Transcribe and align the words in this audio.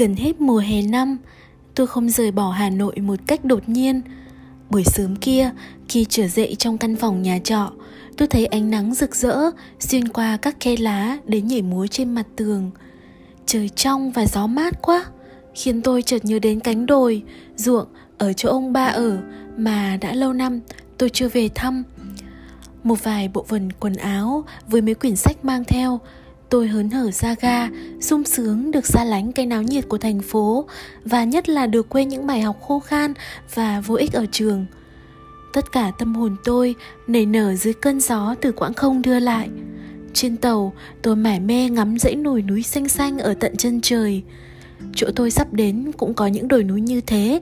Gần 0.00 0.16
hết 0.16 0.40
mùa 0.40 0.58
hè 0.58 0.82
năm, 0.82 1.18
tôi 1.74 1.86
không 1.86 2.10
rời 2.10 2.30
bỏ 2.30 2.50
Hà 2.50 2.70
Nội 2.70 2.94
một 2.96 3.20
cách 3.26 3.44
đột 3.44 3.68
nhiên. 3.68 4.02
Buổi 4.70 4.84
sớm 4.84 5.16
kia, 5.16 5.50
khi 5.88 6.06
trở 6.08 6.28
dậy 6.28 6.56
trong 6.58 6.78
căn 6.78 6.96
phòng 6.96 7.22
nhà 7.22 7.38
trọ, 7.44 7.72
tôi 8.16 8.28
thấy 8.28 8.46
ánh 8.46 8.70
nắng 8.70 8.94
rực 8.94 9.14
rỡ 9.14 9.50
xuyên 9.78 10.08
qua 10.08 10.36
các 10.36 10.56
khe 10.60 10.76
lá 10.76 11.18
đến 11.26 11.46
nhảy 11.46 11.62
múa 11.62 11.86
trên 11.86 12.14
mặt 12.14 12.26
tường. 12.36 12.70
Trời 13.46 13.68
trong 13.68 14.10
và 14.10 14.26
gió 14.26 14.46
mát 14.46 14.82
quá, 14.82 15.04
khiến 15.54 15.82
tôi 15.82 16.02
chợt 16.02 16.24
nhớ 16.24 16.38
đến 16.38 16.60
cánh 16.60 16.86
đồi, 16.86 17.22
ruộng 17.56 17.86
ở 18.18 18.32
chỗ 18.32 18.48
ông 18.48 18.72
ba 18.72 18.86
ở 18.86 19.18
mà 19.56 19.98
đã 20.00 20.14
lâu 20.14 20.32
năm 20.32 20.60
tôi 20.98 21.10
chưa 21.10 21.28
về 21.28 21.48
thăm. 21.54 21.82
Một 22.82 23.04
vài 23.04 23.28
bộ 23.28 23.44
vần 23.48 23.72
quần 23.72 23.94
áo 23.94 24.44
với 24.68 24.82
mấy 24.82 24.94
quyển 24.94 25.16
sách 25.16 25.44
mang 25.44 25.64
theo 25.64 26.00
Tôi 26.50 26.68
hớn 26.68 26.90
hở 26.90 27.10
ra 27.10 27.34
ga, 27.40 27.68
sung 28.00 28.24
sướng 28.24 28.70
được 28.70 28.86
xa 28.86 29.04
lánh 29.04 29.32
cái 29.32 29.46
náo 29.46 29.62
nhiệt 29.62 29.88
của 29.88 29.98
thành 29.98 30.20
phố 30.20 30.64
và 31.04 31.24
nhất 31.24 31.48
là 31.48 31.66
được 31.66 31.88
quên 31.88 32.08
những 32.08 32.26
bài 32.26 32.40
học 32.40 32.56
khô 32.60 32.80
khan 32.80 33.14
và 33.54 33.80
vô 33.80 33.94
ích 33.94 34.12
ở 34.12 34.26
trường. 34.32 34.66
Tất 35.52 35.72
cả 35.72 35.92
tâm 35.98 36.14
hồn 36.14 36.36
tôi 36.44 36.74
nảy 37.06 37.26
nở 37.26 37.54
dưới 37.54 37.74
cơn 37.74 38.00
gió 38.00 38.34
từ 38.40 38.52
quãng 38.52 38.74
không 38.74 39.02
đưa 39.02 39.18
lại. 39.18 39.48
Trên 40.14 40.36
tàu, 40.36 40.72
tôi 41.02 41.16
mải 41.16 41.40
mê 41.40 41.68
ngắm 41.68 41.98
dãy 41.98 42.16
nổi 42.16 42.42
núi 42.42 42.62
xanh 42.62 42.88
xanh 42.88 43.18
ở 43.18 43.34
tận 43.34 43.56
chân 43.56 43.80
trời. 43.80 44.22
Chỗ 44.94 45.06
tôi 45.16 45.30
sắp 45.30 45.52
đến 45.52 45.92
cũng 45.96 46.14
có 46.14 46.26
những 46.26 46.48
đồi 46.48 46.64
núi 46.64 46.80
như 46.80 47.00
thế. 47.00 47.40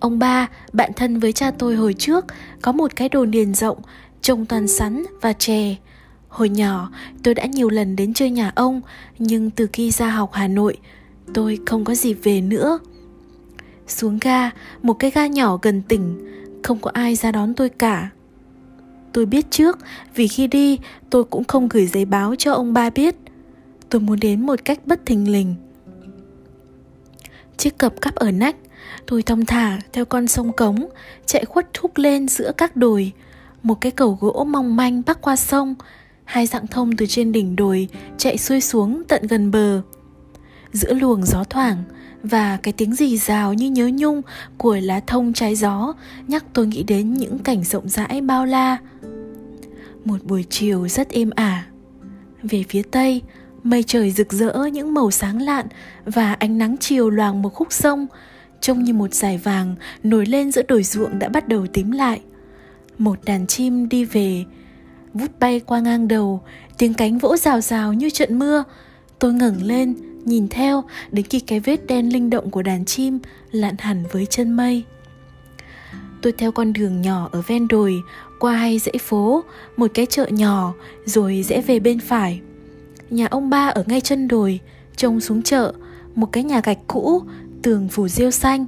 Ông 0.00 0.18
ba, 0.18 0.48
bạn 0.72 0.90
thân 0.96 1.18
với 1.18 1.32
cha 1.32 1.50
tôi 1.50 1.76
hồi 1.76 1.94
trước, 1.94 2.24
có 2.62 2.72
một 2.72 2.96
cái 2.96 3.08
đồn 3.08 3.30
điền 3.30 3.54
rộng, 3.54 3.78
trồng 4.22 4.46
toàn 4.46 4.68
sắn 4.68 5.04
và 5.20 5.32
chè. 5.32 5.76
Hồi 6.36 6.48
nhỏ, 6.48 6.90
tôi 7.22 7.34
đã 7.34 7.46
nhiều 7.46 7.70
lần 7.70 7.96
đến 7.96 8.14
chơi 8.14 8.30
nhà 8.30 8.52
ông, 8.54 8.80
nhưng 9.18 9.50
từ 9.50 9.66
khi 9.72 9.90
ra 9.90 10.10
học 10.10 10.30
Hà 10.32 10.48
Nội, 10.48 10.76
tôi 11.34 11.58
không 11.66 11.84
có 11.84 11.94
dịp 11.94 12.18
về 12.22 12.40
nữa. 12.40 12.78
Xuống 13.86 14.18
ga, 14.20 14.50
một 14.82 14.94
cái 14.94 15.10
ga 15.10 15.26
nhỏ 15.26 15.58
gần 15.62 15.82
tỉnh, 15.88 16.26
không 16.62 16.78
có 16.78 16.90
ai 16.94 17.16
ra 17.16 17.32
đón 17.32 17.54
tôi 17.54 17.68
cả. 17.68 18.10
Tôi 19.12 19.26
biết 19.26 19.50
trước, 19.50 19.78
vì 20.14 20.28
khi 20.28 20.46
đi, 20.46 20.78
tôi 21.10 21.24
cũng 21.24 21.44
không 21.44 21.68
gửi 21.68 21.86
giấy 21.86 22.04
báo 22.04 22.34
cho 22.38 22.52
ông 22.52 22.72
ba 22.72 22.90
biết. 22.90 23.16
Tôi 23.88 24.00
muốn 24.00 24.20
đến 24.20 24.46
một 24.46 24.64
cách 24.64 24.86
bất 24.86 25.06
thình 25.06 25.32
lình. 25.32 25.54
Chiếc 27.56 27.78
cập 27.78 28.00
cắp 28.00 28.14
ở 28.14 28.30
nách, 28.30 28.56
tôi 29.06 29.22
thong 29.22 29.44
thả 29.44 29.78
theo 29.92 30.04
con 30.04 30.26
sông 30.26 30.52
cống, 30.52 30.88
chạy 31.26 31.44
khuất 31.44 31.68
thúc 31.74 31.90
lên 31.94 32.28
giữa 32.28 32.52
các 32.56 32.76
đồi. 32.76 33.12
Một 33.62 33.80
cái 33.80 33.92
cầu 33.92 34.18
gỗ 34.20 34.46
mong 34.48 34.76
manh 34.76 35.02
bắc 35.06 35.20
qua 35.20 35.36
sông, 35.36 35.74
hai 36.26 36.46
dạng 36.46 36.66
thông 36.66 36.96
từ 36.96 37.06
trên 37.06 37.32
đỉnh 37.32 37.56
đồi 37.56 37.88
chạy 38.18 38.38
xuôi 38.38 38.60
xuống 38.60 39.02
tận 39.08 39.26
gần 39.26 39.50
bờ. 39.50 39.82
Giữa 40.72 40.94
luồng 40.94 41.24
gió 41.24 41.44
thoảng 41.44 41.82
và 42.22 42.58
cái 42.62 42.72
tiếng 42.72 42.94
rì 42.94 43.18
rào 43.18 43.54
như 43.54 43.70
nhớ 43.70 43.90
nhung 43.94 44.22
của 44.56 44.78
lá 44.82 45.00
thông 45.06 45.32
trái 45.32 45.56
gió, 45.56 45.94
nhắc 46.28 46.44
tôi 46.52 46.66
nghĩ 46.66 46.82
đến 46.82 47.14
những 47.14 47.38
cảnh 47.38 47.64
rộng 47.64 47.88
rãi 47.88 48.20
bao 48.20 48.46
la. 48.46 48.76
Một 50.04 50.24
buổi 50.24 50.44
chiều 50.50 50.88
rất 50.88 51.10
êm 51.10 51.30
ả. 51.30 51.66
Về 52.42 52.64
phía 52.68 52.82
tây, 52.82 53.22
mây 53.62 53.82
trời 53.82 54.10
rực 54.10 54.32
rỡ 54.32 54.66
những 54.72 54.94
màu 54.94 55.10
sáng 55.10 55.42
lạn 55.42 55.66
và 56.04 56.32
ánh 56.32 56.58
nắng 56.58 56.76
chiều 56.80 57.10
loàng 57.10 57.42
một 57.42 57.54
khúc 57.54 57.72
sông, 57.72 58.06
trông 58.60 58.82
như 58.84 58.94
một 58.94 59.14
dải 59.14 59.38
vàng 59.38 59.74
nổi 60.02 60.26
lên 60.26 60.52
giữa 60.52 60.62
đồi 60.68 60.82
ruộng 60.82 61.18
đã 61.18 61.28
bắt 61.28 61.48
đầu 61.48 61.66
tím 61.66 61.90
lại. 61.90 62.20
Một 62.98 63.18
đàn 63.24 63.46
chim 63.46 63.88
đi 63.88 64.04
về 64.04 64.44
vút 65.16 65.30
bay 65.40 65.60
qua 65.60 65.80
ngang 65.80 66.08
đầu, 66.08 66.42
tiếng 66.78 66.94
cánh 66.94 67.18
vỗ 67.18 67.36
rào 67.36 67.60
rào 67.60 67.92
như 67.92 68.10
trận 68.10 68.38
mưa. 68.38 68.64
Tôi 69.18 69.32
ngẩng 69.32 69.62
lên, 69.62 69.94
nhìn 70.24 70.48
theo, 70.48 70.84
đến 71.10 71.26
khi 71.30 71.40
cái 71.40 71.60
vết 71.60 71.86
đen 71.86 72.12
linh 72.12 72.30
động 72.30 72.50
của 72.50 72.62
đàn 72.62 72.84
chim 72.84 73.18
lặn 73.50 73.74
hẳn 73.78 74.04
với 74.12 74.26
chân 74.26 74.52
mây. 74.52 74.84
Tôi 76.22 76.32
theo 76.32 76.52
con 76.52 76.72
đường 76.72 77.00
nhỏ 77.00 77.28
ở 77.32 77.42
ven 77.46 77.68
đồi, 77.68 78.02
qua 78.40 78.56
hai 78.56 78.78
dãy 78.78 78.94
phố, 79.00 79.44
một 79.76 79.90
cái 79.94 80.06
chợ 80.06 80.26
nhỏ, 80.26 80.74
rồi 81.04 81.44
rẽ 81.48 81.60
về 81.60 81.80
bên 81.80 82.00
phải. 82.00 82.40
Nhà 83.10 83.26
ông 83.26 83.50
ba 83.50 83.68
ở 83.68 83.84
ngay 83.86 84.00
chân 84.00 84.28
đồi, 84.28 84.60
trông 84.96 85.20
xuống 85.20 85.42
chợ, 85.42 85.72
một 86.14 86.32
cái 86.32 86.44
nhà 86.44 86.60
gạch 86.64 86.78
cũ, 86.86 87.22
tường 87.62 87.88
phủ 87.88 88.08
rêu 88.08 88.30
xanh. 88.30 88.66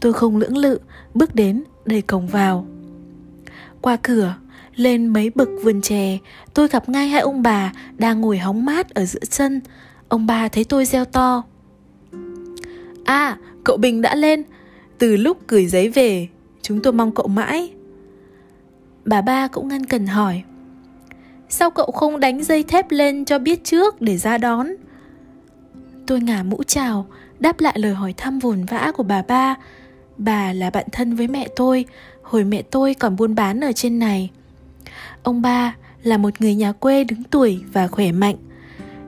Tôi 0.00 0.12
không 0.12 0.36
lưỡng 0.36 0.56
lự, 0.56 0.78
bước 1.14 1.34
đến, 1.34 1.64
đẩy 1.84 2.02
cổng 2.02 2.26
vào. 2.28 2.66
Qua 3.80 3.96
cửa 4.02 4.34
lên 4.80 5.06
mấy 5.06 5.30
bậc 5.34 5.48
vườn 5.62 5.80
chè, 5.80 6.18
tôi 6.54 6.68
gặp 6.68 6.88
ngay 6.88 7.08
hai 7.08 7.20
ông 7.20 7.42
bà 7.42 7.72
đang 7.98 8.20
ngồi 8.20 8.38
hóng 8.38 8.64
mát 8.64 8.94
ở 8.94 9.04
giữa 9.04 9.24
sân. 9.30 9.60
Ông 10.08 10.26
bà 10.26 10.48
thấy 10.48 10.64
tôi 10.64 10.84
reo 10.84 11.04
to. 11.04 11.42
À, 13.04 13.36
cậu 13.64 13.76
Bình 13.76 14.02
đã 14.02 14.14
lên. 14.14 14.42
Từ 14.98 15.16
lúc 15.16 15.38
gửi 15.48 15.66
giấy 15.66 15.88
về, 15.88 16.28
chúng 16.62 16.82
tôi 16.82 16.92
mong 16.92 17.12
cậu 17.14 17.28
mãi. 17.28 17.72
Bà 19.04 19.20
ba 19.20 19.48
cũng 19.48 19.68
ngăn 19.68 19.86
cần 19.86 20.06
hỏi. 20.06 20.42
Sao 21.48 21.70
cậu 21.70 21.90
không 21.90 22.20
đánh 22.20 22.44
dây 22.44 22.62
thép 22.62 22.90
lên 22.90 23.24
cho 23.24 23.38
biết 23.38 23.64
trước 23.64 24.00
để 24.00 24.16
ra 24.16 24.38
đón? 24.38 24.68
Tôi 26.06 26.20
ngả 26.20 26.42
mũ 26.42 26.62
chào, 26.66 27.06
đáp 27.40 27.60
lại 27.60 27.78
lời 27.78 27.94
hỏi 27.94 28.14
thăm 28.16 28.38
vồn 28.38 28.64
vã 28.64 28.92
của 28.96 29.02
bà 29.02 29.22
ba. 29.22 29.54
Bà 30.18 30.52
là 30.52 30.70
bạn 30.70 30.86
thân 30.92 31.14
với 31.14 31.28
mẹ 31.28 31.48
tôi, 31.56 31.84
hồi 32.22 32.44
mẹ 32.44 32.62
tôi 32.62 32.94
còn 32.94 33.16
buôn 33.16 33.34
bán 33.34 33.60
ở 33.60 33.72
trên 33.72 33.98
này. 33.98 34.30
Ông 35.22 35.42
ba 35.42 35.76
là 36.02 36.16
một 36.16 36.40
người 36.40 36.54
nhà 36.54 36.72
quê 36.72 37.04
đứng 37.04 37.22
tuổi 37.22 37.60
và 37.72 37.88
khỏe 37.88 38.12
mạnh. 38.12 38.36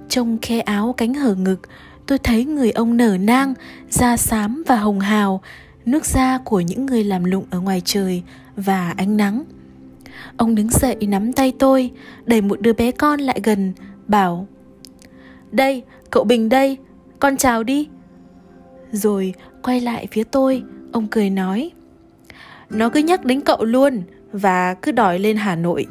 Trong 0.08 0.38
khe 0.42 0.60
áo 0.60 0.94
cánh 0.96 1.14
hở 1.14 1.34
ngực, 1.34 1.60
tôi 2.06 2.18
thấy 2.18 2.44
người 2.44 2.70
ông 2.70 2.96
nở 2.96 3.16
nang, 3.20 3.54
da 3.90 4.16
xám 4.16 4.62
và 4.66 4.76
hồng 4.76 5.00
hào, 5.00 5.42
nước 5.86 6.04
da 6.04 6.38
của 6.38 6.60
những 6.60 6.86
người 6.86 7.04
làm 7.04 7.24
lụng 7.24 7.44
ở 7.50 7.60
ngoài 7.60 7.82
trời 7.84 8.22
và 8.56 8.94
ánh 8.96 9.16
nắng. 9.16 9.44
Ông 10.36 10.54
đứng 10.54 10.68
dậy 10.70 10.96
nắm 11.00 11.32
tay 11.32 11.52
tôi, 11.58 11.90
đẩy 12.26 12.40
một 12.40 12.60
đứa 12.60 12.72
bé 12.72 12.90
con 12.90 13.20
lại 13.20 13.40
gần, 13.42 13.72
bảo 14.06 14.46
Đây, 15.52 15.82
cậu 16.10 16.24
Bình 16.24 16.48
đây, 16.48 16.76
con 17.20 17.36
chào 17.36 17.62
đi. 17.62 17.88
Rồi 18.92 19.34
quay 19.62 19.80
lại 19.80 20.06
phía 20.10 20.24
tôi, 20.24 20.62
ông 20.92 21.06
cười 21.10 21.30
nói 21.30 21.70
Nó 22.70 22.88
cứ 22.88 23.00
nhắc 23.00 23.24
đến 23.24 23.40
cậu 23.40 23.64
luôn 23.64 24.02
và 24.32 24.74
cứ 24.74 24.92
đòi 24.92 25.18
lên 25.18 25.36
Hà 25.36 25.56
Nội. 25.56 25.86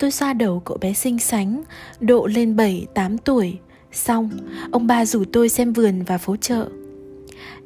Tôi 0.00 0.10
xoa 0.10 0.32
đầu 0.32 0.60
cậu 0.60 0.76
bé 0.80 0.92
xinh 0.92 1.18
xắn, 1.18 1.62
độ 2.00 2.26
lên 2.26 2.56
7-8 2.56 3.16
tuổi. 3.24 3.58
Xong, 3.92 4.30
ông 4.70 4.86
ba 4.86 5.06
rủ 5.06 5.24
tôi 5.32 5.48
xem 5.48 5.72
vườn 5.72 6.02
và 6.02 6.18
phố 6.18 6.36
chợ. 6.36 6.68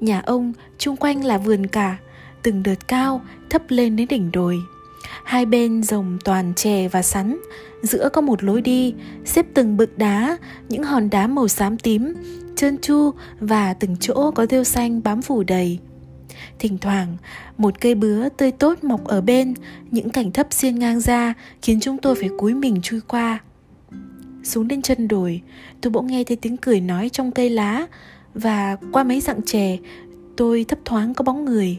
Nhà 0.00 0.20
ông 0.20 0.52
chung 0.78 0.96
quanh 0.96 1.24
là 1.24 1.38
vườn 1.38 1.66
cả, 1.66 1.96
từng 2.42 2.62
đợt 2.62 2.88
cao 2.88 3.20
thấp 3.50 3.62
lên 3.68 3.96
đến 3.96 4.08
đỉnh 4.08 4.32
đồi. 4.32 4.58
Hai 5.24 5.46
bên 5.46 5.82
rồng 5.82 6.18
toàn 6.24 6.52
chè 6.54 6.88
và 6.88 7.02
sắn, 7.02 7.38
giữa 7.82 8.08
có 8.12 8.20
một 8.20 8.44
lối 8.44 8.60
đi, 8.60 8.94
xếp 9.24 9.46
từng 9.54 9.76
bực 9.76 9.98
đá, 9.98 10.36
những 10.68 10.82
hòn 10.82 11.10
đá 11.10 11.26
màu 11.26 11.48
xám 11.48 11.78
tím, 11.78 12.14
trơn 12.56 12.78
chu 12.78 13.10
và 13.40 13.74
từng 13.74 13.96
chỗ 14.00 14.30
có 14.30 14.46
rêu 14.46 14.64
xanh 14.64 15.02
bám 15.02 15.22
phủ 15.22 15.42
đầy. 15.42 15.78
Thỉnh 16.58 16.78
thoảng, 16.78 17.16
một 17.58 17.80
cây 17.80 17.94
bứa 17.94 18.28
tươi 18.28 18.52
tốt 18.52 18.84
mọc 18.84 19.04
ở 19.04 19.20
bên, 19.20 19.54
những 19.90 20.10
cảnh 20.10 20.32
thấp 20.32 20.46
xiên 20.50 20.78
ngang 20.78 21.00
ra 21.00 21.34
khiến 21.62 21.80
chúng 21.80 21.98
tôi 21.98 22.14
phải 22.14 22.30
cúi 22.38 22.54
mình 22.54 22.80
chui 22.82 23.00
qua. 23.00 23.38
Xuống 24.42 24.68
đến 24.68 24.82
chân 24.82 25.08
đồi, 25.08 25.42
tôi 25.80 25.90
bỗng 25.90 26.06
nghe 26.06 26.24
thấy 26.24 26.36
tiếng 26.36 26.56
cười 26.56 26.80
nói 26.80 27.08
trong 27.08 27.30
cây 27.30 27.50
lá 27.50 27.86
và 28.34 28.76
qua 28.92 29.04
mấy 29.04 29.20
dặn 29.20 29.42
chè, 29.42 29.78
tôi 30.36 30.64
thấp 30.68 30.78
thoáng 30.84 31.14
có 31.14 31.22
bóng 31.22 31.44
người. 31.44 31.78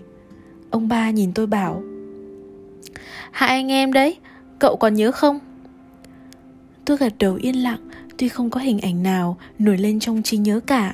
Ông 0.69 0.87
ba 0.87 1.09
nhìn 1.09 1.33
tôi 1.33 1.47
bảo 1.47 1.83
Hai 3.31 3.49
anh 3.49 3.71
em 3.71 3.93
đấy, 3.93 4.17
cậu 4.59 4.75
còn 4.75 4.93
nhớ 4.93 5.11
không? 5.11 5.39
Tôi 6.85 6.97
gật 6.97 7.13
đầu 7.19 7.35
yên 7.35 7.63
lặng 7.63 7.79
Tuy 8.17 8.29
không 8.29 8.49
có 8.49 8.59
hình 8.59 8.79
ảnh 8.79 9.03
nào 9.03 9.37
nổi 9.59 9.77
lên 9.77 9.99
trong 9.99 10.23
trí 10.23 10.37
nhớ 10.37 10.59
cả 10.59 10.93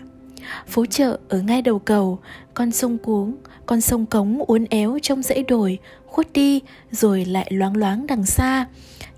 Phố 0.68 0.86
chợ 0.86 1.20
ở 1.30 1.42
ngay 1.42 1.62
đầu 1.62 1.80
cầu, 1.80 2.20
Con 2.54 2.72
sông 2.72 2.98
cuống, 2.98 3.36
con 3.66 3.82
sông 3.82 4.06
cống 4.06 4.40
uốn 4.40 4.66
éo 4.70 5.00
trong 5.02 5.22
dãy 5.24 5.44
đồi, 5.44 5.80
khuất 6.06 6.34
đi 6.34 6.60
rồi 6.92 7.26
lại 7.26 7.48
loáng 7.52 7.78
loáng 7.78 8.08
đằng 8.08 8.26
xa, 8.26 8.66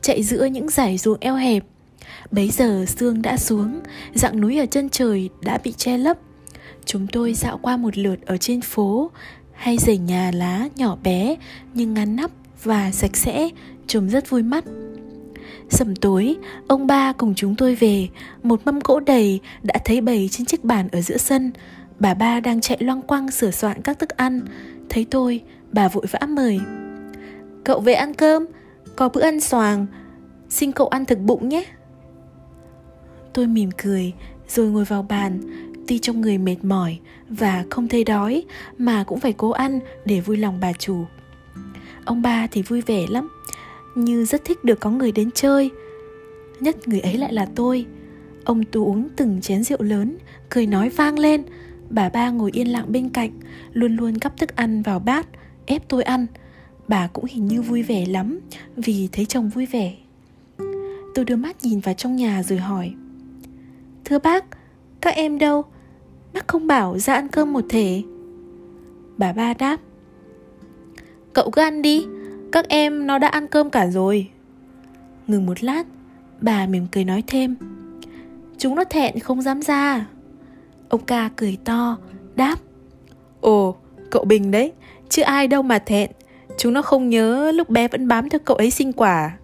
chạy 0.01 0.23
giữa 0.23 0.45
những 0.45 0.69
dải 0.69 0.97
ruộng 0.97 1.17
eo 1.19 1.35
hẹp. 1.35 1.63
Bấy 2.31 2.49
giờ 2.49 2.85
sương 2.87 3.21
đã 3.21 3.37
xuống, 3.37 3.79
dạng 4.13 4.41
núi 4.41 4.57
ở 4.59 4.65
chân 4.65 4.89
trời 4.89 5.29
đã 5.41 5.59
bị 5.63 5.71
che 5.71 5.97
lấp. 5.97 6.17
Chúng 6.85 7.07
tôi 7.07 7.33
dạo 7.33 7.59
qua 7.61 7.77
một 7.77 7.97
lượt 7.97 8.25
ở 8.25 8.37
trên 8.37 8.61
phố, 8.61 9.11
hay 9.53 9.77
dãy 9.77 9.97
nhà 9.97 10.31
lá 10.33 10.67
nhỏ 10.75 10.97
bé 11.03 11.35
nhưng 11.73 11.93
ngắn 11.93 12.15
nắp 12.15 12.31
và 12.63 12.91
sạch 12.91 13.17
sẽ, 13.17 13.49
trông 13.87 14.09
rất 14.09 14.29
vui 14.29 14.43
mắt. 14.43 14.63
Sầm 15.69 15.95
tối, 15.95 16.35
ông 16.67 16.87
ba 16.87 17.13
cùng 17.13 17.33
chúng 17.35 17.55
tôi 17.55 17.75
về, 17.75 18.07
một 18.43 18.61
mâm 18.65 18.81
cỗ 18.81 18.99
đầy 18.99 19.39
đã 19.63 19.73
thấy 19.85 20.01
bày 20.01 20.29
trên 20.31 20.45
chiếc 20.45 20.63
bàn 20.63 20.87
ở 20.91 21.01
giữa 21.01 21.17
sân, 21.17 21.51
Bà 21.99 22.13
ba 22.13 22.39
đang 22.39 22.61
chạy 22.61 22.77
loang 22.81 23.01
quăng 23.01 23.31
sửa 23.31 23.51
soạn 23.51 23.81
các 23.81 23.99
thức 23.99 24.09
ăn. 24.09 24.41
Thấy 24.89 25.05
tôi, 25.11 25.41
bà 25.71 25.87
vội 25.87 26.05
vã 26.11 26.19
mời. 26.27 26.59
Cậu 27.63 27.79
về 27.79 27.93
ăn 27.93 28.13
cơm 28.13 28.45
Có 28.95 29.09
bữa 29.09 29.21
ăn 29.21 29.39
xoàng. 29.39 29.85
Xin 30.49 30.71
cậu 30.71 30.87
ăn 30.87 31.05
thực 31.05 31.19
bụng 31.19 31.49
nhé. 31.49 31.65
Tôi 33.33 33.47
mỉm 33.47 33.69
cười 33.83 34.13
Rồi 34.47 34.67
ngồi 34.67 34.83
vào 34.83 35.03
bàn. 35.03 35.41
Tuy 35.87 35.99
trong 35.99 36.21
người 36.21 36.37
mệt 36.37 36.57
mỏi 36.63 36.99
và 37.29 37.65
không 37.69 37.87
thấy 37.87 38.03
đói 38.03 38.43
mà 38.77 39.03
cũng 39.03 39.19
phải 39.19 39.33
cố 39.33 39.51
ăn 39.51 39.79
để 40.05 40.19
vui 40.19 40.37
lòng 40.37 40.59
bà 40.61 40.73
chủ. 40.73 41.05
Ông 42.05 42.21
ba 42.21 42.47
thì 42.51 42.61
vui 42.61 42.81
vẻ 42.81 43.05
lắm, 43.09 43.29
như 43.95 44.25
rất 44.25 44.45
thích 44.45 44.63
được 44.63 44.79
có 44.79 44.89
người 44.89 45.11
đến 45.11 45.29
chơi. 45.31 45.71
Nhất 46.59 46.87
người 46.87 46.99
ấy 46.99 47.17
lại 47.17 47.33
là 47.33 47.47
tôi. 47.55 47.85
Ông 48.43 48.63
tu 48.71 48.85
uống 48.85 49.09
từng 49.15 49.41
chén 49.41 49.63
rượu 49.63 49.81
lớn, 49.81 50.17
cười 50.49 50.67
nói 50.67 50.89
vang 50.89 51.19
lên. 51.19 51.43
Bà 51.89 52.09
ba 52.09 52.29
ngồi 52.29 52.51
yên 52.53 52.71
lặng 52.71 52.85
bên 52.91 53.09
cạnh, 53.09 53.31
luôn 53.73 53.95
luôn 53.95 54.17
cắp 54.17 54.37
thức 54.37 54.55
ăn 54.55 54.81
vào 54.81 54.99
bát, 54.99 55.27
ép 55.65 55.89
tôi 55.89 56.03
ăn. 56.03 56.25
Bà 56.87 57.07
cũng 57.07 57.25
hình 57.25 57.47
như 57.47 57.61
vui 57.61 57.83
vẻ 57.83 58.05
lắm 58.05 58.39
vì 58.75 59.09
thấy 59.11 59.25
chồng 59.25 59.49
vui 59.49 59.65
vẻ. 59.65 59.95
Tôi 61.13 61.25
đưa 61.25 61.35
mắt 61.35 61.55
nhìn 61.63 61.79
vào 61.79 61.93
trong 61.93 62.15
nhà 62.15 62.43
rồi 62.43 62.59
hỏi 62.59 62.93
Thưa 64.05 64.19
bác, 64.19 64.45
các 65.01 65.15
em 65.15 65.39
đâu? 65.39 65.63
Bác 66.33 66.47
không 66.47 66.67
bảo 66.67 66.99
ra 66.99 67.13
ăn 67.13 67.27
cơm 67.27 67.53
một 67.53 67.65
thể 67.69 68.03
Bà 69.17 69.33
ba 69.33 69.53
đáp 69.53 69.77
Cậu 71.33 71.49
cứ 71.51 71.61
ăn 71.61 71.81
đi 71.81 72.05
các 72.53 72.69
em 72.69 73.07
nó 73.07 73.17
đã 73.17 73.27
ăn 73.27 73.47
cơm 73.47 73.69
cả 73.69 73.87
rồi. 73.87 74.29
Ngừng 75.27 75.45
một 75.45 75.63
lát, 75.63 75.83
Bà 76.41 76.65
mỉm 76.65 76.87
cười 76.91 77.05
nói 77.05 77.23
thêm. 77.27 77.55
Chúng 78.57 78.75
nó 78.75 78.83
thẹn 78.83 79.19
không 79.19 79.41
dám 79.41 79.61
ra. 79.61 80.05
Ông 80.89 81.01
ca 81.05 81.29
cười 81.35 81.57
to, 81.65 81.97
Đáp. 82.35 82.55
Ồ, 83.41 83.75
cậu 84.09 84.25
Bình 84.25 84.51
đấy, 84.51 84.71
Chứ 85.09 85.21
ai 85.21 85.47
đâu 85.47 85.61
mà 85.61 85.79
thẹn. 85.79 86.11
Chúng 86.57 86.73
nó 86.73 86.81
không 86.81 87.09
nhớ 87.09 87.51
lúc 87.51 87.69
bé 87.69 87.87
vẫn 87.87 88.07
bám 88.07 88.29
theo 88.29 88.39
cậu 88.45 88.57
ấy 88.57 88.71
sinh 88.71 88.93
quả. 88.93 89.37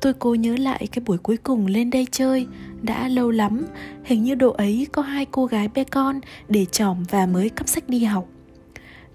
Tôi 0.00 0.14
cố 0.14 0.34
nhớ 0.34 0.56
lại 0.56 0.88
cái 0.92 1.02
buổi 1.06 1.18
cuối 1.18 1.36
cùng 1.36 1.66
lên 1.66 1.90
đây 1.90 2.06
chơi, 2.10 2.46
Đã 2.82 3.08
lâu 3.08 3.30
lắm. 3.30 3.66
Hình 4.04 4.22
như 4.22 4.34
độ 4.34 4.50
ấy 4.50 4.86
có 4.92 5.02
hai 5.02 5.26
cô 5.30 5.46
gái 5.46 5.68
bé 5.68 5.84
con 5.84 6.20
Để 6.48 6.64
trỏm 6.64 7.04
và 7.10 7.26
mới 7.26 7.48
cấp 7.48 7.68
sách 7.68 7.88
đi 7.88 8.04
học. 8.04 8.28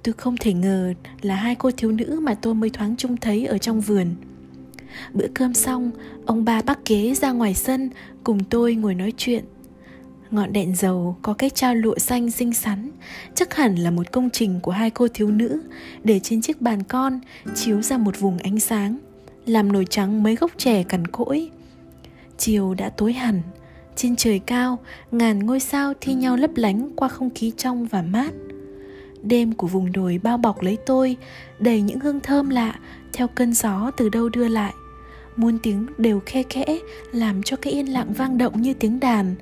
Tôi 0.04 0.14
không 0.14 0.38
thể 0.38 0.54
ngờ 0.54 0.94
là 1.22 1.36
hai 1.36 1.56
cô 1.56 1.72
thiếu 1.72 1.92
nữ 1.92 2.20
mà 2.24 2.36
tôi 2.36 2.54
mới 2.54 2.70
thoáng 2.70 2.96
trông 2.96 3.18
thấy 3.18 3.46
ở 3.46 3.58
trong 3.58 3.82
vườn. 3.82 4.16
Bữa 5.14 5.28
cơm 5.34 5.54
xong, 5.54 5.92
ông 6.26 6.46
ba 6.46 6.62
bắt 6.62 6.80
ghế 6.86 7.14
ra 7.16 7.32
ngoài 7.32 7.54
sân 7.54 7.90
cùng 8.24 8.44
tôi 8.44 8.76
ngồi 8.76 8.96
nói 8.96 9.14
chuyện. 9.18 9.44
Ngọn 10.32 10.54
đèn 10.54 10.76
dầu 10.76 11.18
có 11.22 11.34
cái 11.34 11.50
trao 11.50 11.76
lụa 11.76 11.98
xanh 11.98 12.32
xinh 12.32 12.54
xắn 12.54 12.92
Chắc 13.36 13.54
hẳn 13.54 13.76
là 13.76 13.92
một 13.92 14.12
công 14.12 14.30
trình 14.30 14.60
của 14.60 14.72
hai 14.72 14.90
cô 14.90 15.08
thiếu 15.14 15.32
nữ 15.32 15.62
Để 16.04 16.20
trên 16.20 16.42
chiếc 16.42 16.62
bàn 16.62 16.84
con 16.84 17.20
chiếu 17.56 17.82
ra 17.82 17.98
một 17.98 18.20
vùng 18.20 18.38
ánh 18.38 18.60
sáng 18.60 18.98
làm 19.46 19.72
nổi 19.72 19.86
trắng 19.90 20.24
mấy 20.24 20.36
gốc 20.36 20.52
trẻ 20.58 20.84
cằn 20.84 21.08
cỗi. 21.08 21.50
Chiều 22.38 22.74
đã 22.74 22.90
tối 22.90 23.14
hẳn 23.14 23.42
trên 23.96 24.16
trời 24.16 24.40
cao 24.40 24.80
ngàn 25.12 25.40
ngôi 25.40 25.60
sao 25.60 25.94
thi 26.02 26.14
nhau 26.14 26.38
lấp 26.38 26.52
lánh 26.56 26.92
qua 26.96 27.08
không 27.08 27.30
khí 27.30 27.52
trong 27.58 27.86
và 27.86 28.02
mát 28.02 28.32
đêm 29.22 29.54
của 29.54 29.68
vùng 29.68 29.92
đồi 29.92 30.20
bao 30.24 30.38
bọc 30.38 30.62
lấy 30.62 30.78
tôi, 30.86 31.18
đầy 31.60 31.82
những 31.82 32.00
hương 32.00 32.20
thơm 32.20 32.50
lạ, 32.50 32.80
theo 33.14 33.28
cơn 33.28 33.54
gió 33.54 33.92
từ 33.98 34.10
đâu 34.10 34.30
đưa 34.30 34.48
lại. 34.48 34.74
Muôn 35.36 35.58
tiếng 35.64 35.88
đều 35.98 36.22
khe 36.26 36.44
khẽ, 36.50 36.80
làm 37.12 37.44
cho 37.44 37.58
cái 37.58 37.74
yên 37.74 37.94
lặng 37.94 38.14
vang 38.14 38.38
động 38.38 38.62
như 38.62 38.74
tiếng 38.74 39.00
đàn. 39.00 39.36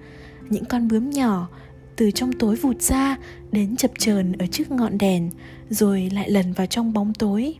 Những 0.50 0.65
con 0.65 0.88
bướm 0.88 1.09
nhỏ, 1.09 1.47
từ 1.95 2.12
trong 2.12 2.33
tối 2.33 2.56
vụt 2.56 2.81
ra, 2.81 3.18
đến 3.51 3.75
chập 3.75 3.91
chờn 3.97 4.31
ở 4.31 4.45
trước 4.47 4.71
ngọn 4.71 4.97
đèn, 4.97 5.29
rồi 5.69 6.09
lại 6.13 6.30
lần 6.30 6.53
vào 6.53 6.68
trong 6.68 6.94
bóng 6.94 7.13
tối, 7.13 7.56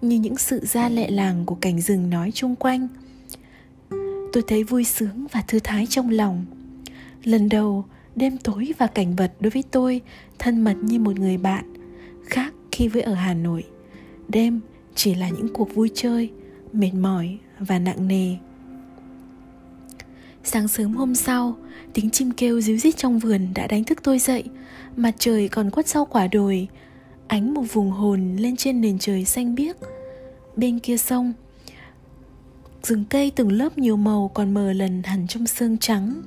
như 0.00 0.18
những 0.18 0.36
sự 0.36 0.60
ra 0.64 0.88
lệ 0.88 1.10
làng 1.10 1.46
của 1.46 1.54
cảnh 1.54 1.80
rừng 1.80 2.10
nói 2.10 2.30
chung 2.34 2.56
quanh. 2.56 2.88
Tôi 4.32 4.42
thấy 4.46 4.64
vui 4.64 4.84
sướng 4.84 5.26
và 5.32 5.42
thư 5.48 5.58
thái 5.64 5.86
trong 5.86 6.10
lòng. 6.10 6.44
Lần 7.24 7.48
đầu 7.48 7.84
đêm 8.16 8.38
tối 8.38 8.72
và 8.78 8.86
cảnh 8.86 9.16
vật 9.16 9.32
đối 9.40 9.50
với 9.50 9.64
tôi, 9.70 10.00
thân 10.38 10.64
mật 10.64 10.76
như 10.82 10.98
một 10.98 11.18
người 11.18 11.36
bạn, 11.36 11.74
khác 12.24 12.54
khi 12.72 12.88
với 12.88 13.02
ở 13.02 13.14
hà 13.14 13.34
nội. 13.34 13.64
Đêm 14.28 14.60
chỉ 14.94 15.14
là 15.14 15.28
những 15.28 15.48
cuộc 15.54 15.74
vui 15.74 15.90
chơi, 15.94 16.30
mệt 16.72 16.94
mỏi 16.94 17.38
và 17.58 17.78
nặng 17.78 18.08
nề. 18.08 18.36
Sáng 20.44 20.68
sớm 20.68 20.94
hôm 20.94 21.14
sau, 21.14 21.56
tiếng 21.92 22.10
chim 22.10 22.30
kêu 22.30 22.60
ríu 22.60 22.76
rít 22.76 22.96
trong 22.96 23.18
vườn 23.18 23.48
đã 23.54 23.66
đánh 23.66 23.84
thức 23.84 23.98
tôi 24.02 24.18
dậy. 24.18 24.44
Mặt 24.96 25.14
trời 25.18 25.48
còn 25.48 25.70
quất 25.70 25.88
sau 25.88 26.04
quả 26.04 26.26
đồi, 26.26 26.68
ánh 27.26 27.54
một 27.54 27.62
vùng 27.72 27.90
hồn 27.90 28.36
lên 28.36 28.56
trên 28.56 28.80
nền 28.80 28.98
trời 28.98 29.24
xanh 29.24 29.54
biếc. 29.54 29.76
Bên 30.56 30.78
kia 30.78 30.96
sông, 30.96 31.32
rừng 32.82 33.04
cây 33.10 33.32
từng 33.36 33.52
lớp 33.52 33.78
nhiều 33.78 33.96
màu 33.96 34.30
còn 34.34 34.54
mờ 34.54 34.72
lần 34.72 35.02
hẳn 35.02 35.26
trong 35.26 35.46
sương 35.46 35.78
trắng 35.78 36.22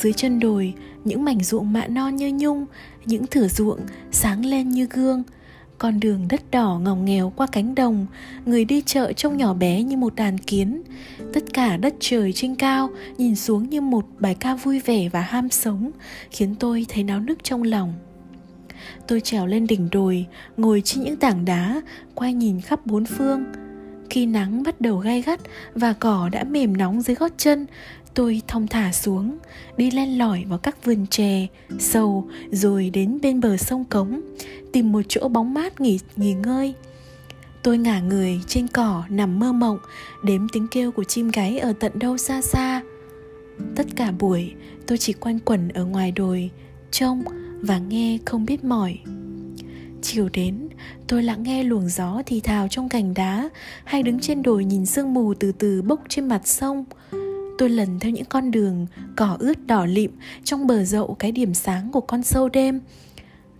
dưới 0.00 0.12
chân 0.12 0.40
đồi, 0.40 0.74
những 1.04 1.24
mảnh 1.24 1.42
ruộng 1.44 1.72
mạ 1.72 1.86
non 1.86 2.16
như 2.16 2.32
nhung, 2.34 2.66
những 3.06 3.26
thửa 3.26 3.48
ruộng 3.48 3.80
sáng 4.10 4.44
lên 4.44 4.68
như 4.68 4.86
gương. 4.90 5.22
Con 5.78 6.00
đường 6.00 6.28
đất 6.28 6.50
đỏ 6.50 6.80
ngòng 6.82 7.04
nghèo 7.04 7.32
qua 7.36 7.46
cánh 7.46 7.74
đồng, 7.74 8.06
người 8.46 8.64
đi 8.64 8.82
chợ 8.86 9.12
trông 9.12 9.36
nhỏ 9.36 9.54
bé 9.54 9.82
như 9.82 9.96
một 9.96 10.14
đàn 10.14 10.38
kiến. 10.38 10.82
Tất 11.32 11.44
cả 11.52 11.76
đất 11.76 11.94
trời 12.00 12.32
trên 12.32 12.54
cao 12.54 12.90
nhìn 13.18 13.36
xuống 13.36 13.70
như 13.70 13.80
một 13.80 14.06
bài 14.18 14.36
ca 14.40 14.54
vui 14.54 14.80
vẻ 14.80 15.08
và 15.08 15.20
ham 15.20 15.48
sống, 15.48 15.90
khiến 16.30 16.54
tôi 16.54 16.86
thấy 16.88 17.04
náo 17.04 17.20
nức 17.20 17.44
trong 17.44 17.62
lòng. 17.62 17.92
Tôi 19.08 19.20
trèo 19.20 19.46
lên 19.46 19.66
đỉnh 19.66 19.88
đồi, 19.92 20.26
ngồi 20.56 20.82
trên 20.84 21.04
những 21.04 21.16
tảng 21.16 21.44
đá, 21.44 21.80
quay 22.14 22.34
nhìn 22.34 22.60
khắp 22.60 22.86
bốn 22.86 23.04
phương. 23.04 23.44
Khi 24.10 24.26
nắng 24.26 24.62
bắt 24.62 24.80
đầu 24.80 24.98
gay 24.98 25.22
gắt 25.22 25.40
và 25.74 25.92
cỏ 25.92 26.28
đã 26.32 26.44
mềm 26.44 26.76
nóng 26.76 27.02
dưới 27.02 27.14
gót 27.14 27.32
chân 27.36 27.66
tôi 28.14 28.42
thong 28.48 28.66
thả 28.66 28.92
xuống, 28.92 29.38
đi 29.76 29.90
len 29.90 30.18
lỏi 30.18 30.44
vào 30.48 30.58
các 30.58 30.84
vườn 30.84 31.06
chè, 31.06 31.46
sầu, 31.78 32.28
rồi 32.50 32.90
đến 32.90 33.18
bên 33.22 33.40
bờ 33.40 33.56
sông 33.56 33.84
cống, 33.84 34.20
tìm 34.72 34.92
một 34.92 35.02
chỗ 35.08 35.28
bóng 35.28 35.54
mát 35.54 35.80
nghỉ 35.80 35.98
nghỉ 36.16 36.34
ngơi. 36.34 36.74
Tôi 37.62 37.78
ngả 37.78 38.00
người 38.00 38.40
trên 38.46 38.68
cỏ 38.68 39.04
nằm 39.08 39.38
mơ 39.38 39.52
mộng, 39.52 39.78
đếm 40.24 40.48
tiếng 40.48 40.66
kêu 40.70 40.92
của 40.92 41.04
chim 41.04 41.30
gáy 41.30 41.58
ở 41.58 41.72
tận 41.80 41.98
đâu 41.98 42.16
xa 42.16 42.42
xa. 42.42 42.82
Tất 43.76 43.86
cả 43.96 44.10
buổi, 44.10 44.54
tôi 44.86 44.98
chỉ 44.98 45.12
quanh 45.12 45.38
quẩn 45.38 45.68
ở 45.68 45.84
ngoài 45.84 46.12
đồi, 46.12 46.50
trông 46.90 47.22
và 47.60 47.78
nghe 47.78 48.18
không 48.24 48.44
biết 48.44 48.64
mỏi. 48.64 48.98
Chiều 50.02 50.28
đến, 50.32 50.68
tôi 51.08 51.22
lặng 51.22 51.42
nghe 51.42 51.64
luồng 51.64 51.88
gió 51.88 52.22
thì 52.26 52.40
thào 52.40 52.68
trong 52.68 52.88
cành 52.88 53.14
đá, 53.14 53.48
hay 53.84 54.02
đứng 54.02 54.20
trên 54.20 54.42
đồi 54.42 54.64
nhìn 54.64 54.86
sương 54.86 55.14
mù 55.14 55.34
từ 55.34 55.52
từ 55.52 55.82
bốc 55.82 56.00
trên 56.08 56.28
mặt 56.28 56.48
sông 56.48 56.84
tôi 57.60 57.70
lần 57.70 57.98
theo 58.00 58.12
những 58.12 58.24
con 58.24 58.50
đường 58.50 58.86
cỏ 59.16 59.36
ướt 59.40 59.66
đỏ 59.66 59.86
lịm 59.86 60.10
trong 60.44 60.66
bờ 60.66 60.84
rậu 60.84 61.16
cái 61.18 61.32
điểm 61.32 61.54
sáng 61.54 61.90
của 61.92 62.00
con 62.00 62.22
sâu 62.22 62.48
đêm. 62.48 62.80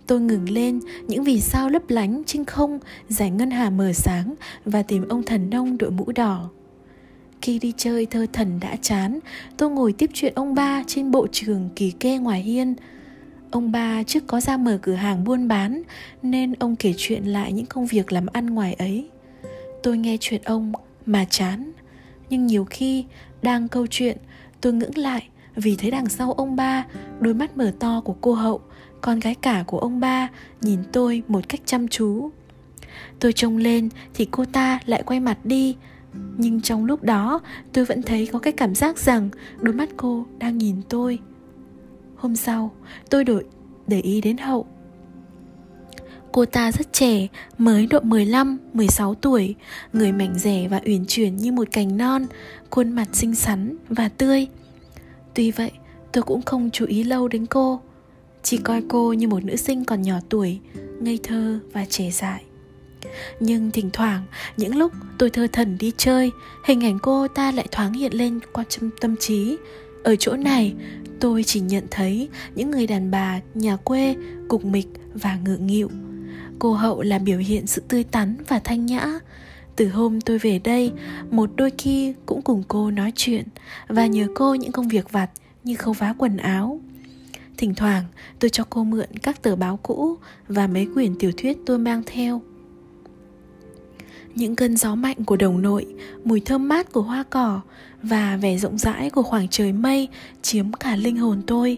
Tôi 0.07 0.19
ngừng 0.19 0.49
lên, 0.49 0.79
những 1.07 1.23
vì 1.23 1.39
sao 1.39 1.69
lấp 1.69 1.81
lánh 1.89 2.23
trên 2.25 2.45
không, 2.45 2.79
giải 3.07 3.29
ngân 3.29 3.51
hà 3.51 3.69
mờ 3.69 3.93
sáng 3.93 4.35
và 4.65 4.83
tìm 4.83 5.07
ông 5.07 5.23
thần 5.23 5.49
nông 5.49 5.77
đội 5.77 5.91
mũ 5.91 6.11
đỏ. 6.15 6.49
Khi 7.41 7.59
đi 7.59 7.73
chơi 7.77 8.05
thơ 8.05 8.25
thần 8.33 8.59
đã 8.59 8.75
chán, 8.81 9.19
tôi 9.57 9.69
ngồi 9.69 9.93
tiếp 9.93 10.09
chuyện 10.13 10.33
ông 10.35 10.55
ba 10.55 10.83
trên 10.87 11.11
bộ 11.11 11.27
trường 11.31 11.69
kỳ 11.75 11.91
kê 11.91 12.17
ngoài 12.17 12.41
hiên. 12.41 12.75
Ông 13.51 13.71
ba 13.71 14.03
trước 14.03 14.27
có 14.27 14.41
ra 14.41 14.57
mở 14.57 14.79
cửa 14.81 14.93
hàng 14.93 15.23
buôn 15.23 15.47
bán, 15.47 15.81
Nên 16.23 16.53
ông 16.53 16.75
kể 16.75 16.93
chuyện 16.97 17.25
lại 17.25 17.53
những 17.53 17.65
công 17.65 17.85
việc 17.85 18.11
làm 18.11 18.25
ăn 18.25 18.45
ngoài 18.45 18.73
ấy. 18.73 19.09
Tôi 19.83 19.97
nghe 19.97 20.17
chuyện 20.19 20.41
ông 20.45 20.71
mà 21.05 21.25
chán, 21.29 21.71
Nhưng 22.29 22.47
nhiều 22.47 22.65
khi 22.65 23.05
đang 23.41 23.67
câu 23.67 23.87
chuyện. 23.89 24.17
Tôi 24.61 24.73
ngưỡng 24.73 24.97
lại 24.97 25.27
Vì 25.55 25.75
thấy 25.75 25.91
đằng 25.91 26.09
sau 26.09 26.31
ông 26.31 26.55
ba 26.55 26.85
Đôi 27.19 27.33
mắt 27.33 27.57
mở 27.57 27.73
to 27.79 28.01
của 28.05 28.15
cô 28.21 28.33
Hậu 28.33 28.61
Con 29.01 29.19
gái 29.19 29.35
cả 29.35 29.63
của 29.67 29.79
ông 29.79 29.99
ba 29.99 30.29
Nhìn 30.61 30.79
tôi 30.91 31.23
một 31.27 31.49
cách 31.49 31.61
chăm 31.65 31.87
chú. 31.87 32.31
Tôi 33.19 33.33
trông 33.33 33.57
lên 33.57 33.89
thì 34.13 34.27
cô 34.31 34.45
ta 34.45 34.79
lại 34.85 35.03
quay 35.05 35.19
mặt 35.19 35.37
đi 35.43 35.75
Nhưng 36.37 36.61
trong 36.61 36.85
lúc 36.85 37.03
đó 37.03 37.39
tôi 37.73 37.85
vẫn 37.85 38.01
thấy 38.01 38.29
có 38.31 38.39
cái 38.39 38.53
cảm 38.53 38.75
giác 38.75 38.97
rằng 38.97 39.29
Đôi 39.59 39.73
mắt 39.73 39.89
cô 39.97 40.25
đang 40.37 40.57
nhìn 40.57 40.75
tôi. 40.89 41.19
Hôm 42.15 42.35
sau, 42.35 42.71
tôi 43.09 43.23
đổi 43.23 43.43
để 43.87 44.01
ý 44.01 44.21
đến 44.21 44.37
Hậu. 44.37 44.67
Cô 46.33 46.45
ta 46.45 46.71
rất 46.71 46.93
trẻ, 46.93 47.27
mới 47.57 47.87
độ 47.87 47.99
15, 47.99 48.57
16 48.73 49.15
tuổi, 49.15 49.55
người 49.93 50.11
mảnh 50.11 50.39
rẻ 50.39 50.67
và 50.67 50.81
uyển 50.85 51.05
chuyển 51.05 51.37
như 51.37 51.51
một 51.51 51.67
cành 51.71 51.97
non, 51.97 52.25
khuôn 52.69 52.91
mặt 52.91 53.07
xinh 53.13 53.35
xắn 53.35 53.75
và 53.89 54.09
tươi. 54.09 54.47
Tuy 55.33 55.51
vậy, 55.51 55.71
tôi 56.11 56.23
cũng 56.23 56.41
không 56.41 56.69
chú 56.73 56.85
ý 56.85 57.03
lâu 57.03 57.27
đến 57.27 57.45
cô, 57.45 57.81
chỉ 58.43 58.57
coi 58.57 58.83
cô 58.89 59.13
như 59.13 59.27
một 59.27 59.43
nữ 59.43 59.55
sinh 59.55 59.85
còn 59.85 60.01
nhỏ 60.01 60.15
tuổi, 60.29 60.59
ngây 60.99 61.19
thơ 61.23 61.59
và 61.73 61.85
trẻ 61.89 62.11
dại. 62.11 62.43
Nhưng 63.39 63.71
thỉnh 63.71 63.89
thoảng, 63.93 64.23
những 64.57 64.75
lúc 64.75 64.91
tôi 65.17 65.29
thơ 65.29 65.47
thần 65.51 65.77
đi 65.77 65.91
chơi, 65.97 66.31
hình 66.65 66.83
ảnh 66.83 66.99
cô 67.01 67.27
ta 67.27 67.51
lại 67.51 67.67
thoáng 67.71 67.93
hiện 67.93 68.13
lên 68.13 68.39
qua 68.53 68.63
tâm, 68.79 68.89
tâm 69.01 69.15
trí. 69.19 69.57
Ở 70.03 70.15
chỗ 70.15 70.33
này, 70.35 70.73
tôi 71.19 71.43
chỉ 71.43 71.59
nhận 71.59 71.83
thấy 71.91 72.29
những 72.55 72.71
người 72.71 72.87
đàn 72.87 73.11
bà 73.11 73.41
nhà 73.53 73.75
quê 73.75 74.15
cục 74.47 74.65
mịch 74.65 74.87
và 75.13 75.37
ngượng 75.45 75.67
nghịu 75.67 75.89
cô 76.59 76.73
hậu 76.73 77.01
là 77.01 77.19
biểu 77.19 77.37
hiện 77.37 77.67
sự 77.67 77.81
tươi 77.87 78.03
tắn 78.03 78.37
và 78.47 78.59
thanh 78.59 78.85
nhã. 78.85 79.19
Từ 79.75 79.87
hôm 79.87 80.21
tôi 80.21 80.37
về 80.37 80.59
đây, 80.59 80.91
một 81.31 81.49
đôi 81.55 81.71
khi 81.77 82.13
cũng 82.25 82.41
cùng 82.41 82.63
cô 82.67 82.91
nói 82.91 83.11
chuyện 83.15 83.45
và 83.87 84.05
nhờ 84.05 84.27
cô 84.35 84.55
những 84.55 84.71
công 84.71 84.87
việc 84.87 85.11
vặt 85.11 85.29
như 85.63 85.75
khâu 85.75 85.93
vá 85.93 86.13
quần 86.17 86.37
áo. 86.37 86.79
Thỉnh 87.57 87.75
thoảng, 87.75 88.03
tôi 88.39 88.49
cho 88.49 88.63
cô 88.69 88.83
mượn 88.83 89.07
các 89.23 89.41
tờ 89.41 89.55
báo 89.55 89.79
cũ 89.83 90.17
Và 90.47 90.67
mấy 90.67 90.87
quyển 90.93 91.15
tiểu 91.19 91.31
thuyết 91.37 91.57
tôi 91.65 91.77
mang 91.77 92.03
theo. 92.05 92.41
Những 94.35 94.55
cơn 94.55 94.77
gió 94.77 94.95
mạnh 94.95 95.23
của 95.25 95.35
đồng 95.35 95.61
nội, 95.61 95.85
mùi 96.23 96.39
thơm 96.39 96.67
mát 96.67 96.91
của 96.91 97.01
hoa 97.01 97.23
cỏ 97.23 97.61
và 98.03 98.37
vẻ 98.41 98.57
rộng 98.57 98.77
rãi 98.77 99.09
của 99.09 99.23
khoảng 99.23 99.47
trời 99.47 99.71
mây 99.71 100.07
chiếm 100.41 100.71
cả 100.71 100.95
linh 100.95 101.17
hồn 101.17 101.41
tôi 101.47 101.77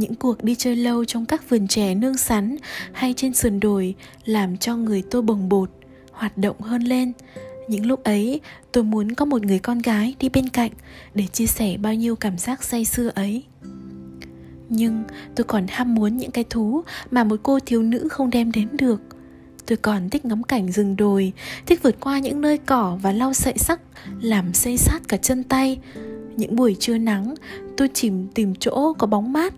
những 0.00 0.14
cuộc 0.14 0.44
đi 0.44 0.54
chơi 0.54 0.76
lâu 0.76 1.04
trong 1.04 1.26
các 1.26 1.50
vườn 1.50 1.68
trẻ 1.68 1.94
nương 1.94 2.16
sắn 2.16 2.56
hay 2.92 3.14
trên 3.16 3.34
sườn 3.34 3.60
đồi 3.60 3.94
làm 4.24 4.56
cho 4.56 4.76
người 4.76 5.02
tôi 5.10 5.22
bồng 5.22 5.48
bột, 5.48 5.70
hoạt 6.12 6.38
động 6.38 6.60
hơn 6.60 6.82
lên. 6.82 7.12
Những 7.68 7.86
lúc 7.86 8.04
ấy, 8.04 8.40
tôi 8.72 8.84
muốn 8.84 9.14
có 9.14 9.24
một 9.24 9.42
người 9.42 9.58
con 9.58 9.78
gái 9.78 10.14
đi 10.20 10.28
bên 10.28 10.48
cạnh 10.48 10.70
để 11.14 11.26
chia 11.32 11.46
sẻ 11.46 11.76
bao 11.76 11.94
nhiêu 11.94 12.16
cảm 12.16 12.38
giác 12.38 12.64
say 12.64 12.84
sưa 12.84 13.10
ấy. 13.14 13.44
Nhưng 14.68 15.04
tôi 15.36 15.44
còn 15.44 15.66
ham 15.68 15.94
muốn 15.94 16.16
những 16.16 16.30
cái 16.30 16.44
thú 16.50 16.82
mà 17.10 17.24
một 17.24 17.40
cô 17.42 17.58
thiếu 17.66 17.82
nữ 17.82 18.08
không 18.10 18.30
đem 18.30 18.52
đến 18.52 18.68
được. 18.72 19.00
Tôi 19.66 19.76
còn 19.76 20.10
thích 20.10 20.24
ngắm 20.24 20.42
cảnh 20.42 20.72
rừng 20.72 20.96
đồi, 20.96 21.32
thích 21.66 21.82
vượt 21.82 22.00
qua 22.00 22.18
những 22.18 22.40
nơi 22.40 22.58
cỏ 22.58 22.98
và 23.02 23.12
lau 23.12 23.32
sậy 23.32 23.54
sắc, 23.56 23.80
làm 24.20 24.54
xây 24.54 24.76
sát 24.76 25.00
cả 25.08 25.16
chân 25.16 25.42
tay. 25.42 25.78
Những 26.36 26.56
buổi 26.56 26.76
trưa 26.80 26.98
nắng, 26.98 27.34
tôi 27.76 27.88
chìm 27.94 28.28
tìm 28.34 28.54
chỗ 28.54 28.92
có 28.98 29.06
bóng 29.06 29.32
mát 29.32 29.54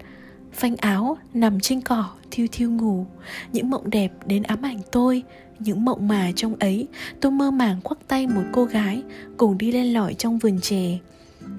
phanh 0.53 0.77
áo 0.77 1.19
nằm 1.35 1.61
trên 1.61 1.81
cỏ, 1.81 2.11
thiêu 2.31 2.47
thiêu 2.53 2.71
ngủ. 2.71 3.07
Những 3.53 3.71
mộng 3.71 3.91
đẹp 3.91 4.13
đến 4.27 4.43
ám 4.43 4.63
ảnh 4.63 4.81
tôi, 4.93 5.23
những 5.59 5.85
mộng 5.85 6.09
mà 6.09 6.31
trong 6.37 6.55
ấy 6.55 6.89
tôi 7.21 7.33
mơ 7.33 7.51
màng 7.51 7.81
khoác 7.85 7.99
tay 8.09 8.27
một 8.27 8.43
cô 8.53 8.65
gái 8.65 9.03
cùng 9.37 9.59
đi 9.59 9.73
lên 9.73 9.93
lỏi 9.93 10.15
trong 10.15 10.39
vườn 10.39 10.61
chè. 10.61 10.99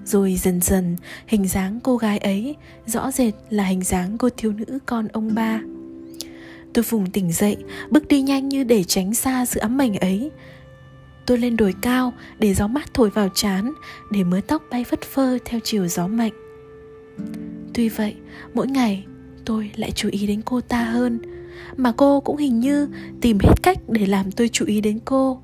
Rồi 0.06 0.36
dần 0.36 0.62
dần, 0.62 0.96
hình 1.28 1.48
dáng 1.48 1.80
cô 1.84 1.98
gái 1.98 2.18
ấy 2.18 2.56
rõ 2.86 3.12
rệt 3.12 3.34
là 3.50 3.64
hình 3.64 3.84
dáng 3.84 4.18
cô 4.18 4.30
thiếu 4.38 4.54
nữ 4.54 4.80
con 4.86 5.08
ông 5.08 5.36
ba. 5.36 5.62
Tôi 6.74 6.84
vùng 6.84 7.12
tỉnh 7.12 7.32
dậy, 7.32 7.58
bước 7.90 8.08
đi 8.08 8.22
nhanh 8.22 8.50
như 8.50 8.64
để 8.64 8.84
tránh 8.84 9.14
xa 9.14 9.46
sự 9.46 9.60
ấm 9.60 9.82
ảnh 9.82 9.96
ấy. 9.96 10.32
Tôi 11.26 11.38
lên 11.38 11.58
đồi 11.58 11.74
cao 11.82 12.14
để 12.40 12.54
gió 12.54 12.68
mát 12.68 12.94
thổi 12.94 13.10
vào 13.10 13.30
trán, 13.36 13.74
để 14.12 14.24
mớ 14.24 14.42
tóc 14.48 14.64
bay 14.72 14.84
phất 14.84 15.02
phơ 15.02 15.38
theo 15.46 15.60
chiều 15.64 15.88
gió 15.88 16.08
mạnh 16.08 16.34
tuy 17.74 17.90
vậy, 17.90 18.16
mỗi 18.54 18.68
ngày 18.68 19.06
tôi 19.46 19.72
lại 19.76 19.92
chú 19.92 20.10
ý 20.12 20.28
đến 20.28 20.42
cô 20.46 20.62
ta 20.62 20.84
hơn, 20.84 21.20
mà 21.78 21.92
cô 21.92 22.20
cũng 22.20 22.38
hình 22.38 22.60
như 22.60 22.88
tìm 23.22 23.38
hết 23.42 23.64
cách 23.64 23.78
để 23.88 24.06
làm 24.06 24.32
tôi 24.32 24.50
chú 24.50 24.66
ý 24.66 24.82
đến 24.82 25.00
cô. 25.06 25.42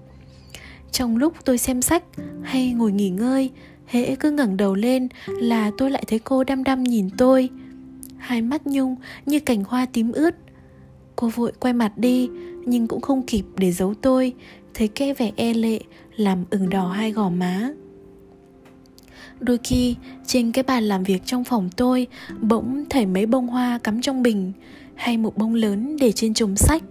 Trong 0.92 1.18
lúc 1.18 1.34
tôi 1.46 1.58
xem 1.58 1.82
sách 1.82 2.04
hay 2.44 2.72
ngồi 2.72 2.92
nghỉ 2.92 3.10
ngơi, 3.10 3.50
hễ 3.86 4.16
cứ 4.16 4.32
ngẩng 4.32 4.58
đầu 4.58 4.76
lên 4.76 5.08
là 5.28 5.72
tôi 5.78 5.92
lại 5.92 6.04
thấy 6.08 6.20
cô 6.20 6.44
đăm 6.44 6.64
đăm 6.64 6.84
nhìn 6.84 7.10
tôi. 7.18 7.50
Hai 8.18 8.42
mắt 8.42 8.68
nhung 8.68 8.96
như 9.26 9.40
cành 9.40 9.64
hoa 9.64 9.86
tím 9.86 10.12
ướt. 10.12 10.36
Cô 11.16 11.30
vội 11.30 11.52
quay 11.60 11.74
mặt 11.74 11.98
đi, 11.98 12.30
nhưng 12.66 12.88
cũng 12.88 13.02
không 13.02 13.22
kịp 13.22 13.44
để 13.58 13.72
giấu 13.72 13.94
tôi, 13.94 14.34
thấy 14.74 14.88
cái 14.88 15.14
vẻ 15.14 15.32
e 15.36 15.54
lệ, 15.54 15.80
làm 16.16 16.46
ửng 16.50 16.70
đỏ 16.70 16.88
hai 16.88 17.12
gò 17.12 17.30
má 17.30 17.70
đôi 19.40 19.60
khi, 19.64 19.96
trên 20.26 20.52
cái 20.52 20.64
bàn 20.64 20.84
làm 20.84 21.04
việc 21.04 21.22
trong 21.26 21.44
phòng 21.44 21.70
tôi, 21.76 22.08
bỗng 22.42 22.86
thấy 22.90 23.06
mấy 23.06 23.26
bông 23.26 23.48
hoa 23.48 23.80
cắm 23.84 24.02
trong 24.02 24.24
bình, 24.24 24.52
hay 24.96 25.18
một 25.18 25.38
bông 25.38 25.56
lớn 25.56 25.98
để 26.00 26.12
trên 26.12 26.34
chồng 26.34 26.56
sách. 26.56 26.84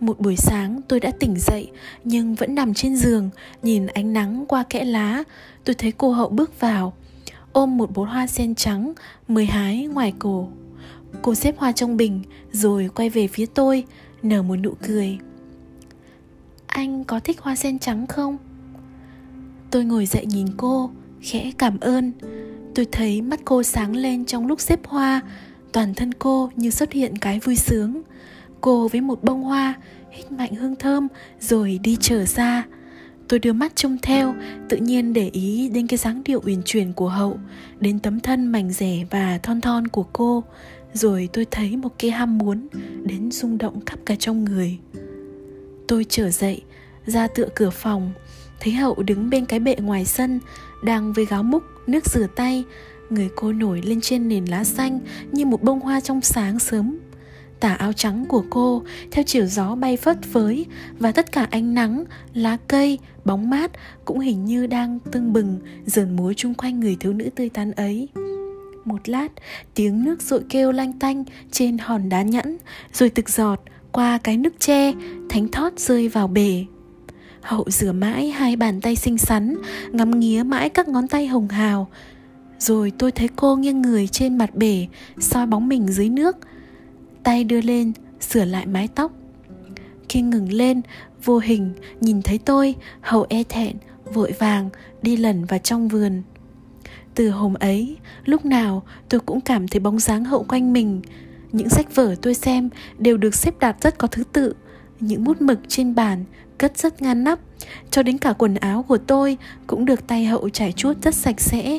Một 0.00 0.20
buổi 0.20 0.36
sáng, 0.36 0.80
tôi 0.88 1.00
đã 1.00 1.10
tỉnh 1.20 1.34
dậy, 1.38 1.70
nhưng 2.04 2.34
vẫn 2.34 2.54
nằm 2.54 2.74
trên 2.74 2.96
giường, 2.96 3.30
nhìn 3.62 3.86
ánh 3.86 4.12
nắng 4.12 4.44
qua 4.48 4.62
kẽ 4.70 4.84
lá. 4.84 5.22
Tôi 5.64 5.74
thấy 5.74 5.92
cô 5.92 6.12
hậu 6.12 6.28
bước 6.28 6.60
vào, 6.60 6.92
ôm 7.52 7.76
một 7.76 7.94
bó 7.94 8.04
hoa 8.04 8.26
sen 8.26 8.54
trắng, 8.54 8.92
mới 9.28 9.46
hái 9.46 9.86
ngoài 9.86 10.12
cổ. 10.18 10.48
Cô 11.22 11.34
xếp 11.34 11.54
hoa 11.58 11.72
trong 11.72 11.96
bình, 11.96 12.22
rồi 12.52 12.90
quay 12.94 13.10
về 13.10 13.26
phía 13.26 13.46
tôi, 13.46 13.84
nở 14.22 14.42
một 14.42 14.56
nụ 14.56 14.74
cười. 14.86 15.18
Anh 16.66 17.04
có 17.04 17.20
thích 17.20 17.40
hoa 17.40 17.56
sen 17.56 17.78
trắng 17.78 18.06
không? 18.06 18.36
Tôi 19.70 19.84
ngồi 19.84 20.06
dậy 20.06 20.26
nhìn 20.26 20.46
cô 20.56 20.90
khẽ 21.24 21.52
cảm 21.58 21.80
ơn. 21.80 22.12
Tôi 22.74 22.86
thấy 22.92 23.22
mắt 23.22 23.40
cô 23.44 23.62
sáng 23.62 23.96
lên 23.96 24.24
trong 24.24 24.46
lúc 24.46 24.60
xếp 24.60 24.80
hoa, 24.86 25.20
toàn 25.72 25.94
thân 25.94 26.14
cô 26.14 26.50
như 26.56 26.70
xuất 26.70 26.92
hiện 26.92 27.18
cái 27.18 27.40
vui 27.40 27.56
sướng. 27.56 28.02
Cô 28.60 28.88
với 28.88 29.00
một 29.00 29.22
bông 29.22 29.42
hoa, 29.42 29.74
hít 30.10 30.32
mạnh 30.32 30.54
hương 30.54 30.76
thơm 30.76 31.08
rồi 31.40 31.78
đi 31.82 31.96
trở 32.00 32.24
ra. 32.24 32.66
Tôi 33.28 33.38
đưa 33.38 33.52
mắt 33.52 33.76
trông 33.76 33.98
theo, 34.02 34.34
tự 34.68 34.76
nhiên 34.76 35.12
để 35.12 35.30
ý 35.32 35.68
đến 35.68 35.86
cái 35.86 35.98
dáng 35.98 36.22
điệu 36.24 36.40
uyển 36.44 36.62
chuyển 36.64 36.92
của 36.92 37.08
hậu, 37.08 37.38
đến 37.80 37.98
tấm 37.98 38.20
thân 38.20 38.46
mảnh 38.46 38.70
rẻ 38.70 39.04
và 39.10 39.38
thon 39.42 39.60
thon 39.60 39.88
của 39.88 40.06
cô. 40.12 40.44
Rồi 40.92 41.28
tôi 41.32 41.46
thấy 41.50 41.76
một 41.76 41.98
cái 41.98 42.10
ham 42.10 42.38
muốn 42.38 42.68
đến 43.02 43.30
rung 43.30 43.58
động 43.58 43.84
khắp 43.86 43.98
cả 44.06 44.14
trong 44.18 44.44
người. 44.44 44.78
Tôi 45.88 46.06
trở 46.08 46.30
dậy, 46.30 46.62
ra 47.06 47.26
tựa 47.26 47.48
cửa 47.54 47.70
phòng, 47.70 48.12
thấy 48.60 48.72
hậu 48.72 48.94
đứng 49.02 49.30
bên 49.30 49.46
cái 49.46 49.60
bệ 49.60 49.76
ngoài 49.76 50.04
sân 50.04 50.40
đang 50.84 51.12
với 51.12 51.24
gáo 51.24 51.42
múc, 51.42 51.62
nước 51.86 52.06
rửa 52.06 52.26
tay, 52.36 52.64
người 53.10 53.30
cô 53.36 53.52
nổi 53.52 53.82
lên 53.84 54.00
trên 54.00 54.28
nền 54.28 54.44
lá 54.44 54.64
xanh 54.64 55.00
như 55.32 55.46
một 55.46 55.62
bông 55.62 55.80
hoa 55.80 56.00
trong 56.00 56.20
sáng 56.20 56.58
sớm. 56.58 56.98
Tà 57.60 57.74
áo 57.74 57.92
trắng 57.92 58.24
của 58.28 58.44
cô 58.50 58.82
theo 59.10 59.24
chiều 59.26 59.46
gió 59.46 59.74
bay 59.74 59.96
phất 59.96 60.22
phới 60.22 60.66
và 60.98 61.12
tất 61.12 61.32
cả 61.32 61.48
ánh 61.50 61.74
nắng, 61.74 62.04
lá 62.34 62.56
cây, 62.68 62.98
bóng 63.24 63.50
mát 63.50 63.70
cũng 64.04 64.18
hình 64.18 64.44
như 64.44 64.66
đang 64.66 64.98
tưng 65.12 65.32
bừng 65.32 65.58
Dần 65.86 66.16
múa 66.16 66.32
chung 66.32 66.54
quanh 66.54 66.80
người 66.80 66.96
thiếu 67.00 67.12
nữ 67.12 67.30
tươi 67.34 67.48
tắn 67.48 67.72
ấy. 67.72 68.08
Một 68.84 69.08
lát, 69.08 69.28
tiếng 69.74 70.04
nước 70.04 70.22
rội 70.22 70.42
kêu 70.48 70.72
lanh 70.72 70.92
tanh 70.92 71.24
trên 71.50 71.78
hòn 71.78 72.08
đá 72.08 72.22
nhẵn, 72.22 72.56
rồi 72.92 73.10
tực 73.10 73.28
giọt 73.28 73.60
qua 73.92 74.18
cái 74.18 74.36
nước 74.36 74.54
tre, 74.58 74.92
thánh 75.28 75.48
thót 75.48 75.78
rơi 75.78 76.08
vào 76.08 76.28
bể 76.28 76.64
hậu 77.44 77.64
rửa 77.66 77.92
mãi 77.92 78.30
hai 78.30 78.56
bàn 78.56 78.80
tay 78.80 78.96
xinh 78.96 79.18
xắn, 79.18 79.56
ngắm 79.92 80.20
nghía 80.20 80.42
mãi 80.42 80.68
các 80.68 80.88
ngón 80.88 81.08
tay 81.08 81.26
hồng 81.26 81.48
hào. 81.48 81.88
Rồi 82.58 82.92
tôi 82.98 83.12
thấy 83.12 83.28
cô 83.36 83.56
nghiêng 83.56 83.82
người 83.82 84.08
trên 84.08 84.38
mặt 84.38 84.54
bể, 84.54 84.86
soi 85.18 85.46
bóng 85.46 85.68
mình 85.68 85.88
dưới 85.88 86.08
nước. 86.08 86.36
Tay 87.22 87.44
đưa 87.44 87.60
lên, 87.60 87.92
sửa 88.20 88.44
lại 88.44 88.66
mái 88.66 88.88
tóc. 88.88 89.12
Khi 90.08 90.20
ngừng 90.20 90.52
lên, 90.52 90.80
vô 91.24 91.38
hình, 91.38 91.72
nhìn 92.00 92.22
thấy 92.22 92.38
tôi, 92.38 92.74
hậu 93.00 93.26
e 93.28 93.42
thẹn, 93.48 93.76
vội 94.04 94.32
vàng, 94.38 94.68
đi 95.02 95.16
lẩn 95.16 95.44
vào 95.44 95.58
trong 95.58 95.88
vườn. 95.88 96.22
Từ 97.14 97.30
hôm 97.30 97.54
ấy, 97.54 97.96
lúc 98.24 98.44
nào 98.44 98.82
tôi 99.08 99.20
cũng 99.20 99.40
cảm 99.40 99.68
thấy 99.68 99.80
bóng 99.80 99.98
dáng 99.98 100.24
hậu 100.24 100.44
quanh 100.48 100.72
mình. 100.72 101.02
Những 101.52 101.68
sách 101.68 101.94
vở 101.94 102.14
tôi 102.22 102.34
xem 102.34 102.68
đều 102.98 103.16
được 103.16 103.34
xếp 103.34 103.58
đặt 103.58 103.76
rất 103.80 103.98
có 103.98 104.08
thứ 104.08 104.24
tự. 104.32 104.54
Những 105.00 105.24
bút 105.24 105.40
mực 105.40 105.58
trên 105.68 105.94
bàn 105.94 106.24
cất 106.58 106.78
rất 106.78 107.02
ngăn 107.02 107.24
nắp. 107.24 107.38
Cho 107.90 108.02
đến 108.02 108.18
cả 108.18 108.32
quần 108.32 108.54
áo 108.54 108.82
của 108.82 108.98
tôi 108.98 109.38
cũng 109.66 109.84
được 109.84 110.06
tay 110.06 110.26
hậu 110.26 110.48
trải 110.48 110.72
chuốt 110.72 111.02
rất 111.02 111.14
sạch 111.14 111.40
sẽ. 111.40 111.78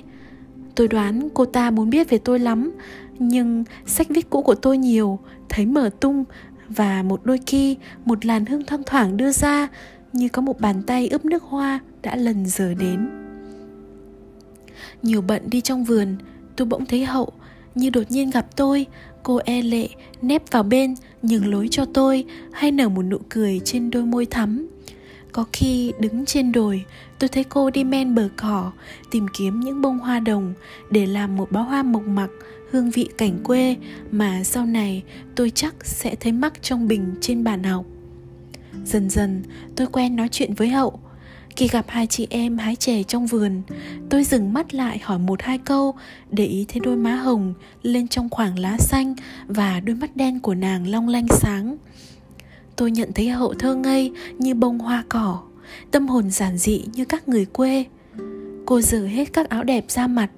Tôi 0.76 0.88
đoán 0.88 1.30
cô 1.34 1.46
ta 1.46 1.72
muốn 1.72 1.90
biết 1.90 2.10
về 2.10 2.18
tôi 2.18 2.40
lắm, 2.40 2.72
nhưng 3.20 3.64
sách 3.86 4.08
viết 4.10 4.30
cũ 4.30 4.42
của 4.42 4.56
tôi 4.56 4.78
nhiều, 4.78 5.20
thấy 5.50 5.66
mở 5.66 5.90
tung 6.00 6.24
và 6.70 7.04
một 7.04 7.22
đôi 7.24 7.40
khi 7.48 7.78
một 8.06 8.26
làn 8.26 8.46
hương 8.46 8.66
thoang 8.66 8.84
thoảng 8.86 9.18
đưa 9.18 9.32
ra, 9.32 9.68
như 10.14 10.30
có 10.30 10.42
một 10.42 10.60
bàn 10.60 10.84
tay 10.84 11.08
ướp 11.08 11.26
nước 11.26 11.44
hoa 11.44 11.80
đã 12.02 12.16
lần 12.16 12.46
giờ 12.46 12.74
đến. 12.74 13.10
Nhiều 15.02 15.22
bận 15.22 15.50
đi 15.50 15.62
trong 15.62 15.84
vườn, 15.84 16.16
tôi 16.56 16.66
bỗng 16.66 16.86
thấy 16.86 17.06
hậu, 17.06 17.32
như 17.76 17.90
đột 17.90 18.12
nhiên 18.12 18.30
gặp 18.30 18.56
tôi, 18.56 18.86
cô 19.24 19.40
e 19.46 19.62
lệ 19.62 19.88
nép 20.22 20.52
vào 20.52 20.64
bên 20.64 20.96
nhường 21.26 21.52
lối 21.52 21.68
cho 21.72 21.86
tôi 21.86 22.26
hay 22.52 22.72
nở 22.72 22.90
một 22.90 23.02
nụ 23.02 23.18
cười 23.30 23.62
trên 23.66 23.92
đôi 23.92 24.06
môi 24.06 24.26
thắm. 24.26 24.68
Có 25.32 25.46
khi 25.54 25.94
đứng 26.00 26.26
trên 26.26 26.52
đồi, 26.52 26.86
tôi 27.20 27.28
thấy 27.28 27.44
cô 27.44 27.70
đi 27.70 27.84
men 27.84 28.16
bờ 28.16 28.30
cỏ, 28.36 28.72
tìm 29.12 29.28
kiếm 29.38 29.60
những 29.60 29.82
bông 29.82 30.00
hoa 30.00 30.20
đồng 30.20 30.54
để 30.90 31.06
làm 31.06 31.36
một 31.36 31.52
bó 31.52 31.62
hoa 31.62 31.84
mộc 31.84 32.04
mặc 32.08 32.30
hương 32.72 32.92
vị 32.92 33.10
cảnh 33.18 33.38
quê 33.44 33.76
mà 34.12 34.44
sau 34.44 34.66
này 34.66 35.04
tôi 35.36 35.50
chắc 35.50 35.76
sẽ 35.86 36.16
thấy 36.16 36.32
mắc 36.32 36.54
trong 36.62 36.88
bình 36.88 37.16
trên 37.22 37.44
bàn 37.44 37.64
học. 37.64 37.86
Dần 38.86 39.10
dần, 39.10 39.44
tôi 39.76 39.88
quen 39.88 40.16
nói 40.16 40.28
chuyện 40.32 40.54
với 40.54 40.70
hậu 40.70 41.00
khi 41.56 41.68
gặp 41.68 41.86
hai 41.88 42.08
chị 42.08 42.28
em 42.30 42.58
hái 42.58 42.76
chè 42.76 43.04
trong 43.04 43.28
vườn, 43.28 43.62
tôi 44.10 44.24
dừng 44.24 44.54
mắt 44.54 44.74
lại 44.74 45.00
hỏi 45.04 45.20
một 45.20 45.42
hai 45.42 45.58
câu, 45.58 45.96
để 46.32 46.46
ý 46.46 46.66
thấy 46.70 46.80
đôi 46.80 46.96
má 46.96 47.16
hồng 47.16 47.54
lên 47.84 48.08
trong 48.08 48.30
khoảng 48.30 48.60
lá 48.60 48.78
xanh 48.78 49.16
và 49.48 49.80
đôi 49.80 49.96
mắt 49.96 50.16
đen 50.16 50.40
của 50.40 50.56
nàng 50.56 50.88
long 50.88 51.08
lanh 51.08 51.28
sáng. 51.30 51.78
Tôi 52.76 52.92
nhận 52.92 53.14
thấy 53.16 53.30
hậu 53.30 53.54
thơ 53.54 53.76
ngây 53.76 54.12
như 54.38 54.54
bông 54.54 54.80
hoa 54.80 55.04
cỏ, 55.10 55.42
tâm 55.92 56.08
hồn 56.08 56.32
giản 56.32 56.58
dị 56.58 56.84
như 56.94 57.06
các 57.06 57.30
người 57.30 57.46
quê. 57.46 57.86
Cô 58.66 58.82
rửa 58.82 59.06
hết 59.06 59.34
các 59.34 59.50
áo 59.50 59.64
đẹp 59.64 59.86
ra 59.88 60.08
mặt, 60.08 60.30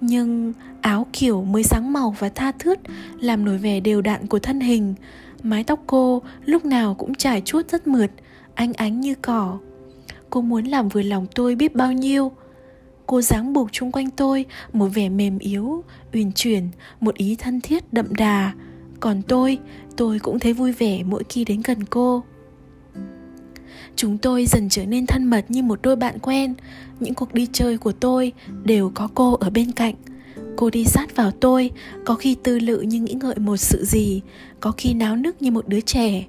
nhưng 0.00 0.52
áo 0.80 1.06
kiểu 1.12 1.44
mới 1.44 1.62
sáng 1.62 1.92
màu 1.92 2.16
và 2.18 2.28
tha 2.28 2.52
thướt, 2.52 2.78
làm 3.20 3.44
nổi 3.44 3.58
vẻ 3.58 3.80
đều 3.80 4.02
đặn 4.02 4.26
của 4.26 4.38
thân 4.38 4.60
hình. 4.60 4.94
Mái 5.42 5.64
tóc 5.64 5.80
cô 5.86 6.22
lúc 6.44 6.64
nào 6.64 6.94
cũng 6.94 7.14
trải 7.14 7.40
chuốt 7.40 7.70
rất 7.70 7.86
mượt, 7.86 8.10
ánh 8.54 8.72
ánh 8.72 9.00
như 9.00 9.14
cỏ 9.14 9.58
cô 10.32 10.40
muốn 10.40 10.64
làm 10.64 10.88
vừa 10.88 11.02
lòng 11.02 11.26
tôi 11.34 11.54
biết 11.54 11.74
bao 11.74 11.92
nhiêu. 11.92 12.32
Cô 13.06 13.20
dáng 13.20 13.52
buộc 13.52 13.72
chung 13.72 13.92
quanh 13.92 14.10
tôi 14.10 14.44
Một 14.72 14.86
vẻ 14.86 15.08
mềm 15.08 15.38
yếu, 15.38 15.84
uyển 16.12 16.32
chuyển 16.32 16.68
Một 17.00 17.14
ý 17.14 17.36
thân 17.36 17.60
thiết 17.60 17.92
đậm 17.92 18.14
đà. 18.14 18.52
Còn 19.00 19.22
tôi, 19.22 19.58
tôi 19.96 20.18
cũng 20.18 20.38
thấy 20.38 20.52
vui 20.52 20.72
vẻ 20.72 21.02
mỗi 21.02 21.24
khi 21.28 21.44
đến 21.44 21.62
gần 21.64 21.84
cô. 21.84 22.22
Chúng 23.96 24.18
tôi 24.18 24.46
dần 24.46 24.68
trở 24.68 24.86
nên 24.86 25.06
thân 25.06 25.24
mật 25.24 25.44
như 25.48 25.62
một 25.62 25.78
đôi 25.82 25.96
bạn 25.96 26.18
quen. 26.18 26.54
Những 27.00 27.14
cuộc 27.14 27.34
đi 27.34 27.48
chơi 27.52 27.78
của 27.78 27.92
tôi 27.92 28.32
đều 28.64 28.92
có 28.94 29.08
cô 29.14 29.34
ở 29.34 29.50
bên 29.50 29.72
cạnh. 29.72 29.94
Cô 30.56 30.70
đi 30.70 30.84
sát 30.84 31.16
vào 31.16 31.30
tôi 31.30 31.70
Có 32.04 32.14
khi 32.14 32.36
tư 32.42 32.58
lự 32.58 32.80
như 32.80 33.00
nghĩ 33.00 33.14
ngợi 33.14 33.38
một 33.38 33.56
sự 33.56 33.84
gì 33.84 34.20
Có 34.60 34.72
khi 34.76 34.94
náo 34.94 35.16
nức 35.16 35.42
như 35.42 35.50
một 35.50 35.68
đứa 35.68 35.80
trẻ. 35.80 36.24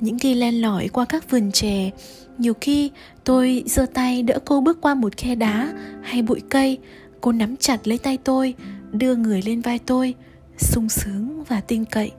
Những 0.00 0.18
khi 0.18 0.34
len 0.34 0.60
lỏi 0.60 0.88
qua 0.88 1.04
các 1.04 1.30
vườn 1.30 1.52
chè 1.52 1.90
Nhiều 2.38 2.54
khi 2.60 2.90
tôi 3.24 3.62
giơ 3.66 3.86
tay 3.94 4.22
đỡ 4.22 4.38
cô 4.44 4.60
bước 4.60 4.80
qua 4.80 4.94
một 4.94 5.16
khe 5.16 5.34
đá 5.34 5.72
Hay 6.02 6.22
bụi 6.22 6.40
cây 6.48 6.78
Cô 7.20 7.32
nắm 7.32 7.56
chặt 7.56 7.88
lấy 7.88 7.98
tay 7.98 8.18
tôi 8.24 8.54
Đưa 8.92 9.14
người 9.14 9.42
lên 9.42 9.60
vai 9.60 9.78
tôi 9.78 10.14
sung 10.60 10.88
sướng 10.88 11.44
và 11.44 11.60
tin 11.60 11.84
cậy. 11.84 12.10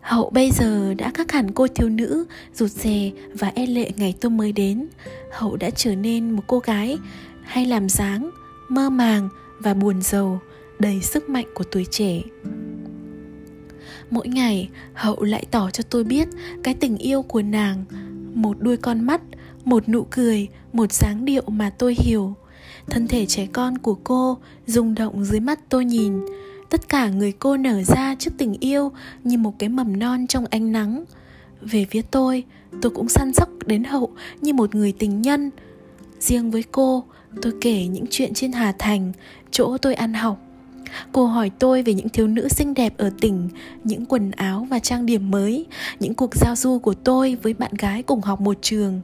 Hậu 0.00 0.30
bây 0.30 0.50
giờ 0.50 0.94
đã 0.94 1.10
khác 1.14 1.32
hẳn 1.32 1.50
cô 1.50 1.66
thiếu 1.66 1.88
nữ 1.88 2.24
rụt 2.54 2.70
rè 2.70 3.10
và 3.34 3.52
e 3.54 3.66
lệ 3.66 3.90
ngày 3.96 4.14
tôi 4.20 4.30
mới 4.30 4.52
đến. 4.52 4.88
Hậu 5.32 5.56
đã 5.56 5.70
trở 5.70 5.94
nên 5.94 6.30
một 6.30 6.42
cô 6.46 6.58
gái 6.58 6.98
hay 7.42 7.66
làm 7.66 7.88
dáng, 7.88 8.30
mơ 8.68 8.90
màng 8.90 9.28
và 9.58 9.74
buồn 9.74 10.02
giàu, 10.02 10.40
đầy 10.78 11.00
sức 11.02 11.28
mạnh 11.28 11.46
của 11.54 11.64
tuổi 11.64 11.86
trẻ. 11.90 12.20
Mỗi 14.10 14.28
ngày 14.28 14.68
Hậu 14.94 15.22
lại 15.22 15.44
tỏ 15.50 15.70
cho 15.70 15.82
tôi 15.90 16.04
biết 16.04 16.28
cái 16.62 16.74
tình 16.74 16.96
yêu 16.96 17.22
của 17.22 17.42
nàng. 17.42 17.84
Một 18.34 18.56
đuôi 18.60 18.76
con 18.76 19.00
mắt, 19.00 19.20
một 19.64 19.88
nụ 19.88 20.06
cười, 20.10 20.48
một 20.72 20.92
dáng 20.92 21.24
điệu 21.24 21.42
mà 21.46 21.70
tôi 21.70 21.96
hiểu. 21.98 22.34
Thân 22.86 23.08
thể 23.08 23.26
trẻ 23.26 23.46
con 23.52 23.78
của 23.78 23.94
cô 24.04 24.38
rung 24.66 24.94
động 24.94 25.24
dưới 25.24 25.40
mắt 25.40 25.60
tôi 25.68 25.84
nhìn. 25.84 26.20
Tất 26.70 26.88
cả 26.88 27.08
người 27.08 27.32
cô 27.32 27.56
nở 27.56 27.82
ra 27.82 28.14
trước 28.18 28.30
tình 28.38 28.56
yêu 28.60 28.92
như 29.24 29.38
một 29.38 29.54
cái 29.58 29.68
mầm 29.68 29.98
non 29.98 30.26
trong 30.26 30.44
ánh 30.50 30.72
nắng. 30.72 31.04
Về 31.60 31.86
phía 31.90 32.02
tôi 32.02 32.44
tôi 32.82 32.92
cũng 32.94 33.08
săn 33.08 33.32
sóc 33.32 33.48
đến 33.66 33.84
hậu 33.84 34.10
như 34.40 34.52
một 34.52 34.74
người 34.74 34.92
tình 34.92 35.22
nhân. 35.22 35.50
Riêng 36.20 36.50
với 36.50 36.64
cô 36.72 37.04
tôi 37.42 37.52
kể 37.60 37.86
những 37.86 38.04
chuyện 38.10 38.34
trên 38.34 38.52
hà 38.52 38.72
thành 38.78 39.12
chỗ 39.50 39.78
tôi 39.78 39.94
ăn 39.94 40.14
học 40.14 40.38
cô 41.12 41.26
hỏi 41.26 41.50
tôi 41.58 41.82
về 41.82 41.94
những 41.94 42.08
thiếu 42.08 42.26
nữ 42.26 42.48
xinh 42.48 42.74
đẹp 42.74 42.94
ở 42.96 43.10
tỉnh, 43.20 43.48
những 43.84 44.06
quần 44.06 44.30
áo 44.30 44.66
và 44.70 44.78
trang 44.78 45.06
điểm 45.06 45.30
mới, 45.30 45.66
những 46.00 46.14
cuộc 46.14 46.34
giao 46.34 46.56
du 46.56 46.78
của 46.78 46.94
tôi 46.94 47.36
với 47.42 47.54
bạn 47.54 47.72
gái 47.78 48.02
cùng 48.02 48.20
học 48.20 48.40
một 48.40 48.58
trường. 48.62 49.00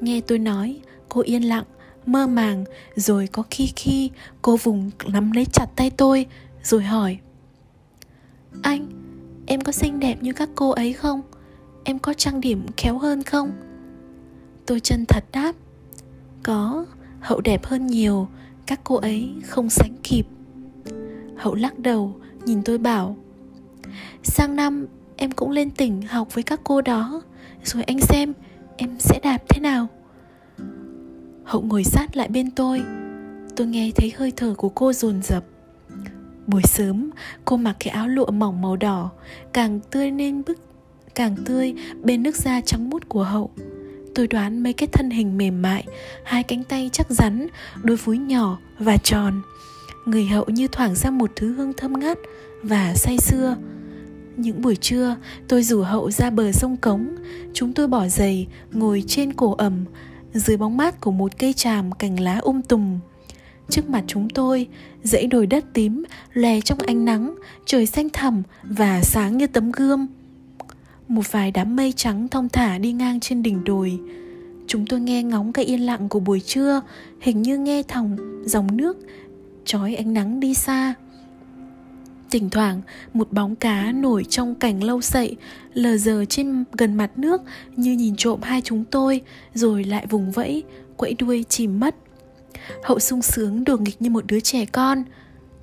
Nghe 0.00 0.20
tôi 0.20 0.38
nói, 0.38 0.80
cô 1.08 1.20
yên 1.20 1.42
lặng, 1.42 1.64
mơ 2.06 2.26
màng, 2.26 2.64
rồi 2.96 3.28
có 3.32 3.42
khi 3.50 3.72
khi 3.76 4.10
cô 4.42 4.56
vùng 4.56 4.90
nắm 5.06 5.32
lấy 5.32 5.44
chặt 5.44 5.66
tay 5.76 5.90
tôi, 5.90 6.26
rồi 6.62 6.82
hỏi. 6.82 7.18
Anh, 8.62 8.86
em 9.46 9.60
có 9.60 9.72
xinh 9.72 10.00
đẹp 10.00 10.22
như 10.22 10.32
các 10.32 10.48
cô 10.54 10.70
ấy 10.70 10.92
không? 10.92 11.20
Em 11.84 11.98
có 11.98 12.14
trang 12.14 12.40
điểm 12.40 12.66
khéo 12.76 12.98
hơn 12.98 13.22
không? 13.22 13.52
Tôi 14.66 14.80
chân 14.80 15.04
thật 15.06 15.24
đáp. 15.32 15.52
Có, 16.42 16.86
hậu 17.20 17.40
đẹp 17.40 17.66
hơn 17.66 17.86
nhiều, 17.86 18.28
các 18.66 18.80
cô 18.84 18.94
ấy 18.94 19.34
không 19.46 19.70
sánh 19.70 19.96
kịp 20.02 20.26
hậu 21.38 21.54
lắc 21.54 21.78
đầu 21.78 22.16
nhìn 22.44 22.62
tôi 22.64 22.78
bảo 22.78 23.16
sang 24.22 24.56
năm 24.56 24.86
em 25.16 25.30
cũng 25.30 25.50
lên 25.50 25.70
tỉnh 25.70 26.02
học 26.02 26.34
với 26.34 26.44
các 26.44 26.60
cô 26.64 26.80
đó 26.80 27.22
rồi 27.64 27.82
anh 27.82 28.00
xem 28.00 28.32
em 28.76 28.96
sẽ 28.98 29.20
đạp 29.22 29.38
thế 29.48 29.60
nào 29.60 29.86
hậu 31.44 31.62
ngồi 31.62 31.84
sát 31.84 32.16
lại 32.16 32.28
bên 32.28 32.50
tôi 32.50 32.82
tôi 33.56 33.66
nghe 33.66 33.90
thấy 33.96 34.12
hơi 34.16 34.32
thở 34.36 34.54
của 34.56 34.68
cô 34.68 34.92
dồn 34.92 35.22
dập 35.22 35.44
Buổi 36.48 36.62
sớm, 36.62 37.10
cô 37.44 37.56
mặc 37.56 37.76
cái 37.80 37.94
áo 37.94 38.08
lụa 38.08 38.30
mỏng 38.30 38.60
màu 38.60 38.76
đỏ, 38.76 39.10
càng 39.52 39.80
tươi 39.90 40.10
nên 40.10 40.42
bức 40.46 40.58
càng 41.14 41.36
tươi 41.44 41.74
bên 42.02 42.22
nước 42.22 42.36
da 42.36 42.60
trắng 42.60 42.90
mút 42.90 43.08
của 43.08 43.24
hậu. 43.24 43.50
Tôi 44.14 44.26
đoán 44.26 44.62
mấy 44.62 44.72
cái 44.72 44.86
thân 44.92 45.10
hình 45.10 45.38
mềm 45.38 45.62
mại, 45.62 45.84
hai 46.24 46.42
cánh 46.42 46.64
tay 46.64 46.90
chắc 46.92 47.06
rắn, 47.10 47.46
đôi 47.82 47.96
vúi 47.96 48.18
nhỏ 48.18 48.58
và 48.78 48.96
tròn. 48.96 49.42
Người 50.08 50.26
hậu 50.26 50.44
như 50.44 50.68
thoảng 50.68 50.94
ra 50.94 51.10
một 51.10 51.30
thứ 51.36 51.52
hương 51.52 51.72
thơm 51.72 51.92
ngát 51.92 52.18
và 52.62 52.94
say 52.94 53.18
sưa. 53.18 53.56
Những 54.36 54.62
buổi 54.62 54.76
trưa, 54.76 55.16
tôi 55.48 55.62
rủ 55.62 55.82
hậu 55.82 56.10
ra 56.10 56.30
bờ 56.30 56.52
sông 56.52 56.76
Cống. 56.76 57.08
Chúng 57.54 57.72
tôi 57.72 57.88
bỏ 57.88 58.08
giày, 58.08 58.46
ngồi 58.72 59.04
trên 59.06 59.32
cổ 59.32 59.54
ẩm, 59.58 59.84
dưới 60.32 60.56
bóng 60.56 60.76
mát 60.76 61.00
của 61.00 61.10
một 61.10 61.38
cây 61.38 61.52
tràm 61.52 61.92
cành 61.92 62.20
lá 62.20 62.38
um 62.38 62.62
tùm. 62.62 62.98
Trước 63.68 63.90
mặt 63.90 64.04
chúng 64.06 64.28
tôi, 64.30 64.66
dãy 65.02 65.26
đồi 65.26 65.46
đất 65.46 65.64
tím 65.72 66.04
lè 66.32 66.60
trong 66.60 66.78
ánh 66.78 67.04
nắng, 67.04 67.34
trời 67.66 67.86
xanh 67.86 68.08
thẳm 68.10 68.42
và 68.62 69.00
sáng 69.02 69.36
như 69.36 69.46
tấm 69.46 69.72
gương. 69.72 70.06
Một 71.08 71.32
vài 71.32 71.50
đám 71.50 71.76
mây 71.76 71.92
trắng 71.96 72.28
thong 72.28 72.48
thả 72.48 72.78
đi 72.78 72.92
ngang 72.92 73.20
trên 73.20 73.42
đỉnh 73.42 73.64
đồi. 73.64 73.98
Chúng 74.66 74.86
tôi 74.86 75.00
nghe 75.00 75.22
ngóng 75.22 75.52
cái 75.52 75.64
yên 75.64 75.86
lặng 75.86 76.08
của 76.08 76.20
buổi 76.20 76.40
trưa, 76.40 76.80
hình 77.20 77.42
như 77.42 77.58
nghe 77.58 77.82
thòng 77.82 78.16
dòng 78.44 78.76
nước 78.76 78.96
trói 79.68 79.94
ánh 79.94 80.14
nắng 80.14 80.40
đi 80.40 80.54
xa. 80.54 80.94
Thỉnh 82.30 82.50
thoảng, 82.50 82.80
một 83.14 83.32
bóng 83.32 83.56
cá 83.56 83.92
nổi 83.92 84.24
trong 84.24 84.54
cảnh 84.54 84.84
lâu 84.84 85.00
sậy, 85.00 85.36
lờ 85.74 85.96
giờ 85.96 86.24
trên 86.28 86.64
gần 86.72 86.94
mặt 86.94 87.18
nước 87.18 87.42
như 87.76 87.92
nhìn 87.92 88.16
trộm 88.16 88.40
hai 88.42 88.60
chúng 88.60 88.84
tôi, 88.84 89.20
rồi 89.54 89.84
lại 89.84 90.06
vùng 90.06 90.30
vẫy, 90.30 90.62
quẫy 90.96 91.14
đuôi 91.14 91.44
chìm 91.48 91.80
mất. 91.80 91.94
Hậu 92.82 92.98
sung 92.98 93.22
sướng 93.22 93.64
đùa 93.64 93.76
nghịch 93.76 94.02
như 94.02 94.10
một 94.10 94.24
đứa 94.26 94.40
trẻ 94.40 94.64
con 94.64 95.04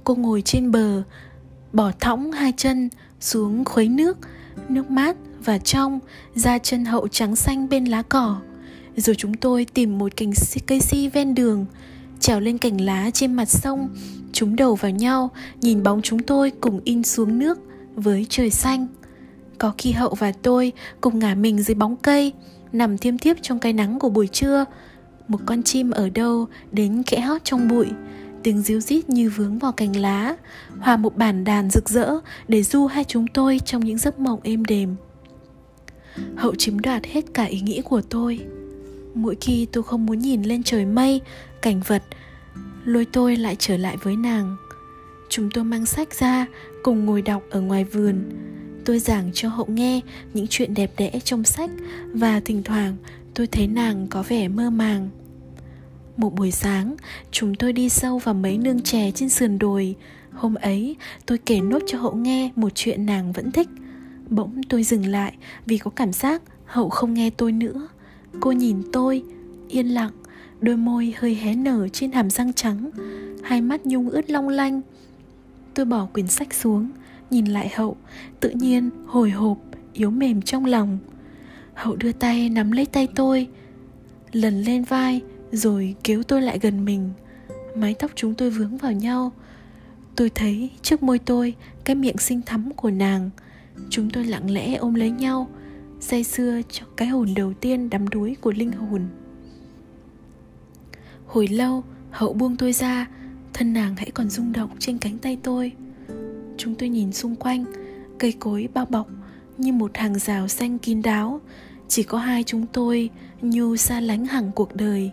Cô 0.03 0.15
ngồi 0.15 0.41
trên 0.41 0.71
bờ 0.71 1.03
Bỏ 1.73 1.91
thõng 1.99 2.31
hai 2.31 2.53
chân 2.57 2.89
xuống 3.19 3.65
khuấy 3.65 3.89
nước 3.89 4.17
Nước 4.69 4.91
mát 4.91 5.17
và 5.45 5.57
trong 5.57 5.99
Da 6.35 6.57
chân 6.57 6.85
hậu 6.85 7.07
trắng 7.07 7.35
xanh 7.35 7.69
bên 7.69 7.85
lá 7.85 8.01
cỏ 8.01 8.41
Rồi 8.95 9.15
chúng 9.15 9.33
tôi 9.33 9.65
tìm 9.73 9.97
một 9.97 10.17
cành 10.17 10.31
cây 10.67 10.79
si 10.79 11.09
ven 11.09 11.35
đường 11.35 11.65
Trèo 12.25 12.39
lên 12.39 12.57
cành 12.57 12.81
lá 12.81 13.09
trên 13.13 13.33
mặt 13.33 13.45
sông 13.45 13.89
Chúng 14.31 14.55
đầu 14.55 14.75
vào 14.75 14.91
nhau, 14.91 15.29
Nhìn 15.61 15.83
bóng 15.83 16.01
chúng 16.01 16.19
tôi 16.19 16.51
cùng 16.61 16.81
in 16.83 17.03
xuống 17.03 17.39
nước 17.39 17.59
Với 17.95 18.25
trời 18.29 18.49
xanh. 18.49 18.87
Có 19.57 19.73
khi 19.77 19.91
hậu 19.91 20.15
và 20.19 20.31
tôi 20.31 20.71
cùng 21.01 21.19
ngả 21.19 21.35
mình 21.35 21.61
dưới 21.61 21.75
bóng 21.75 21.95
cây, 21.95 22.33
Nằm 22.71 22.97
thiêm 22.97 23.17
thiếp 23.17 23.37
trong 23.41 23.59
cái 23.59 23.73
nắng 23.73 23.99
của 23.99 24.09
buổi 24.09 24.27
trưa. 24.27 24.65
Một 25.27 25.39
con 25.45 25.63
chim 25.63 25.91
ở 25.91 26.09
đâu 26.09 26.47
đến 26.71 27.03
kẽ 27.03 27.19
hót 27.19 27.43
trong 27.43 27.67
bụi, 27.67 27.87
tiếng 28.43 28.61
ríu 28.61 28.79
rít 28.79 29.09
như 29.09 29.29
vướng 29.29 29.59
vào 29.59 29.71
cành 29.71 29.95
lá, 29.95 30.35
hòa 30.79 30.97
một 30.97 31.17
bản 31.17 31.43
đàn 31.43 31.69
rực 31.69 31.89
rỡ 31.89 32.11
để 32.47 32.63
du 32.63 32.85
hai 32.85 33.03
chúng 33.03 33.27
tôi 33.27 33.59
trong 33.65 33.85
những 33.85 33.97
giấc 33.97 34.19
mộng 34.19 34.39
êm 34.43 34.65
đềm. 34.65 34.95
Hậu 36.35 36.55
chiếm 36.55 36.79
đoạt 36.79 37.05
hết 37.05 37.25
cả 37.33 37.43
ý 37.43 37.59
nghĩ 37.59 37.81
của 37.81 38.01
tôi. 38.01 38.39
Mỗi 39.13 39.35
khi 39.41 39.67
tôi 39.71 39.83
không 39.83 40.05
muốn 40.05 40.19
nhìn 40.19 40.43
lên 40.43 40.63
trời 40.63 40.85
mây 40.85 41.21
cảnh 41.65 41.81
vật. 41.87 42.03
Lôi 42.85 43.05
tôi 43.05 43.35
lại 43.35 43.55
trở 43.59 43.77
lại 43.77 43.97
với 44.03 44.15
nàng. 44.15 44.55
Chúng 45.29 45.49
tôi 45.53 45.63
mang 45.63 45.85
sách 45.85 46.13
ra, 46.19 46.45
cùng 46.83 47.05
ngồi 47.05 47.21
đọc 47.21 47.43
ở 47.49 47.61
ngoài 47.61 47.83
vườn. 47.83 48.23
Tôi 48.85 48.99
giảng 48.99 49.31
cho 49.33 49.49
hậu 49.49 49.65
nghe 49.65 50.01
những 50.33 50.45
chuyện 50.49 50.73
đẹp 50.73 50.91
đẽ 50.97 51.19
trong 51.23 51.43
sách 51.43 51.69
và 52.13 52.39
thỉnh 52.39 52.63
thoảng 52.63 52.95
tôi 53.33 53.47
thấy 53.47 53.67
nàng 53.67 54.07
có 54.09 54.23
vẻ 54.23 54.47
mơ 54.47 54.69
màng. 54.69 55.09
Một 56.17 56.35
buổi 56.35 56.51
sáng, 56.51 56.95
chúng 57.31 57.55
tôi 57.55 57.73
đi 57.73 57.89
sâu 57.89 58.17
vào 58.17 58.35
mấy 58.35 58.57
nương 58.57 58.81
chè 58.81 59.11
trên 59.11 59.29
sườn 59.29 59.59
đồi. 59.59 59.95
Hôm 60.31 60.55
ấy, 60.55 60.95
tôi 61.25 61.37
kể 61.37 61.61
nốt 61.61 61.79
cho 61.87 61.97
hậu 61.97 62.15
nghe 62.15 62.51
một 62.55 62.71
chuyện 62.75 63.05
nàng 63.05 63.31
vẫn 63.31 63.51
thích. 63.51 63.69
Bỗng 64.29 64.61
tôi 64.69 64.83
dừng 64.83 65.05
lại 65.05 65.33
vì 65.65 65.77
có 65.77 65.91
cảm 65.91 66.13
giác 66.13 66.41
hậu 66.65 66.89
không 66.89 67.13
nghe 67.13 67.29
tôi 67.29 67.51
nữa. 67.51 67.87
Cô 68.39 68.51
nhìn 68.51 68.83
tôi, 68.91 69.23
yên 69.69 69.87
lặng 69.87 70.11
đôi 70.65 70.77
môi 70.77 71.13
hơi 71.17 71.35
hé 71.35 71.55
nở 71.55 71.87
trên 71.87 72.11
hàm 72.11 72.29
răng 72.29 72.53
trắng. 72.53 72.89
Hai 73.43 73.61
mắt 73.61 73.85
nhung 73.85 74.09
ướt 74.09 74.29
long 74.29 74.47
lanh. 74.47 74.81
Tôi 75.73 75.85
bỏ 75.85 76.05
quyển 76.05 76.27
sách 76.27 76.53
xuống, 76.53 76.89
nhìn 77.29 77.45
lại 77.45 77.69
hậu. 77.75 77.97
Tự 78.39 78.49
nhiên, 78.49 78.89
hồi 79.05 79.29
hộp, 79.29 79.57
yếu 79.93 80.11
mềm 80.11 80.41
trong 80.41 80.65
lòng. 80.65 80.97
Hậu 81.73 81.95
đưa 81.95 82.11
tay 82.11 82.49
nắm 82.49 82.71
lấy 82.71 82.85
tay 82.85 83.07
tôi, 83.15 83.47
lần 84.31 84.61
lên 84.61 84.83
vai, 84.83 85.21
rồi 85.51 85.95
kéo 86.03 86.23
tôi 86.23 86.41
lại 86.41 86.59
gần 86.61 86.85
mình. 86.85 87.09
Mái 87.75 87.93
tóc 87.93 88.11
chúng 88.15 88.33
tôi 88.33 88.49
vướng 88.49 88.77
vào 88.77 88.91
nhau. 88.91 89.31
Tôi 90.15 90.29
thấy 90.29 90.69
trước 90.81 91.03
môi 91.03 91.19
tôi, 91.19 91.53
cái 91.83 91.95
miệng 91.95 92.17
xinh 92.17 92.41
thắm 92.45 92.71
của 92.75 92.91
nàng. 92.91 93.29
Chúng 93.89 94.09
tôi 94.09 94.25
lặng 94.25 94.51
lẽ 94.51 94.75
ôm 94.75 94.93
lấy 94.93 95.09
nhau. 95.09 95.47
Say 95.99 96.23
sưa 96.23 96.61
cho 96.69 96.85
cái 96.97 97.07
hồn 97.07 97.33
đầu 97.35 97.53
tiên 97.53 97.89
đắm 97.89 98.09
đuối 98.09 98.35
của 98.41 98.51
linh 98.51 98.71
hồn 98.71 99.01
hồi 101.25 101.47
lâu, 101.47 101.83
hậu 102.11 102.33
buông 102.33 102.57
tôi 102.57 102.73
ra, 102.73 103.07
thân 103.53 103.73
nàng 103.73 103.95
hãy 103.95 104.11
còn 104.11 104.29
rung 104.29 104.51
động 104.51 104.69
trên 104.79 104.97
cánh 104.97 105.17
tay 105.17 105.37
tôi. 105.43 105.71
Chúng 106.57 106.75
tôi 106.75 106.89
nhìn 106.89 107.13
xung 107.13 107.35
quanh, 107.35 107.65
cây 108.19 108.33
cối 108.39 108.69
bao 108.73 108.85
bọc 108.85 109.07
như 109.57 109.73
một 109.73 109.97
hàng 109.97 110.19
rào 110.19 110.47
xanh 110.47 110.79
kín 110.79 111.01
đáo. 111.01 111.41
Chỉ 111.87 112.03
có 112.03 112.17
hai 112.17 112.43
chúng 112.43 112.65
tôi 112.73 113.09
nhu 113.41 113.75
xa 113.75 113.99
lánh 113.99 114.25
hẳn 114.25 114.51
cuộc 114.55 114.75
đời, 114.75 115.11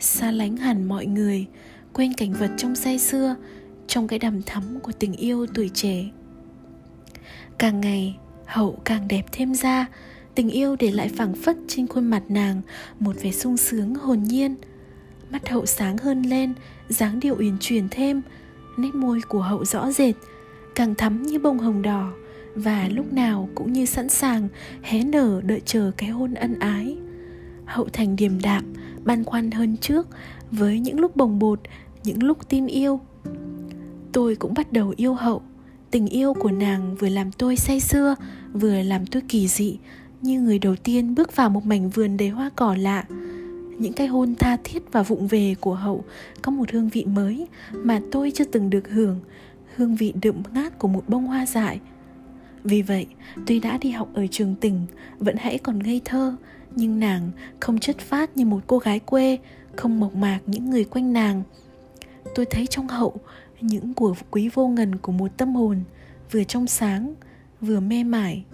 xa 0.00 0.30
lánh 0.30 0.56
hẳn 0.56 0.84
mọi 0.84 1.06
người, 1.06 1.46
quên 1.92 2.14
cảnh 2.14 2.32
vật 2.32 2.50
trong 2.56 2.74
say 2.74 2.98
xưa 2.98 3.36
trong 3.86 4.08
cái 4.08 4.18
đầm 4.18 4.42
thắm 4.42 4.80
của 4.82 4.92
tình 4.92 5.12
yêu 5.12 5.46
tuổi 5.54 5.70
trẻ. 5.74 6.04
Càng 7.58 7.80
ngày, 7.80 8.16
hậu 8.46 8.78
càng 8.84 9.08
đẹp 9.08 9.26
thêm 9.32 9.54
ra, 9.54 9.86
tình 10.34 10.50
yêu 10.50 10.76
để 10.76 10.90
lại 10.90 11.08
phảng 11.08 11.34
phất 11.34 11.56
trên 11.68 11.86
khuôn 11.86 12.06
mặt 12.06 12.22
nàng 12.28 12.60
một 12.98 13.16
vẻ 13.22 13.32
sung 13.32 13.56
sướng 13.56 13.94
hồn 13.94 14.22
nhiên 14.22 14.54
mắt 15.30 15.48
hậu 15.48 15.66
sáng 15.66 15.98
hơn 15.98 16.22
lên, 16.22 16.54
dáng 16.88 17.20
điệu 17.20 17.36
uyển 17.38 17.56
chuyển 17.60 17.88
thêm, 17.90 18.22
nét 18.76 18.94
môi 18.94 19.20
của 19.28 19.42
hậu 19.42 19.64
rõ 19.64 19.90
rệt, 19.90 20.14
càng 20.74 20.94
thắm 20.94 21.22
như 21.22 21.38
bông 21.38 21.58
hồng 21.58 21.82
đỏ, 21.82 22.12
và 22.54 22.88
lúc 22.88 23.12
nào 23.12 23.48
cũng 23.54 23.72
như 23.72 23.86
sẵn 23.86 24.08
sàng 24.08 24.48
hé 24.82 25.04
nở 25.04 25.40
đợi 25.44 25.60
chờ 25.64 25.90
cái 25.96 26.10
hôn 26.10 26.34
ân 26.34 26.58
ái. 26.58 26.96
Hậu 27.64 27.88
thành 27.92 28.16
điềm 28.16 28.40
đạm, 28.40 28.64
băn 29.04 29.24
khoăn 29.24 29.50
hơn 29.50 29.76
trước 29.76 30.06
với 30.50 30.80
những 30.80 31.00
lúc 31.00 31.16
bồng 31.16 31.38
bột, 31.38 31.60
những 32.04 32.22
lúc 32.22 32.48
tin 32.48 32.66
yêu. 32.66 33.00
Tôi 34.12 34.36
cũng 34.36 34.54
bắt 34.54 34.72
đầu 34.72 34.94
yêu 34.96 35.14
hậu. 35.14 35.42
Tình 35.90 36.06
yêu 36.06 36.34
của 36.34 36.50
nàng 36.50 36.96
vừa 36.96 37.08
làm 37.08 37.32
tôi 37.32 37.56
say 37.56 37.80
sưa, 37.80 38.14
vừa 38.52 38.82
làm 38.82 39.06
tôi 39.06 39.22
kỳ 39.28 39.48
dị, 39.48 39.78
như 40.22 40.40
người 40.40 40.58
đầu 40.58 40.76
tiên 40.76 41.14
bước 41.14 41.36
vào 41.36 41.50
một 41.50 41.66
mảnh 41.66 41.90
vườn 41.90 42.16
đầy 42.16 42.28
hoa 42.28 42.50
cỏ 42.56 42.76
lạ 42.78 43.04
những 43.78 43.92
cái 43.92 44.06
hôn 44.06 44.34
tha 44.34 44.56
thiết 44.64 44.82
và 44.92 45.02
vụng 45.02 45.26
về 45.26 45.54
của 45.60 45.74
hậu 45.74 46.04
có 46.42 46.52
một 46.52 46.70
hương 46.70 46.88
vị 46.88 47.04
mới 47.04 47.46
mà 47.72 48.00
tôi 48.12 48.32
chưa 48.34 48.44
từng 48.44 48.70
được 48.70 48.88
hưởng, 48.88 49.20
hương 49.76 49.96
vị 49.96 50.12
đượm 50.22 50.42
ngát 50.54 50.78
của 50.78 50.88
một 50.88 51.04
bông 51.08 51.26
hoa 51.26 51.46
dại. 51.46 51.80
Vì 52.64 52.82
vậy, 52.82 53.06
tuy 53.46 53.60
đã 53.60 53.78
đi 53.78 53.90
học 53.90 54.08
ở 54.14 54.26
trường 54.26 54.54
tỉnh, 54.54 54.86
vẫn 55.18 55.36
hãy 55.38 55.58
còn 55.58 55.78
ngây 55.78 56.00
thơ, 56.04 56.36
nhưng 56.76 57.00
nàng 57.00 57.30
không 57.60 57.78
chất 57.78 57.98
phát 57.98 58.36
như 58.36 58.44
một 58.44 58.60
cô 58.66 58.78
gái 58.78 58.98
quê, 58.98 59.38
không 59.76 60.00
mộc 60.00 60.14
mạc 60.14 60.40
những 60.46 60.70
người 60.70 60.84
quanh 60.84 61.12
nàng. 61.12 61.42
Tôi 62.34 62.46
thấy 62.46 62.66
trong 62.66 62.88
hậu, 62.88 63.20
những 63.60 63.94
của 63.94 64.14
quý 64.30 64.48
vô 64.54 64.68
ngần 64.68 64.96
của 64.96 65.12
một 65.12 65.30
tâm 65.36 65.54
hồn, 65.54 65.82
vừa 66.30 66.44
trong 66.44 66.66
sáng, 66.66 67.14
vừa 67.60 67.80
mê 67.80 68.04
mải 68.04 68.44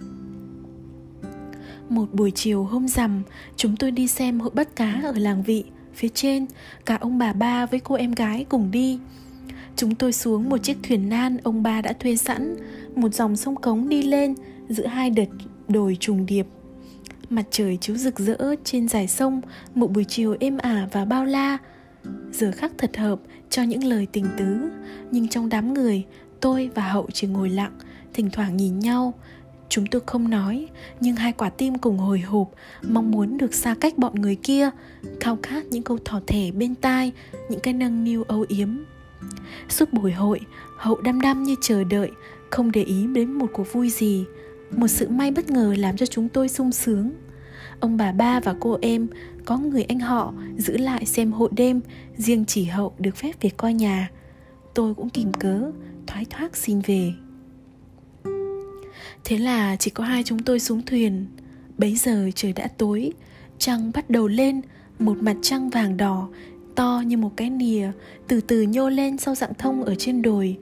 một 1.89 2.13
buổi 2.13 2.31
chiều 2.31 2.63
hôm 2.63 2.87
rằm, 2.87 3.21
chúng 3.55 3.75
tôi 3.75 3.91
đi 3.91 4.07
xem 4.07 4.39
hội 4.39 4.51
bắt 4.53 4.75
cá 4.75 5.01
ở 5.03 5.13
làng 5.15 5.43
vị, 5.43 5.63
phía 5.93 6.09
trên, 6.09 6.45
cả 6.85 6.97
ông 7.01 7.17
bà 7.17 7.33
ba 7.33 7.65
với 7.65 7.79
cô 7.79 7.95
em 7.95 8.11
gái 8.11 8.45
cùng 8.49 8.71
đi. 8.71 8.99
Chúng 9.75 9.95
tôi 9.95 10.13
xuống 10.13 10.49
một 10.49 10.57
chiếc 10.57 10.77
thuyền 10.83 11.09
nan 11.09 11.37
ông 11.37 11.63
ba 11.63 11.81
đã 11.81 11.93
thuê 11.93 12.15
sẵn, 12.15 12.55
một 12.95 13.13
dòng 13.13 13.35
sông 13.35 13.55
cống 13.55 13.89
đi 13.89 14.03
lên 14.03 14.35
giữa 14.69 14.87
hai 14.87 15.09
đợt 15.09 15.27
đồi 15.67 15.97
trùng 15.99 16.25
điệp. 16.25 16.47
Mặt 17.29 17.43
trời 17.51 17.77
chiếu 17.81 17.95
rực 17.95 18.19
rỡ 18.19 18.55
trên 18.63 18.87
dải 18.87 19.07
sông, 19.07 19.41
một 19.75 19.91
buổi 19.91 20.03
chiều 20.03 20.35
êm 20.39 20.57
ả 20.57 20.87
và 20.91 21.05
bao 21.05 21.25
la. 21.25 21.57
Giờ 22.31 22.51
khắc 22.51 22.71
thật 22.77 22.97
hợp 22.97 23.19
cho 23.49 23.63
những 23.63 23.83
lời 23.83 24.07
tình 24.11 24.25
tứ, 24.37 24.69
nhưng 25.11 25.27
trong 25.27 25.49
đám 25.49 25.73
người, 25.73 26.03
tôi 26.39 26.69
và 26.75 26.89
hậu 26.89 27.07
chỉ 27.13 27.27
ngồi 27.27 27.49
lặng, 27.49 27.71
thỉnh 28.13 28.29
thoảng 28.31 28.57
nhìn 28.57 28.79
nhau 28.79 29.13
chúng 29.69 29.85
tôi 29.85 30.01
không 30.05 30.29
nói, 30.29 30.67
nhưng 30.99 31.15
hai 31.15 31.31
quả 31.31 31.49
tim 31.49 31.77
cùng 31.77 31.97
hồi 31.97 32.19
hộp, 32.19 32.51
mong 32.81 33.11
muốn 33.11 33.37
được 33.37 33.53
xa 33.53 33.75
cách 33.81 33.97
bọn 33.97 34.15
người 34.15 34.35
kia, 34.35 34.69
khao 35.19 35.37
khát 35.43 35.65
những 35.65 35.83
câu 35.83 35.97
thỏ 36.05 36.21
thẻ 36.27 36.51
bên 36.51 36.75
tai, 36.75 37.11
những 37.49 37.59
cái 37.59 37.73
nâng 37.73 38.03
niu 38.03 38.23
âu 38.23 38.45
yếm. 38.47 38.69
Suốt 39.69 39.93
buổi 39.93 40.11
hội, 40.11 40.39
hậu 40.77 41.01
đăm 41.01 41.21
đăm 41.21 41.43
như 41.43 41.55
chờ 41.61 41.83
đợi, 41.83 42.11
không 42.49 42.71
để 42.71 42.83
ý 42.83 43.07
đến 43.07 43.31
một 43.31 43.47
cuộc 43.53 43.73
vui 43.73 43.89
gì, 43.89 44.25
một 44.71 44.87
sự 44.87 45.09
may 45.09 45.31
bất 45.31 45.49
ngờ 45.49 45.75
làm 45.77 45.97
cho 45.97 46.05
chúng 46.05 46.29
tôi 46.29 46.49
sung 46.49 46.71
sướng. 46.71 47.11
Ông 47.79 47.97
bà 47.97 48.11
ba 48.11 48.39
và 48.39 48.55
cô 48.59 48.77
em, 48.81 49.07
có 49.45 49.57
người 49.57 49.83
anh 49.83 49.99
họ, 49.99 50.33
giữ 50.57 50.77
lại 50.77 51.05
xem 51.05 51.31
hội 51.31 51.49
đêm, 51.51 51.81
riêng 52.17 52.45
chỉ 52.45 52.63
hậu 52.63 52.93
được 52.99 53.15
phép 53.15 53.31
về 53.41 53.49
coi 53.57 53.73
nhà. 53.73 54.09
Tôi 54.73 54.95
cũng 54.95 55.09
kìm 55.09 55.33
cớ, 55.33 55.71
thoái 56.07 56.25
thoát 56.25 56.55
xin 56.55 56.81
về 56.81 57.13
thế 59.25 59.37
là 59.37 59.75
chỉ 59.75 59.91
có 59.91 60.03
hai 60.03 60.23
chúng 60.23 60.39
tôi 60.39 60.59
xuống 60.59 60.81
thuyền. 60.81 61.25
Bấy 61.77 61.95
giờ 61.95 62.29
trời 62.35 62.53
đã 62.53 62.67
tối, 62.67 63.11
trăng 63.57 63.91
bắt 63.93 64.09
đầu 64.09 64.27
lên, 64.27 64.61
một 64.99 65.17
mặt 65.21 65.35
trăng 65.41 65.69
vàng 65.69 65.97
đỏ, 65.97 66.29
to 66.75 67.03
như 67.05 67.17
một 67.17 67.31
cái 67.37 67.49
nìa, 67.49 67.91
từ 68.27 68.41
từ 68.41 68.61
nhô 68.61 68.89
lên 68.89 69.17
sau 69.17 69.35
dạng 69.35 69.53
thông 69.53 69.83
ở 69.83 69.95
trên 69.95 70.21
đồi. 70.21 70.57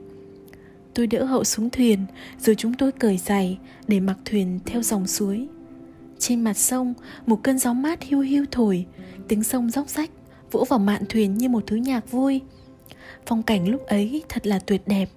Tôi 0.94 1.06
đỡ 1.06 1.24
hậu 1.24 1.44
xuống 1.44 1.70
thuyền, 1.70 2.06
rồi 2.38 2.54
chúng 2.54 2.74
tôi 2.74 2.92
cởi 2.92 3.18
giày 3.18 3.58
để 3.88 4.00
mặc 4.00 4.18
thuyền 4.24 4.58
theo 4.66 4.82
dòng 4.82 5.06
suối. 5.06 5.46
Trên 6.18 6.44
mặt 6.44 6.56
sông, 6.56 6.94
một 7.26 7.42
cơn 7.42 7.58
gió 7.58 7.72
mát 7.72 8.02
hiu 8.02 8.20
hiu 8.20 8.44
thổi, 8.50 8.86
tiếng 9.28 9.42
sông 9.42 9.70
róc 9.70 9.88
rách, 9.88 10.10
vỗ 10.50 10.64
vào 10.68 10.78
mạn 10.78 11.02
thuyền 11.08 11.34
như 11.34 11.48
một 11.48 11.64
thứ 11.66 11.76
nhạc 11.76 12.10
vui. 12.10 12.40
Phong 13.26 13.42
cảnh 13.42 13.68
lúc 13.68 13.86
ấy 13.86 14.22
thật 14.28 14.46
là 14.46 14.58
tuyệt 14.58 14.82
đẹp. 14.86 15.08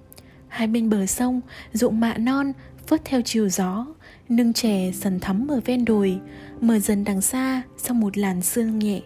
Hai 0.47 0.67
bên 0.67 0.89
bờ 0.89 1.05
sông, 1.05 1.41
ruộng 1.73 1.99
mạ 1.99 2.17
non 2.17 2.53
phớt 2.87 3.05
theo 3.05 3.21
chiều 3.21 3.49
gió 3.49 3.85
nương 4.29 4.53
chè 4.53 4.91
sần 4.93 5.19
thắm 5.19 5.47
ở 5.47 5.61
ven 5.65 5.85
đồi 5.85 6.19
mờ 6.61 6.79
dần 6.79 7.03
đằng 7.03 7.21
xa 7.21 7.61
sau 7.77 7.93
một 7.93 8.17
làn 8.17 8.41
sương 8.41 8.79
nhẹ. 8.79 9.01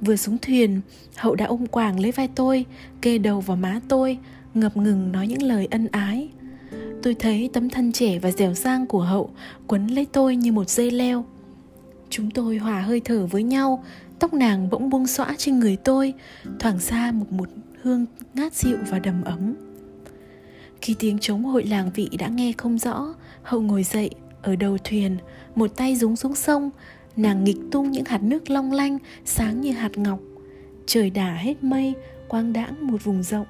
Vừa 0.00 0.16
xuống 0.16 0.38
thuyền, 0.38 0.80
hậu 1.16 1.34
đã 1.34 1.44
ôm 1.44 1.66
quàng 1.66 2.00
lấy 2.00 2.12
vai 2.12 2.28
tôi, 2.34 2.64
kê 3.00 3.18
đầu 3.18 3.40
vào 3.40 3.56
má 3.56 3.80
tôi, 3.88 4.18
ngập 4.54 4.76
ngừng 4.76 5.12
nói 5.12 5.26
những 5.26 5.42
lời 5.42 5.68
ân 5.70 5.88
ái. 5.92 6.28
Tôi 7.02 7.14
thấy 7.14 7.50
tấm 7.52 7.70
thân 7.70 7.92
trẻ 7.92 8.18
và 8.18 8.30
dẻo 8.30 8.54
dang 8.54 8.86
của 8.86 9.02
hậu 9.02 9.30
quấn 9.66 9.86
lấy 9.86 10.06
tôi 10.12 10.36
như 10.36 10.52
một 10.52 10.68
dây 10.68 10.90
leo. 10.90 11.24
Chúng 12.10 12.30
tôi 12.30 12.56
hòa 12.56 12.80
hơi 12.80 13.00
thở 13.04 13.26
với 13.26 13.42
nhau, 13.42 13.84
tóc 14.18 14.34
nàng 14.34 14.70
bỗng 14.70 14.90
buông 14.90 15.06
xõa 15.06 15.34
trên 15.38 15.58
người 15.58 15.76
tôi, 15.76 16.14
thoảng 16.58 16.78
ra 16.78 17.12
một 17.12 17.32
một 17.32 17.48
hương 17.82 18.06
ngát 18.34 18.54
dịu 18.54 18.76
và 18.90 18.98
đầm 18.98 19.24
ấm 19.24 19.54
khi 20.82 20.94
tiếng 20.98 21.18
trống 21.18 21.44
hội 21.44 21.64
làng 21.64 21.90
vị 21.94 22.08
đã 22.18 22.28
nghe 22.28 22.52
không 22.58 22.78
rõ, 22.78 23.14
hậu 23.42 23.60
ngồi 23.60 23.82
dậy, 23.82 24.10
ở 24.42 24.56
đầu 24.56 24.78
thuyền, 24.84 25.16
một 25.54 25.76
tay 25.76 25.96
rúng 25.96 26.16
xuống 26.16 26.34
sông, 26.34 26.70
nàng 27.16 27.44
nghịch 27.44 27.58
tung 27.70 27.90
những 27.90 28.04
hạt 28.04 28.22
nước 28.22 28.50
long 28.50 28.72
lanh, 28.72 28.98
sáng 29.24 29.60
như 29.60 29.72
hạt 29.72 29.98
ngọc. 29.98 30.18
Trời 30.86 31.10
đả 31.10 31.34
hết 31.34 31.64
mây, 31.64 31.94
quang 32.28 32.52
đãng 32.52 32.86
một 32.86 33.04
vùng 33.04 33.22
rộng, 33.22 33.46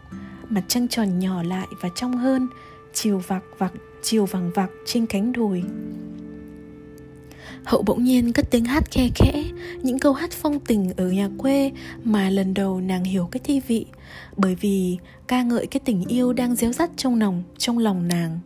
mặt 0.48 0.62
trăng 0.68 0.88
tròn 0.88 1.18
nhỏ 1.18 1.42
lại 1.42 1.66
và 1.80 1.88
trong 1.94 2.16
hơn, 2.16 2.48
chiều 2.92 3.18
vặc 3.18 3.42
vặc 3.58 3.72
chiều 4.02 4.26
vàng 4.26 4.50
vặc 4.54 4.70
trên 4.86 5.06
cánh 5.06 5.32
đồi 5.32 5.62
hậu 7.64 7.82
bỗng 7.82 8.04
nhiên 8.04 8.32
cất 8.32 8.50
tiếng 8.50 8.64
hát 8.64 8.90
khe 8.90 9.08
khẽ, 9.14 9.44
những 9.82 9.98
câu 9.98 10.12
hát 10.12 10.30
phong 10.30 10.60
tình 10.60 10.92
ở 10.96 11.08
nhà 11.08 11.28
quê 11.38 11.72
mà 12.04 12.30
lần 12.30 12.54
đầu 12.54 12.80
nàng 12.80 13.04
hiểu 13.04 13.28
cái 13.30 13.40
thi 13.44 13.60
vị. 13.60 13.86
Bởi 14.36 14.54
vì 14.54 14.98
ca 15.28 15.42
ngợi 15.42 15.66
cái 15.66 15.80
tình 15.84 16.04
yêu 16.08 16.32
đang 16.32 16.56
réo 16.56 16.72
rắt 16.72 16.90
trong 16.96 17.18
lòng 17.18 17.42
trong 17.58 17.78
lòng 17.78 18.08
nàng. 18.08 18.38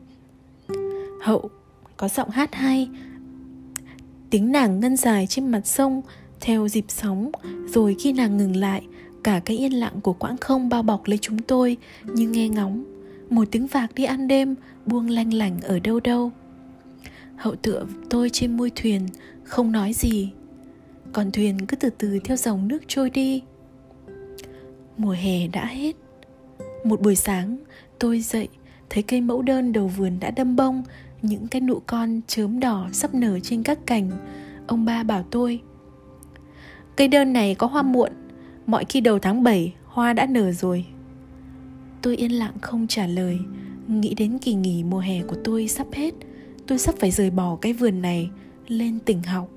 Hậu, 1.23 1.51
có 1.97 2.09
giọng 2.09 2.31
hát 2.31 2.55
hay. 2.55 2.89
Tiếng 4.31 4.53
nàng 4.53 4.81
ngân 4.81 4.97
dài 4.97 5.27
trên 5.27 5.49
mặt 5.49 5.67
sông, 5.67 6.03
theo 6.41 6.69
dịp 6.69 6.85
sóng, 6.89 7.31
rồi 7.67 7.97
khi 7.99 8.13
nàng 8.13 8.37
ngừng 8.37 8.57
lại, 8.57 8.83
cả 9.25 9.41
cái 9.45 9.57
yên 9.57 9.73
lặng 9.73 10.01
của 10.03 10.13
quãng 10.13 10.37
không 10.37 10.69
bao 10.69 10.83
bọc 10.83 11.07
lấy 11.07 11.19
chúng 11.19 11.39
tôi 11.39 11.77
như 12.05 12.29
nghe 12.29 12.49
ngóng. 12.49 12.85
Một 13.31 13.49
tiếng 13.51 13.67
vạc 13.67 13.95
đi 13.95 14.05
ăn 14.05 14.29
đêm, 14.29 14.55
buông 14.87 15.11
lanh 15.11 15.35
lảnh 15.35 15.61
ở 15.61 15.79
đâu 15.79 16.01
đâu 16.01 16.31
hậu 17.37 17.55
tựa 17.57 17.87
tôi 18.11 18.31
trên 18.31 18.57
môi 18.57 18.71
thuyền, 18.71 19.07
không 19.45 19.73
nói 19.73 19.93
gì. 19.93 20.33
Còn 21.13 21.31
thuyền 21.31 21.67
cứ 21.67 21.77
từ 21.77 21.91
từ 21.91 22.19
theo 22.25 22.37
dòng 22.37 22.69
nước 22.69 22.83
trôi 22.89 23.11
đi. 23.11 23.43
Mùa 24.97 25.11
hè 25.11 25.47
đã 25.47 25.67
hết. 25.67 25.97
Một 26.85 27.01
buổi 27.01 27.17
sáng, 27.17 27.57
tôi 27.99 28.21
dậy, 28.21 28.49
thấy 28.91 29.03
cây 29.03 29.21
mẫu 29.21 29.43
đơn 29.43 29.73
đầu 29.73 29.89
vườn 29.89 30.21
đã 30.21 30.31
đâm 30.31 30.57
bông, 30.57 30.83
những 31.23 31.47
cái 31.49 31.61
nụ 31.61 31.83
con 31.87 32.21
chớm 32.27 32.61
đỏ 32.61 32.89
sắp 32.93 33.15
nở 33.15 33.41
trên 33.41 33.63
các 33.63 33.79
cành. 33.87 34.11
Ông 34.67 34.85
ba 34.85 35.03
bảo 35.03 35.23
tôi, 35.31 35.61
cây 36.97 37.09
đơn 37.09 37.33
này 37.33 37.55
có 37.55 37.67
hoa 37.67 37.83
muộn, 37.83 38.13
mọi 38.67 38.85
khi 38.85 39.01
đầu 39.01 39.19
tháng 39.19 39.43
7 39.43 39.75
hoa 39.85 40.13
đã 40.13 40.27
nở 40.27 40.53
rồi. 40.53 40.87
Tôi 42.03 42.17
yên 42.17 42.33
lặng 42.33 42.55
không 42.61 42.87
trả 42.87 43.07
lời, 43.07 43.39
nghĩ 43.89 44.15
đến 44.15 44.39
kỳ 44.39 44.55
nghỉ 44.55 44.85
mùa 44.85 44.99
hè 44.99 45.23
của 45.23 45.37
tôi 45.45 45.69
sắp 45.69 45.87
hết 45.93 46.15
tôi 46.67 46.79
sắp 46.79 46.95
phải 46.99 47.11
rời 47.11 47.31
bỏ 47.31 47.57
cái 47.61 47.73
vườn 47.73 48.03
này, 48.03 48.31
lên 48.69 48.99
tỉnh 48.99 49.23
học. 49.23 49.49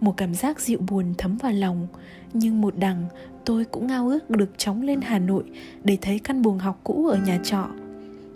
Một 0.00 0.16
cảm 0.16 0.34
giác 0.34 0.60
dịu 0.60 0.78
buồn 0.78 1.14
thấm 1.18 1.36
vào 1.36 1.52
lòng. 1.52 1.88
Nhưng 2.32 2.60
một 2.60 2.74
đằng, 2.78 3.04
tôi 3.44 3.64
cũng 3.64 3.86
ngao 3.86 4.08
ước 4.08 4.30
được 4.30 4.50
chóng 4.58 4.82
lên 4.82 5.00
hà 5.00 5.18
nội 5.18 5.44
để 5.84 5.98
thấy 6.00 6.18
căn 6.18 6.42
buồng 6.42 6.58
học 6.58 6.80
cũ 6.84 7.06
ở 7.06 7.18
nhà 7.26 7.38
trọ. 7.44 7.68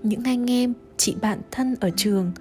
Những 0.02 0.24
anh 0.24 0.50
em, 0.50 0.72
chị 0.96 1.14
bạn 1.20 1.40
thân 1.50 1.76
ở 1.80 1.90
trường, 1.96 2.32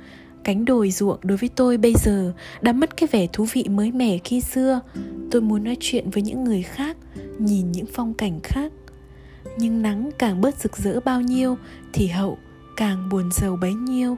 cánh 0.43 0.65
đồi 0.65 0.91
ruộng 0.91 1.19
đối 1.21 1.37
với 1.37 1.49
tôi 1.55 1.77
bây 1.77 1.93
giờ 2.03 2.33
đã 2.61 2.73
mất 2.73 2.97
cái 2.97 3.09
vẻ 3.11 3.27
thú 3.33 3.45
vị 3.53 3.63
mới 3.69 3.91
mẻ 3.91 4.17
khi 4.17 4.41
xưa. 4.41 4.81
Tôi 5.31 5.41
muốn 5.41 5.63
nói 5.63 5.77
chuyện 5.79 6.09
với 6.09 6.23
những 6.23 6.43
người 6.43 6.61
khác, 6.61 6.97
nhìn 7.39 7.71
những 7.71 7.85
phong 7.93 8.13
cảnh 8.13 8.39
khác. 8.43 8.71
Nhưng 9.57 9.81
nắng 9.81 10.09
càng 10.19 10.41
bớt 10.41 10.59
rực 10.59 10.77
rỡ 10.77 10.99
bao 10.99 11.21
nhiêu 11.21 11.57
thì 11.93 12.07
hậu 12.07 12.37
càng 12.77 13.09
buồn 13.09 13.29
giàu 13.31 13.57
bấy 13.61 13.73
nhiêu 13.73 14.17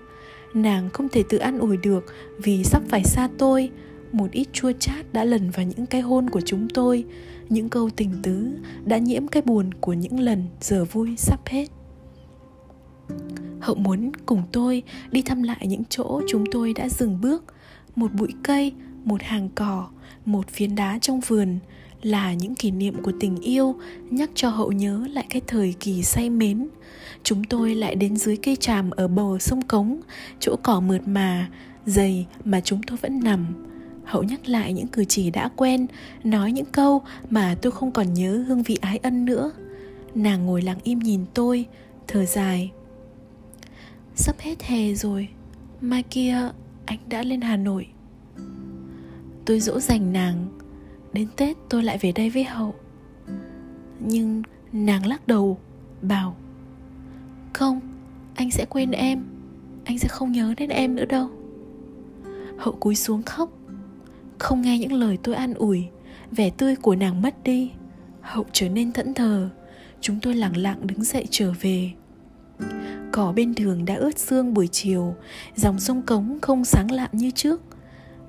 nàng 0.54 0.90
không 0.90 1.10
thể 1.10 1.24
tự 1.30 1.38
ăn 1.38 1.60
ủi 1.60 1.78
được 1.78 2.06
vì 2.38 2.64
sắp 2.64 2.82
phải 2.88 3.04
xa 3.04 3.30
tôi. 3.38 3.70
Một 4.12 4.32
ít 4.32 4.48
chua 4.54 4.72
chát 4.80 5.14
đã 5.14 5.24
lần 5.24 5.50
vào 5.50 5.66
những 5.66 5.86
cái 5.86 6.02
hôn 6.02 6.30
của 6.30 6.42
chúng 6.42 6.68
tôi. 6.74 7.06
Những 7.50 7.70
câu 7.70 7.90
tình 7.96 8.12
tứ 8.24 8.48
đã 8.86 8.98
nhiễm 8.98 9.28
cái 9.28 9.42
buồn 9.46 9.74
của 9.74 9.94
những 9.94 10.20
lần 10.20 10.44
giờ 10.62 10.86
vui 10.86 11.16
sắp 11.18 11.40
hết. 11.46 11.68
Hậu 13.60 13.76
muốn 13.76 14.12
cùng 14.26 14.44
tôi 14.52 14.84
đi 15.12 15.22
thăm 15.22 15.44
lại 15.44 15.68
những 15.68 15.84
chỗ 15.90 16.22
chúng 16.28 16.44
tôi 16.52 16.74
đã 16.74 16.90
dừng 16.90 17.22
bước. 17.22 17.44
Một 17.96 18.14
bụi 18.14 18.30
cây, 18.44 18.74
một 19.04 19.22
hàng 19.22 19.50
cỏ 19.56 19.88
một 20.26 20.50
phiến 20.50 20.76
đá 20.76 21.00
trong 21.00 21.20
vườn 21.20 21.60
là 22.02 22.34
những 22.34 22.56
kỷ 22.56 22.72
niệm 22.72 23.04
của 23.04 23.12
tình 23.20 23.38
yêu, 23.42 23.76
nhắc 24.10 24.30
cho 24.36 24.50
hậu 24.50 24.72
nhớ 24.72 25.08
lại 25.12 25.26
cái 25.30 25.42
thời 25.48 25.74
kỳ 25.80 26.04
say 26.04 26.30
mến. 26.30 26.68
Chúng 27.24 27.44
tôi 27.44 27.76
lại 27.76 27.96
đến 27.96 28.16
dưới 28.16 28.38
cây 28.38 28.56
tràm 28.56 28.90
ở 28.90 29.08
bờ 29.08 29.40
sông 29.40 29.62
cống, 29.62 30.02
chỗ 30.40 30.56
cỏ 30.64 30.80
mượt 30.80 31.08
mà, 31.08 31.50
dày 31.86 32.26
mà 32.46 32.62
chúng 32.62 32.84
tôi 32.84 32.98
vẫn 33.02 33.20
nằm. 33.24 33.46
Hậu 34.04 34.24
nhắc 34.24 34.48
lại 34.48 34.74
những 34.74 34.88
cử 34.88 35.06
chỉ 35.06 35.30
đã 35.30 35.50
quen, 35.56 35.88
nói 36.24 36.52
những 36.52 36.66
câu 36.66 37.02
mà 37.30 37.56
tôi 37.62 37.72
không 37.72 37.92
còn 37.92 38.14
nhớ 38.14 38.44
hương 38.48 38.64
vị 38.64 38.78
ái 38.82 38.98
ân 38.98 39.26
nữa. 39.26 39.52
Nàng 40.16 40.46
ngồi 40.46 40.62
lặng 40.62 40.80
im 40.84 41.00
nhìn 41.00 41.26
tôi, 41.34 41.66
thở 42.08 42.26
dài. 42.26 42.72
Sắp 44.16 44.40
hết 44.40 44.64
hè 44.64 44.94
rồi, 44.94 45.28
mai 45.82 46.04
kia 46.04 46.50
anh 46.86 47.00
đã 47.10 47.24
lên 47.24 47.42
hà 47.42 47.58
nội 47.58 47.88
tôi 49.46 49.60
dỗ 49.60 49.80
dành 49.80 50.14
nàng. 50.14 50.48
Đến 51.14 51.28
tết 51.36 51.58
tôi 51.70 51.84
lại 51.84 51.98
về 52.02 52.12
đây 52.12 52.30
với 52.30 52.44
hậu. 52.44 52.76
Nhưng 54.00 54.44
nàng 54.72 55.06
lắc 55.06 55.28
đầu, 55.28 55.58
bảo, 56.02 56.36
không, 57.54 57.80
anh 58.36 58.52
sẽ 58.52 58.66
quên 58.66 58.92
em. 58.92 59.24
Anh 59.86 60.00
sẽ 60.00 60.08
không 60.08 60.32
nhớ 60.32 60.54
đến 60.58 60.70
em 60.70 60.96
nữa 60.96 61.06
đâu. 61.06 61.30
Hậu 62.58 62.74
cúi 62.74 62.96
xuống 62.96 63.24
khóc. 63.24 63.50
Không 64.40 64.62
nghe 64.62 64.80
những 64.80 64.94
lời 64.94 65.18
tôi 65.24 65.36
an 65.36 65.54
ủi, 65.54 65.88
vẻ 66.32 66.50
tươi 66.50 66.76
của 66.76 66.96
nàng 66.96 67.22
mất 67.22 67.44
đi. 67.44 67.72
Hậu 68.22 68.46
trở 68.52 68.70
nên 68.70 68.92
thẫn 68.92 69.14
thờ. 69.14 69.50
Chúng 70.02 70.20
tôi 70.20 70.36
lặng 70.36 70.58
lặng 70.58 70.88
đứng 70.88 71.04
dậy 71.04 71.28
trở 71.30 71.54
về. 71.62 71.92
Cỏ 73.12 73.34
bên 73.36 73.56
đường 73.56 73.86
đã 73.86 73.96
ướt 73.96 74.20
sương 74.20 74.54
buổi 74.54 74.68
chiều. 74.68 75.16
Dòng 75.56 75.80
sông 75.80 76.02
cống 76.02 76.40
không 76.42 76.66
sáng 76.66 76.92
lạn 76.92 77.10
như 77.12 77.32
trước 77.32 77.62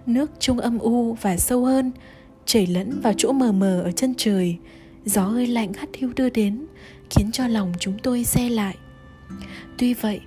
nước 0.07 0.31
trung 0.38 0.59
âm 0.59 0.79
u 0.79 1.12
và 1.12 1.37
sâu 1.37 1.64
hơn, 1.64 1.93
chảy 2.47 2.67
lẫn 2.67 3.01
vào 3.01 3.12
chỗ 3.17 3.33
mờ 3.33 3.53
mờ 3.53 3.81
ở 3.81 3.93
chân 3.93 4.14
trời. 4.17 4.57
Gió 5.05 5.23
hơi 5.23 5.47
lạnh 5.47 5.73
hắt 5.73 5.88
hiu 5.95 6.12
đưa 6.17 6.31
đến, 6.31 6.67
khiến 7.11 7.31
cho 7.33 7.47
lòng 7.47 7.73
chúng 7.79 7.99
tôi 8.03 8.25
xe 8.25 8.51
lại. 8.51 8.77
Tuy 9.79 9.95
vậy, 9.95 10.21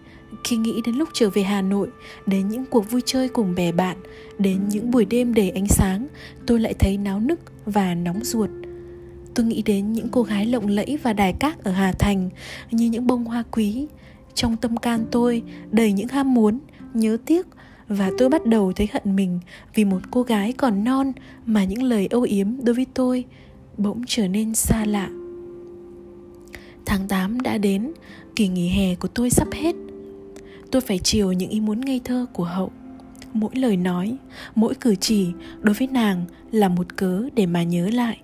khi 0.43 0.57
nghĩ 0.57 0.81
đến 0.85 0.95
lúc 0.95 1.09
trở 1.13 1.29
về 1.29 1.43
hà 1.43 1.61
nội, 1.61 1.87
đến 2.25 2.47
những 2.47 2.65
cuộc 2.65 2.91
vui 2.91 3.01
chơi 3.05 3.29
cùng 3.29 3.55
bè 3.55 3.71
bạn, 3.71 3.97
đến 4.37 4.59
những 4.69 4.91
buổi 4.91 5.05
đêm 5.05 5.33
đầy 5.33 5.49
ánh 5.49 5.67
sáng, 5.67 6.07
tôi 6.45 6.59
lại 6.59 6.73
thấy 6.79 6.97
náo 6.97 7.19
nức 7.19 7.39
và 7.65 7.95
nóng 7.95 8.23
ruột. 8.23 8.49
Tôi 9.35 9.45
nghĩ 9.45 9.61
đến 9.61 9.93
những 9.93 10.09
cô 10.09 10.23
gái 10.23 10.45
lộng 10.45 10.67
lẫy 10.67 10.97
và 11.03 11.13
đài 11.13 11.33
cát 11.33 11.63
ở 11.63 11.71
hà 11.71 11.91
thành, 11.91 12.29
như 12.71 12.89
những 12.89 13.07
bông 13.07 13.25
hoa 13.25 13.43
quý. 13.51 13.87
Trong 14.33 14.57
tâm 14.57 14.77
can 14.77 15.05
tôi 15.11 15.41
đầy 15.71 15.91
những 15.91 16.07
ham 16.07 16.33
muốn, 16.33 16.59
nhớ 16.93 17.17
tiếc 17.25 17.47
và 17.89 18.11
tôi 18.17 18.29
bắt 18.29 18.45
đầu 18.45 18.73
thấy 18.73 18.87
hận 18.93 19.15
mình 19.15 19.39
vì 19.75 19.85
một 19.85 19.99
cô 20.11 20.23
gái 20.23 20.53
còn 20.53 20.83
non 20.83 21.11
mà 21.45 21.63
những 21.63 21.83
lời 21.83 22.07
âu 22.11 22.21
yếm 22.21 22.47
đối 22.63 22.75
với 22.75 22.85
tôi 22.93 23.25
bỗng 23.77 24.01
trở 24.07 24.27
nên 24.27 24.55
xa 24.55 24.85
lạ. 24.85 25.09
Tháng 26.85 27.07
8 27.07 27.41
đã 27.41 27.57
đến, 27.57 27.91
kỳ 28.35 28.47
nghỉ 28.47 28.69
hè 28.69 28.95
của 28.95 29.07
tôi 29.07 29.29
sắp 29.29 29.47
hết. 29.53 29.75
Tôi 30.71 30.81
phải 30.81 30.99
chiều 30.99 31.31
những 31.31 31.49
ý 31.49 31.59
muốn 31.59 31.81
ngây 31.81 32.01
thơ 32.03 32.25
của 32.33 32.43
hậu. 32.43 32.71
Mỗi 33.33 33.55
lời 33.55 33.77
nói, 33.77 34.17
mỗi 34.55 34.75
cử 34.75 34.95
chỉ 34.95 35.27
đối 35.61 35.75
với 35.75 35.87
nàng 35.87 36.25
là 36.51 36.69
một 36.69 36.95
cớ 36.95 37.23
để 37.35 37.45
mà 37.45 37.63
nhớ 37.63 37.89
lại 37.89 38.17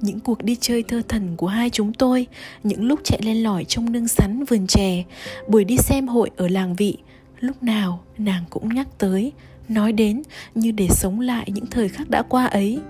những 0.00 0.20
cuộc 0.20 0.44
đi 0.44 0.56
chơi 0.60 0.82
thơ 0.82 1.02
thần 1.08 1.36
của 1.36 1.46
hai 1.46 1.70
chúng 1.70 1.92
tôi, 1.92 2.26
những 2.62 2.84
lúc 2.84 3.00
chạy 3.04 3.20
lên 3.22 3.36
lỏi 3.36 3.64
trong 3.64 3.92
nương 3.92 4.08
sắn 4.08 4.44
vườn 4.44 4.66
chè, 4.66 5.04
buổi 5.48 5.64
đi 5.64 5.76
xem 5.76 6.08
hội 6.08 6.30
ở 6.36 6.48
làng 6.48 6.76
vị, 6.76 6.96
lúc 7.40 7.62
nào 7.62 8.04
nàng 8.18 8.44
cũng 8.50 8.74
nhắc 8.74 8.88
tới, 8.98 9.32
nói 9.68 9.92
đến 9.92 10.22
như 10.54 10.70
để 10.70 10.88
sống 10.90 11.20
lại 11.20 11.50
những 11.54 11.66
thời 11.66 11.88
khắc 11.88 12.10
đã 12.10 12.22
qua 12.22 12.46
ấy. 12.46 12.80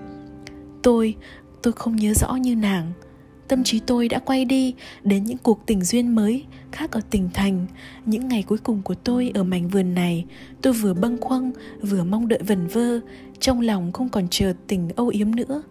Tôi, 0.83 1.15
tôi 1.63 1.73
không 1.73 1.95
nhớ 1.95 2.13
rõ 2.13 2.35
như 2.35 2.55
nàng. 2.55 2.91
Tâm 3.47 3.63
trí 3.63 3.79
tôi 3.79 4.07
đã 4.07 4.19
quay 4.19 4.45
đi 4.45 4.73
đến 5.03 5.23
những 5.23 5.37
cuộc 5.37 5.65
tình 5.65 5.83
duyên 5.83 6.15
mới 6.15 6.45
khác 6.71 6.91
ở 6.91 7.01
tỉnh 7.09 7.29
thành. 7.33 7.65
Những 8.05 8.27
ngày 8.27 8.43
cuối 8.43 8.57
cùng 8.57 8.81
của 8.81 8.95
tôi 8.95 9.31
ở 9.33 9.43
mảnh 9.43 9.67
vườn 9.67 9.93
này, 9.93 10.25
tôi 10.61 10.73
vừa 10.73 10.93
bâng 10.93 11.17
khuâng, 11.21 11.51
vừa 11.81 12.03
mong 12.03 12.27
đợi 12.27 12.39
vần 12.47 12.67
vơ, 12.67 12.99
trong 13.39 13.61
lòng 13.61 13.91
không 13.91 14.09
còn 14.09 14.27
chờ 14.29 14.53
tình 14.67 14.89
âu 14.95 15.07
yếm 15.07 15.35
nữa 15.35 15.61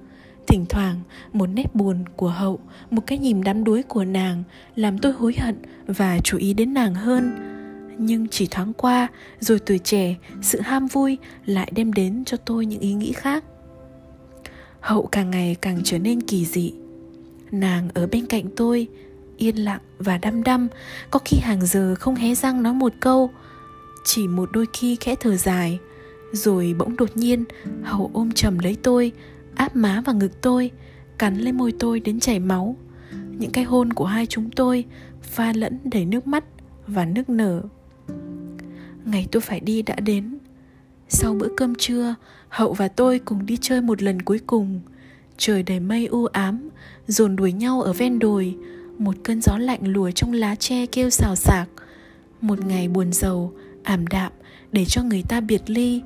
thỉnh 0.47 0.65
thoảng 0.69 1.01
một 1.33 1.47
nét 1.47 1.75
buồn 1.75 2.05
của 2.17 2.29
hậu 2.29 2.59
một 2.91 3.03
cái 3.07 3.19
nhìn 3.19 3.45
đắm 3.45 3.65
đuối 3.65 3.83
của 3.83 4.05
nàng 4.05 4.43
làm 4.77 4.99
tôi 4.99 5.12
hối 5.12 5.35
hận 5.39 5.57
và 5.87 6.19
chú 6.25 6.39
ý 6.39 6.55
đến 6.55 6.75
nàng 6.75 6.95
hơn 6.95 7.56
nhưng 7.99 8.29
chỉ 8.29 8.47
thoáng 8.47 8.73
qua, 8.73 9.09
rồi 9.41 9.59
tuổi 9.59 9.79
trẻ, 9.79 10.17
sự 10.43 10.61
ham 10.61 10.87
vui 10.87 11.19
lại 11.47 11.73
đem 11.75 11.93
đến 11.93 12.25
cho 12.27 12.37
tôi 12.37 12.67
những 12.67 12.81
ý 12.81 12.93
nghĩ 12.93 13.13
khác. 13.13 13.45
Hậu 14.81 15.07
càng 15.07 15.31
ngày 15.31 15.57
càng 15.61 15.81
trở 15.85 15.99
nên 15.99 16.21
kỳ 16.21 16.45
dị. 16.45 16.73
Nàng 17.51 17.89
ở 17.95 18.07
bên 18.07 18.27
cạnh 18.27 18.45
tôi, 18.57 18.89
yên 19.37 19.57
lặng 19.57 19.81
và 19.99 20.19
đăm 20.19 20.43
đăm, 20.43 20.69
có 21.11 21.21
khi 21.25 21.39
hàng 21.43 21.67
giờ 21.67 21.95
không 21.95 22.15
hé 22.15 22.35
răng 22.35 22.63
nói 22.63 22.75
một 22.75 22.93
câu. 23.01 23.31
Chỉ 24.05 24.29
một 24.29 24.49
đôi 24.53 24.67
khi 24.73 24.97
khẽ 25.01 25.15
thở 25.21 25.37
dài, 25.37 25.79
rồi 26.33 26.75
bỗng 26.79 26.97
đột 26.97 27.17
nhiên, 27.17 27.45
hậu 27.83 28.11
ôm 28.15 28.33
chầm 28.33 28.59
lấy 28.59 28.77
tôi, 28.83 29.13
áp 29.55 29.77
má 29.77 30.03
vào 30.05 30.15
ngực 30.15 30.43
tôi, 30.43 30.71
cắn 31.19 31.37
lên 31.37 31.57
môi 31.57 31.73
tôi 31.79 32.01
đến 32.01 32.21
chảy 32.21 32.39
máu. 32.39 32.77
Những 33.31 33.51
cái 33.51 33.65
hôn 33.65 33.93
của 33.93 34.05
hai 34.05 34.27
chúng 34.27 34.51
tôi 34.51 34.85
pha 35.23 35.53
lẫn 35.53 35.79
đầy 35.85 36.05
nước 36.05 36.27
mắt 36.27 36.45
và 36.87 37.05
nước 37.05 37.29
nở 37.29 37.63
ngày 39.05 39.27
tôi 39.33 39.40
phải 39.40 39.61
đi 39.61 39.83
đã 39.83 39.95
đến. 39.95 40.38
Sau 41.09 41.35
bữa 41.35 41.49
cơm 41.57 41.75
trưa, 41.75 42.14
hậu 42.49 42.73
và 42.73 42.88
tôi 42.88 43.19
cùng 43.19 43.47
đi 43.47 43.57
chơi 43.61 43.81
một 43.81 44.03
lần 44.03 44.23
cuối 44.23 44.40
cùng. 44.47 44.81
Trời 45.37 45.62
đầy 45.62 45.81
mây 45.81 46.07
u 46.07 46.27
ám, 46.27 46.69
dồn 47.07 47.37
đuổi 47.37 47.53
nhau 47.53 47.83
ở 47.83 47.92
ven 47.92 48.19
đồi. 48.19 48.57
Một 48.99 49.14
cơn 49.25 49.40
gió 49.40 49.59
lạnh 49.59 49.81
lùa 49.83 50.11
trong 50.11 50.33
lá 50.33 50.55
tre 50.55 50.87
kêu 50.87 51.11
xào 51.11 51.37
xạc. 51.37 51.69
Một 52.40 52.66
ngày 52.66 52.88
buồn 52.88 53.12
rầu 53.12 53.53
ảm 53.83 54.07
đạm 54.07 54.33
để 54.73 54.85
cho 54.85 55.03
người 55.03 55.23
ta 55.29 55.40
biệt 55.40 55.71
ly. 55.71 56.03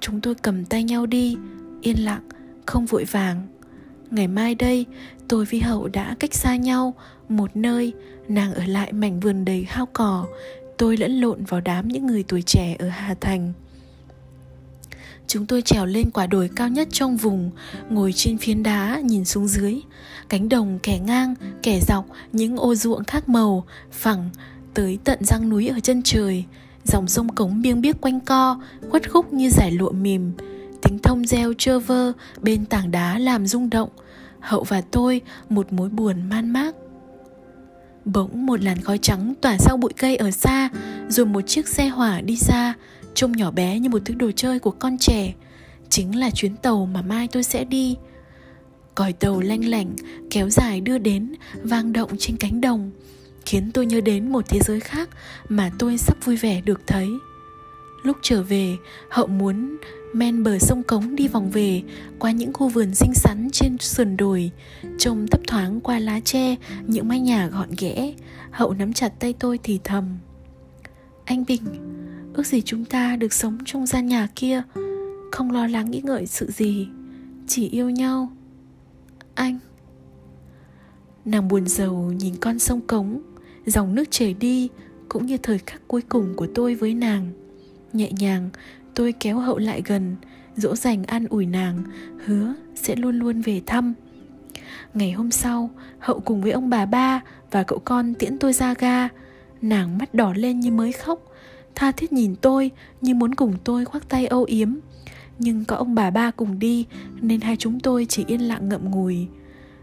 Chúng 0.00 0.20
tôi 0.20 0.34
cầm 0.34 0.64
tay 0.64 0.84
nhau 0.84 1.06
đi, 1.06 1.36
yên 1.82 2.04
lặng, 2.04 2.22
không 2.66 2.86
vội 2.86 3.04
vàng. 3.04 3.46
Ngày 4.10 4.28
mai 4.28 4.54
đây, 4.54 4.86
tôi 5.28 5.44
với 5.44 5.60
hậu 5.60 5.88
đã 5.88 6.16
cách 6.18 6.34
xa 6.34 6.56
nhau, 6.56 6.94
một 7.28 7.56
nơi, 7.56 7.92
nàng 8.28 8.54
ở 8.54 8.64
lại 8.66 8.92
mảnh 8.92 9.20
vườn 9.20 9.44
đầy 9.44 9.64
hao 9.68 9.86
cỏ 9.86 10.26
tôi 10.80 10.96
lẫn 10.96 11.20
lộn 11.20 11.44
vào 11.44 11.60
đám 11.60 11.88
những 11.88 12.06
người 12.06 12.22
tuổi 12.22 12.42
trẻ 12.42 12.76
ở 12.78 12.88
hà 12.88 13.14
thành. 13.20 13.52
Chúng 15.26 15.46
tôi 15.46 15.62
trèo 15.62 15.86
lên 15.86 16.10
quả 16.10 16.26
đồi 16.26 16.50
cao 16.56 16.68
nhất 16.68 16.88
trong 16.92 17.16
vùng, 17.16 17.50
ngồi 17.90 18.12
trên 18.12 18.38
phiến 18.38 18.62
đá, 18.62 19.00
nhìn 19.04 19.24
xuống 19.24 19.48
dưới. 19.48 19.80
Cánh 20.28 20.48
đồng 20.48 20.78
kẻ 20.82 20.98
ngang, 20.98 21.34
kẻ 21.62 21.80
dọc, 21.88 22.06
những 22.32 22.56
ô 22.56 22.74
ruộng 22.74 23.04
khác 23.04 23.28
màu, 23.28 23.64
phẳng 23.92 24.30
tới 24.74 24.98
tận 25.04 25.24
răng 25.24 25.48
núi 25.48 25.68
ở 25.68 25.80
chân 25.80 26.02
trời. 26.02 26.44
Dòng 26.84 27.08
sông 27.08 27.28
cống 27.28 27.62
biêng 27.62 27.80
biếc 27.80 28.00
quanh 28.00 28.20
co, 28.20 28.60
khuất 28.90 29.10
khúc 29.10 29.32
như 29.32 29.50
giải 29.50 29.70
lụa 29.70 29.92
mềm. 29.92 30.32
Tính 30.82 30.98
thông 31.02 31.26
reo 31.26 31.52
trơ 31.58 31.78
vơ 31.78 32.12
bên 32.40 32.66
tảng 32.66 32.90
đá 32.90 33.18
làm 33.18 33.46
rung 33.46 33.70
động. 33.70 33.90
Hậu 34.40 34.64
và 34.64 34.80
tôi, 34.80 35.20
một 35.48 35.72
mối 35.72 35.88
buồn 35.88 36.28
man 36.28 36.50
mác 36.50 36.74
bỗng 38.12 38.46
một 38.46 38.62
làn 38.62 38.80
khói 38.82 38.98
trắng 38.98 39.34
tỏa 39.40 39.56
sau 39.58 39.76
bụi 39.76 39.92
cây 39.96 40.16
ở 40.16 40.30
xa, 40.30 40.68
rồi 41.08 41.26
một 41.26 41.40
chiếc 41.46 41.68
xe 41.68 41.88
hỏa 41.88 42.20
đi 42.20 42.36
xa, 42.36 42.74
trông 43.14 43.32
nhỏ 43.32 43.50
bé 43.50 43.78
như 43.78 43.88
một 43.88 44.02
thứ 44.04 44.14
đồ 44.14 44.30
chơi 44.36 44.58
của 44.58 44.70
con 44.70 44.98
trẻ. 44.98 45.34
Chính 45.88 46.18
là 46.18 46.30
chuyến 46.30 46.56
tàu 46.56 46.86
mà 46.86 47.02
mai 47.02 47.28
tôi 47.28 47.42
sẽ 47.42 47.64
đi. 47.64 47.96
Còi 48.94 49.12
tàu 49.12 49.40
lanh 49.40 49.68
lảnh 49.68 49.94
kéo 50.30 50.50
dài 50.50 50.80
đưa 50.80 50.98
đến, 50.98 51.34
vang 51.62 51.92
động 51.92 52.10
trên 52.18 52.36
cánh 52.36 52.60
đồng, 52.60 52.90
khiến 53.46 53.70
tôi 53.74 53.86
nhớ 53.86 54.00
đến 54.00 54.32
một 54.32 54.44
thế 54.48 54.60
giới 54.64 54.80
khác 54.80 55.08
mà 55.48 55.70
tôi 55.78 55.98
sắp 55.98 56.24
vui 56.24 56.36
vẻ 56.36 56.60
được 56.60 56.80
thấy. 56.86 57.08
Lúc 58.02 58.16
trở 58.22 58.42
về, 58.42 58.76
hậu 59.10 59.26
muốn 59.26 59.76
men 60.12 60.42
bờ 60.42 60.58
sông 60.58 60.82
cống 60.82 61.16
đi 61.16 61.28
vòng 61.28 61.50
về 61.50 61.82
qua 62.18 62.30
những 62.30 62.52
khu 62.52 62.68
vườn 62.68 62.94
xinh 62.94 63.14
xắn 63.14 63.48
trên 63.52 63.78
sườn 63.78 64.16
đồi, 64.16 64.50
trông 64.98 65.26
thấp 65.26 65.40
thoáng 65.46 65.80
qua 65.80 65.98
lá 65.98 66.20
tre, 66.20 66.56
những 66.86 67.08
mái 67.08 67.20
nhà 67.20 67.48
gọn 67.48 67.68
ghẽ. 67.78 68.14
Hậu 68.50 68.72
nắm 68.74 68.92
chặt 68.92 69.20
tay 69.20 69.32
tôi 69.32 69.58
thì 69.62 69.80
thầm, 69.84 70.18
anh 71.24 71.44
bình, 71.48 71.62
ước 72.34 72.46
gì 72.46 72.62
chúng 72.62 72.84
ta 72.84 73.16
được 73.16 73.32
sống 73.32 73.58
trong 73.64 73.86
gian 73.86 74.06
nhà 74.06 74.28
kia. 74.34 74.62
Không 75.32 75.50
lo 75.50 75.66
lắng 75.66 75.90
nghĩ 75.90 76.00
ngợi 76.04 76.26
sự 76.26 76.50
gì, 76.50 76.88
chỉ 77.46 77.68
yêu 77.68 77.90
nhau. 77.90 78.32
Anh. 79.34 79.58
Nàng 81.24 81.48
buồn 81.48 81.66
rầu 81.66 82.12
nhìn 82.12 82.36
con 82.40 82.58
sông 82.58 82.80
cống, 82.80 83.22
dòng 83.66 83.94
nước 83.94 84.10
chảy 84.10 84.34
đi, 84.34 84.68
cũng 85.08 85.26
như 85.26 85.36
thời 85.36 85.58
khắc 85.58 85.88
cuối 85.88 86.02
cùng 86.08 86.34
của 86.36 86.46
tôi 86.54 86.74
với 86.74 86.94
nàng. 86.94 87.32
Nhẹ 87.92 88.12
nhàng 88.12 88.50
tôi 89.00 89.12
kéo 89.12 89.38
hậu 89.38 89.58
lại 89.58 89.82
gần 89.84 90.16
dỗ 90.56 90.76
dành 90.76 91.04
an 91.04 91.26
ủi 91.30 91.46
nàng 91.46 91.82
hứa 92.24 92.54
sẽ 92.74 92.96
luôn 92.96 93.18
luôn 93.18 93.40
về 93.40 93.60
thăm 93.66 93.94
Ngày 94.94 95.12
hôm 95.12 95.30
sau, 95.30 95.70
Hậu 95.98 96.20
cùng 96.20 96.42
với 96.42 96.52
ông 96.52 96.70
bà 96.70 96.86
ba 96.86 97.20
và 97.50 97.62
cậu 97.62 97.78
con 97.78 98.14
tiễn 98.14 98.38
tôi 98.38 98.52
ra 98.52 98.74
ga. 98.74 99.08
Nàng 99.62 99.98
mắt 99.98 100.14
đỏ 100.14 100.32
lên 100.36 100.60
như 100.60 100.70
mới 100.70 100.92
khóc, 100.92 101.20
tha 101.74 101.92
thiết 101.92 102.12
nhìn 102.12 102.36
tôi 102.36 102.70
như 103.00 103.14
muốn 103.14 103.34
cùng 103.34 103.54
tôi 103.64 103.84
khoác 103.84 104.08
tay 104.08 104.26
âu 104.26 104.44
yếm. 104.44 104.74
Nhưng 105.38 105.64
có 105.64 105.76
ông 105.76 105.94
bà 105.94 106.10
ba 106.10 106.30
cùng 106.30 106.58
đi 106.58 106.86
nên 107.20 107.40
hai 107.40 107.56
chúng 107.56 107.80
tôi 107.80 108.06
chỉ 108.08 108.24
yên 108.26 108.40
lặng 108.40 108.68
ngậm 108.68 108.90
ngùi. 108.90 109.26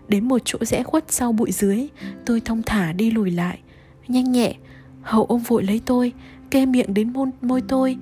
Đến 0.08 0.28
một 0.28 0.42
chỗ 0.46 0.60
rẽ 0.62 0.84
khuất 0.84 1.12
sau 1.12 1.32
bụi 1.32 1.52
dưới, 1.52 1.88
tôi 2.26 2.42
thong 2.42 2.64
thả 2.66 2.94
đi 2.94 3.12
lùi 3.12 3.32
lại. 3.32 3.60
Nhanh 4.08 4.32
nhẹ, 4.32 4.56
Hậu 5.02 5.26
ôm 5.26 5.42
vội 5.48 5.64
lấy 5.64 5.82
tôi, 5.86 6.14
kê 6.52 6.66
miệng 6.66 6.94
đến 6.94 7.14
môi, 7.14 7.28
môi 7.42 7.62
tôi, 7.62 7.98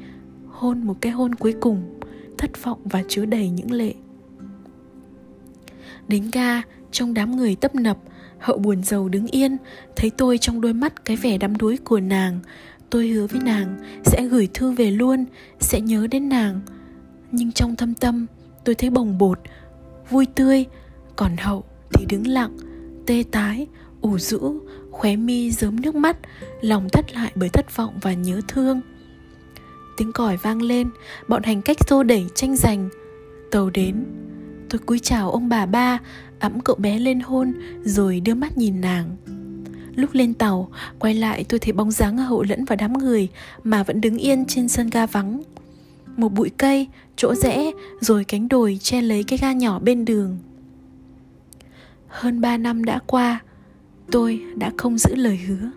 hôn 0.55 0.83
một 0.83 0.97
cái 1.01 1.11
hôn 1.11 1.35
cuối 1.35 1.55
cùng, 1.61 1.99
thất 2.37 2.63
vọng 2.63 2.79
và 2.83 3.03
chứa 3.07 3.25
đầy 3.25 3.49
những 3.49 3.71
lệ. 3.71 3.93
Đến 6.07 6.29
ga, 6.33 6.61
trong 6.91 7.13
đám 7.13 7.37
người 7.37 7.55
tấp 7.55 7.75
nập, 7.75 7.97
hậu 8.39 8.57
buồn 8.57 8.83
giàu 8.83 9.09
đứng 9.09 9.27
yên, 9.27 9.57
thấy 9.95 10.09
tôi 10.09 10.37
trong 10.37 10.61
đôi 10.61 10.73
mắt 10.73 11.05
cái 11.05 11.15
vẻ 11.15 11.37
đắm 11.37 11.57
đuối 11.57 11.77
của 11.77 11.99
nàng. 11.99 12.39
Tôi 12.89 13.07
hứa 13.07 13.27
với 13.27 13.41
nàng 13.41 13.77
sẽ 14.03 14.27
gửi 14.27 14.49
thư 14.53 14.71
về 14.71 14.91
luôn, 14.91 15.25
sẽ 15.59 15.81
nhớ 15.81 16.07
đến 16.07 16.29
nàng. 16.29 16.61
Nhưng 17.31 17.51
trong 17.51 17.75
thâm 17.75 17.93
tâm, 17.93 18.25
tôi 18.63 18.75
thấy 18.75 18.89
bồng 18.89 19.17
bột, 19.17 19.39
vui 20.09 20.25
tươi, 20.35 20.65
còn 21.15 21.37
hậu 21.37 21.63
thì 21.93 22.05
đứng 22.09 22.27
lặng, 22.27 22.57
tê 23.05 23.23
tái, 23.31 23.67
ủ 24.01 24.17
rũ, 24.17 24.59
khóe 24.91 25.15
mi 25.15 25.51
dớm 25.51 25.81
nước 25.81 25.95
mắt, 25.95 26.17
lòng 26.61 26.89
thất 26.89 27.13
lại 27.13 27.31
bởi 27.35 27.49
thất 27.49 27.75
vọng 27.75 27.93
và 28.01 28.13
nhớ 28.13 28.41
thương. 28.47 28.81
Tiếng 29.97 30.11
còi 30.11 30.37
vang 30.37 30.61
lên, 30.61 30.89
bọn 31.27 31.43
hành 31.43 31.61
cách 31.61 31.77
xô 31.87 32.03
đẩy 32.03 32.25
tranh 32.35 32.55
giành. 32.55 32.89
Tàu 33.51 33.69
đến, 33.69 34.05
tôi 34.69 34.79
cúi 34.79 34.99
chào 34.99 35.31
ông 35.31 35.49
bà 35.49 35.65
ba, 35.65 35.99
ẵm 36.39 36.59
cậu 36.59 36.75
bé 36.75 36.99
lên 36.99 37.19
hôn 37.19 37.53
rồi 37.83 38.19
đưa 38.19 38.33
mắt 38.33 38.57
nhìn 38.57 38.81
nàng. 38.81 39.15
Lúc 39.95 40.09
lên 40.13 40.33
tàu, 40.33 40.71
quay 40.99 41.13
lại 41.13 41.45
tôi 41.49 41.59
thấy 41.59 41.73
bóng 41.73 41.91
dáng 41.91 42.17
hậu 42.17 42.43
lẫn 42.43 42.65
vào 42.65 42.75
đám 42.75 42.93
người 42.93 43.27
mà 43.63 43.83
vẫn 43.83 44.01
đứng 44.01 44.17
yên 44.17 44.45
trên 44.45 44.67
sân 44.67 44.89
ga 44.89 45.05
vắng. 45.05 45.41
Một 46.17 46.33
bụi 46.33 46.51
cây, 46.57 46.87
chỗ 47.15 47.35
rẽ, 47.35 47.71
rồi 47.99 48.23
cánh 48.23 48.47
đồi 48.47 48.79
che 48.81 49.01
lấy 49.01 49.23
cái 49.23 49.39
ga 49.39 49.53
nhỏ 49.53 49.79
bên 49.79 50.05
đường. 50.05 50.37
Hơn 52.07 52.41
ba 52.41 52.57
năm 52.57 52.85
đã 52.85 52.99
qua, 53.07 53.39
tôi 54.11 54.41
đã 54.55 54.71
không 54.77 54.97
giữ 54.97 55.15
lời 55.15 55.37
hứa. 55.37 55.71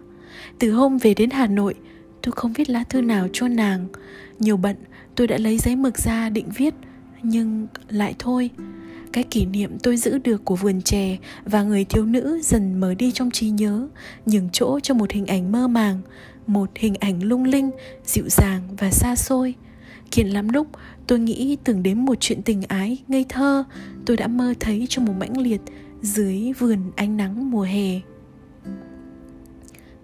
Từ 0.58 0.72
hôm 0.72 0.98
về 0.98 1.14
đến 1.14 1.30
Hà 1.30 1.46
Nội, 1.46 1.74
tôi 2.22 2.32
không 2.32 2.52
viết 2.52 2.70
lá 2.70 2.84
thư 2.84 3.00
nào 3.00 3.28
cho 3.32 3.48
nàng. 3.48 3.86
Nhiều 4.38 4.56
bận, 4.56 4.76
tôi 5.14 5.26
đã 5.26 5.38
lấy 5.38 5.58
giấy 5.58 5.76
mực 5.76 5.98
ra 5.98 6.28
định 6.28 6.48
viết, 6.56 6.74
nhưng 7.22 7.66
lại 7.88 8.14
thôi. 8.18 8.50
Cái 9.12 9.24
kỷ 9.24 9.46
niệm 9.46 9.78
tôi 9.82 9.96
giữ 9.96 10.18
được 10.18 10.44
của 10.44 10.56
vườn 10.56 10.82
chè 10.82 11.16
và 11.44 11.62
người 11.62 11.84
thiếu 11.84 12.04
nữ 12.04 12.40
dần 12.42 12.80
mở 12.80 12.94
đi 12.94 13.12
trong 13.12 13.30
trí 13.30 13.50
nhớ 13.50 13.88
nhường 14.26 14.48
chỗ 14.52 14.80
cho 14.80 14.94
một 14.94 15.10
hình 15.10 15.26
ảnh 15.26 15.52
mơ 15.52 15.68
màng 15.68 16.00
một 16.48 16.70
hình 16.74 16.94
ảnh 16.94 17.22
lung 17.22 17.44
linh 17.44 17.70
dịu 18.04 18.24
dàng 18.28 18.62
và 18.78 18.90
xa 18.90 19.16
xôi. 19.16 19.54
Kiện 20.10 20.28
lắm 20.28 20.48
lúc 20.48 20.66
tôi 21.06 21.18
nghĩ 21.18 21.56
tưởng 21.64 21.82
đến 21.82 22.04
một 22.04 22.14
chuyện 22.20 22.42
tình 22.42 22.62
ái 22.68 22.98
ngây 23.08 23.24
thơ 23.28 23.64
tôi 24.06 24.16
đã 24.16 24.26
mơ 24.26 24.54
thấy 24.60 24.86
trong 24.88 25.04
một 25.04 25.12
mãnh 25.18 25.40
liệt 25.40 25.60
dưới 26.02 26.52
vườn 26.58 26.78
ánh 26.96 27.16
nắng 27.16 27.50
mùa 27.50 27.62
hè. 27.62 28.00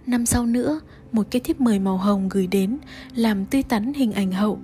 Năm 0.07 0.27
sau 0.27 0.47
nữa 0.47 0.81
một 1.15 1.27
cái 1.31 1.41
thiếp 1.41 1.61
mời 1.61 1.79
màu 1.79 1.97
hồng 1.97 2.29
gửi 2.29 2.47
đến, 2.47 2.79
làm 3.15 3.45
tươi 3.45 3.63
tắn 3.63 3.93
hình 3.95 4.13
ảnh 4.13 4.33
hậu. 4.33 4.59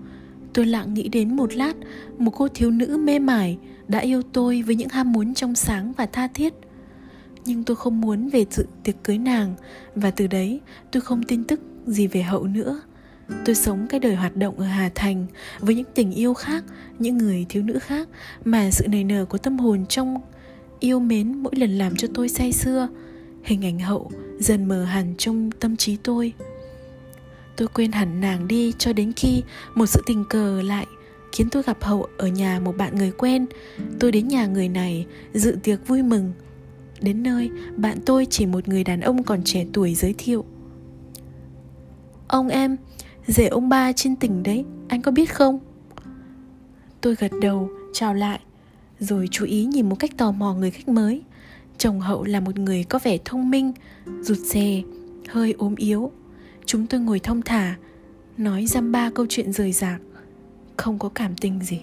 Tôi 0.52 0.66
lặng 0.66 0.94
nghĩ 0.94 1.08
đến 1.08 1.36
một 1.36 1.54
lát, 1.54 1.72
một 2.18 2.30
cô 2.30 2.48
thiếu 2.48 2.70
nữ 2.70 2.96
mê 3.04 3.18
mải 3.18 3.58
đã 3.88 3.98
yêu 3.98 4.22
tôi 4.32 4.62
với 4.62 4.74
những 4.74 4.88
ham 4.88 5.12
muốn 5.12 5.34
trong 5.34 5.54
sáng 5.54 5.92
và 5.92 6.06
tha 6.06 6.26
thiết. 6.26 6.54
Nhưng 7.44 7.64
tôi 7.64 7.76
không 7.76 8.00
muốn 8.00 8.28
về 8.28 8.44
dự 8.50 8.66
tiệc 8.82 8.94
cưới 9.04 9.18
nàng, 9.18 9.54
và 9.94 10.10
từ 10.10 10.26
đấy 10.26 10.60
tôi 10.92 11.00
không 11.00 11.22
tin 11.22 11.44
tức 11.44 11.60
gì 11.86 12.06
về 12.06 12.22
hậu 12.22 12.44
nữa. 12.44 12.80
Tôi 13.44 13.54
sống 13.54 13.86
cái 13.88 14.00
đời 14.00 14.14
hoạt 14.14 14.36
động 14.36 14.58
ở 14.58 14.64
hà 14.64 14.90
thành 14.94 15.26
với 15.60 15.74
những 15.74 15.86
tình 15.94 16.12
yêu 16.12 16.34
khác, 16.34 16.64
những 16.98 17.18
người 17.18 17.46
thiếu 17.48 17.62
nữ 17.62 17.78
khác 17.78 18.08
mà 18.44 18.70
sự 18.70 18.88
nảy 18.88 19.04
nở 19.04 19.24
của 19.24 19.38
tâm 19.38 19.58
hồn 19.58 19.86
trong 19.86 20.20
yêu 20.80 21.00
mến 21.00 21.42
mỗi 21.42 21.56
lần 21.56 21.78
làm 21.78 21.96
cho 21.96 22.08
tôi 22.14 22.28
say 22.28 22.52
sưa 22.52 22.88
hình 23.42 23.64
ảnh 23.64 23.79
hậu 23.79 24.11
dần 24.38 24.64
mờ 24.64 24.85
hẳn 24.85 25.14
trong 25.18 25.50
tâm 25.50 25.76
trí 25.76 25.96
tôi. 25.96 26.33
Tôi 27.57 27.68
quên 27.68 27.92
hẳn 27.92 28.20
nàng 28.20 28.48
đi 28.48 28.72
cho 28.79 28.92
đến 28.92 29.12
khi 29.16 29.42
một 29.74 29.87
sự 29.87 30.03
tình 30.07 30.24
cờ 30.31 30.62
lại 30.62 30.87
khiến 31.33 31.50
tôi 31.50 31.62
gặp 31.62 31.83
hậu 31.83 32.07
ở 32.18 32.26
nhà 32.26 32.61
một 32.61 32.76
bạn 32.76 32.96
người 32.96 33.11
quen. 33.11 33.46
Tôi 34.00 34.12
đến 34.12 34.29
nhà 34.29 34.46
người 34.46 34.68
này, 34.68 35.07
dự 35.35 35.59
tiệc 35.62 35.88
vui 35.88 36.03
mừng. 36.03 36.33
Đến 37.00 37.22
nơi, 37.22 37.50
bạn 37.76 37.98
tôi 38.07 38.26
chỉ 38.31 38.46
một 38.46 38.68
người 38.68 38.85
đàn 38.85 39.00
ông 39.00 39.22
còn 39.22 39.40
trẻ 39.44 39.66
tuổi 39.72 39.94
giới 39.94 40.14
thiệu. 40.18 40.44
Ông 42.29 42.48
em, 42.48 42.76
rể 43.26 43.46
ông 43.46 43.68
ba 43.68 43.92
trên 43.92 44.16
tỉnh 44.16 44.42
đấy, 44.42 44.64
anh 44.88 45.03
có 45.03 45.11
biết 45.11 45.35
không? 45.35 45.59
Tôi 47.00 47.14
gật 47.14 47.33
đầu, 47.42 47.70
chào 47.92 48.14
lại, 48.14 48.40
rồi 48.98 49.29
chú 49.31 49.44
ý 49.44 49.64
nhìn 49.64 49.88
một 49.88 49.96
cách 49.98 50.16
tò 50.16 50.33
mò 50.33 50.55
người 50.55 50.70
khách 50.70 50.88
mới 50.88 51.22
chồng 51.81 52.01
hậu 52.01 52.25
là 52.25 52.40
một 52.40 52.59
người 52.59 52.85
có 52.85 52.99
vẻ 53.03 53.19
thông 53.25 53.51
minh, 53.51 53.73
rụt 54.21 54.38
rè, 54.38 54.83
hơi 55.29 55.55
ốm 55.59 55.75
yếu. 55.75 56.11
Chúng 56.66 56.87
tôi 56.87 57.01
ngồi 57.01 57.21
thông 57.21 57.43
thả, 57.43 57.77
nói 58.37 58.66
dăm 58.66 58.93
ba 58.93 59.11
câu 59.14 59.27
chuyện 59.29 59.53
rời 59.53 59.73
rạc, 59.73 60.01
không 60.77 60.99
có 60.99 61.09
cảm 61.09 61.35
tình 61.35 61.61
gì. 61.62 61.81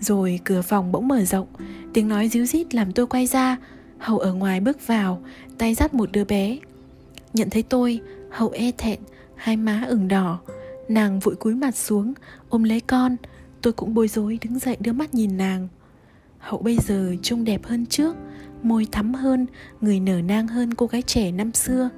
Rồi 0.00 0.40
cửa 0.44 0.62
phòng 0.62 0.92
bỗng 0.92 1.08
mở 1.08 1.24
rộng, 1.24 1.46
tiếng 1.92 2.08
nói 2.08 2.28
ríu 2.28 2.46
rít 2.46 2.74
làm 2.74 2.92
tôi 2.92 3.06
quay 3.06 3.26
ra. 3.26 3.56
Hậu 3.98 4.18
ở 4.18 4.34
ngoài 4.34 4.60
bước 4.60 4.86
vào, 4.86 5.22
tay 5.58 5.74
dắt 5.74 5.94
một 5.94 6.12
đứa 6.12 6.24
bé. 6.24 6.58
Nhận 7.32 7.50
thấy 7.50 7.62
tôi, 7.62 8.00
hậu 8.30 8.50
e 8.50 8.70
thẹn, 8.78 9.00
hai 9.36 9.56
má 9.56 9.84
ửng 9.88 10.08
đỏ. 10.08 10.38
Nàng 10.88 11.20
vội 11.20 11.36
cúi 11.36 11.54
mặt 11.54 11.76
xuống, 11.76 12.12
ôm 12.48 12.62
lấy 12.62 12.80
con. 12.80 13.16
Tôi 13.62 13.72
cũng 13.72 13.94
bối 13.94 14.08
rối 14.08 14.38
đứng 14.42 14.58
dậy 14.58 14.76
đưa 14.80 14.92
mắt 14.92 15.14
nhìn 15.14 15.36
nàng. 15.36 15.68
Hậu 16.38 16.62
bây 16.62 16.76
giờ 16.76 17.14
trông 17.22 17.44
đẹp 17.44 17.64
hơn 17.64 17.86
trước 17.86 18.16
môi 18.62 18.86
thắm 18.92 19.14
hơn, 19.14 19.46
người 19.80 20.00
nở 20.00 20.20
nang 20.20 20.48
hơn 20.48 20.74
cô 20.74 20.86
gái 20.86 21.02
trẻ 21.02 21.30
năm 21.32 21.52
xưa. 21.52 21.88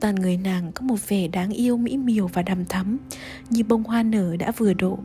Toàn 0.00 0.14
người 0.14 0.36
nàng 0.36 0.72
có 0.72 0.82
một 0.82 1.08
vẻ 1.08 1.28
đáng 1.28 1.50
yêu 1.50 1.76
mỹ 1.76 1.96
miều 1.96 2.26
và 2.26 2.42
đằm 2.42 2.64
thắm, 2.64 2.98
như 3.50 3.64
bông 3.64 3.84
hoa 3.84 4.02
nở 4.02 4.36
đã 4.36 4.50
vừa 4.50 4.74
độ. 4.74 4.98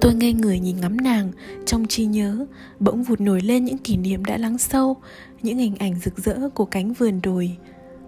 Tôi 0.00 0.14
ngây 0.14 0.32
người 0.32 0.58
nhìn 0.58 0.80
ngắm 0.80 0.96
nàng, 0.96 1.32
trong 1.66 1.86
trí 1.86 2.04
nhớ, 2.04 2.46
bỗng 2.80 3.02
vụt 3.02 3.20
nổi 3.20 3.40
lên 3.40 3.64
những 3.64 3.78
kỷ 3.78 3.96
niệm 3.96 4.24
đã 4.24 4.36
lắng 4.36 4.58
sâu, 4.58 4.96
những 5.42 5.58
hình 5.58 5.76
ảnh 5.76 5.94
rực 6.04 6.18
rỡ 6.18 6.48
của 6.48 6.64
cánh 6.64 6.92
vườn 6.92 7.20
đồi. 7.22 7.56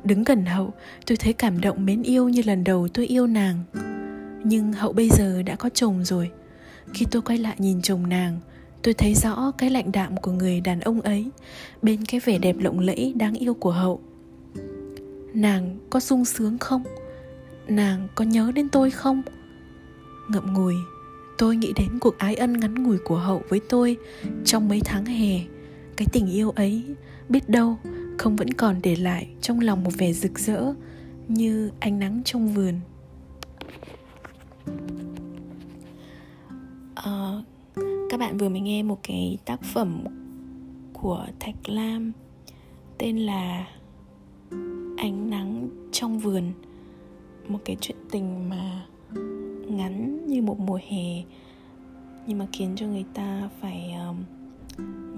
Đứng 0.05 0.25
gần 0.25 0.47
hậu, 0.47 0.73
tôi 1.07 1.16
thấy 1.16 1.33
cảm 1.33 1.61
động 1.61 1.87
mến 1.87 2.03
yêu 2.03 2.29
như 2.29 2.42
lần 2.45 2.64
đầu 2.64 2.88
tôi 2.88 3.07
yêu 3.07 3.27
nàng. 3.27 3.59
Nhưng 4.45 4.73
hậu 4.73 4.92
bây 4.92 5.09
giờ 5.09 5.42
đã 5.42 5.57
có 5.57 5.68
chồng 5.68 6.05
rồi. 6.05 6.31
Khi 6.95 7.07
tôi 7.11 7.23
quay 7.23 7.38
lại 7.38 7.55
nhìn 7.59 7.83
chồng 7.83 8.09
nàng 8.09 8.40
tôi 8.83 8.95
thấy 8.95 9.14
rõ 9.14 9.53
cái 9.59 9.71
lạnh 9.71 9.92
đạm 9.92 10.16
của 10.16 10.33
người 10.33 10.61
đàn 10.61 10.81
ông 10.81 11.01
ấy 11.01 11.31
bên 11.83 12.05
cái 12.05 12.21
vẻ 12.21 12.38
đẹp 12.38 12.57
lộng 12.59 12.79
lẫy 12.79 13.12
đáng 13.16 13.35
yêu 13.35 13.55
của 13.55 13.71
hậu. 13.71 14.01
Nàng 15.35 15.79
có 15.90 16.01
sung 16.01 16.25
sướng 16.25 16.59
không? 16.59 16.83
Nàng 17.68 18.09
có 18.14 18.25
nhớ 18.25 18.53
đến 18.55 18.68
tôi 18.68 18.90
không? 18.90 19.23
Ngậm 20.29 20.55
ngùi 20.55 20.75
tôi 21.38 21.57
nghĩ 21.57 21.73
đến 21.77 21.88
cuộc 22.01 22.18
ái 22.18 22.35
ân 22.35 22.61
ngắn 22.61 22.83
ngủi 22.83 22.99
của 22.99 23.16
hậu 23.16 23.42
với 23.49 23.61
tôi 23.68 23.97
trong 24.45 24.68
mấy 24.68 24.81
tháng 24.85 25.05
hè. 25.05 25.40
Cái 25.97 26.07
tình 26.12 26.27
yêu 26.27 26.51
ấy 26.51 26.83
biết 27.29 27.49
đâu 27.49 27.79
không 28.18 28.37
vẫn 28.37 28.53
còn 28.53 28.77
để 28.83 28.97
lại 28.97 29.29
trong 29.40 29.61
lòng 29.61 29.85
một 29.85 29.90
vẻ 29.99 30.12
rực 30.12 30.38
rỡ 30.38 30.75
như 31.29 31.71
ánh 31.81 31.99
nắng 31.99 32.23
trong 32.25 32.55
vườn. 32.55 32.75
À, 36.95 37.41
các 38.12 38.18
bạn 38.18 38.38
vừa 38.38 38.48
mới 38.48 38.60
nghe 38.60 38.82
một 38.82 38.98
cái 39.02 39.38
tác 39.44 39.62
phẩm 39.62 40.04
của 40.92 41.26
thạch 41.40 41.68
lam 41.68 42.12
tên 42.98 43.18
là 43.18 43.68
ánh 44.96 45.30
nắng 45.30 45.68
trong 45.92 46.18
vườn. 46.18 46.52
Một 47.48 47.58
cái 47.64 47.76
chuyện 47.80 47.96
tình 48.10 48.48
mà 48.48 48.86
ngắn 49.68 50.26
như 50.26 50.42
một 50.42 50.58
mùa 50.58 50.78
hè 50.88 51.22
nhưng 52.26 52.38
mà 52.38 52.46
khiến 52.52 52.72
cho 52.76 52.86
người 52.86 53.04
ta 53.14 53.48
phải 53.60 53.92
um, 53.92 54.16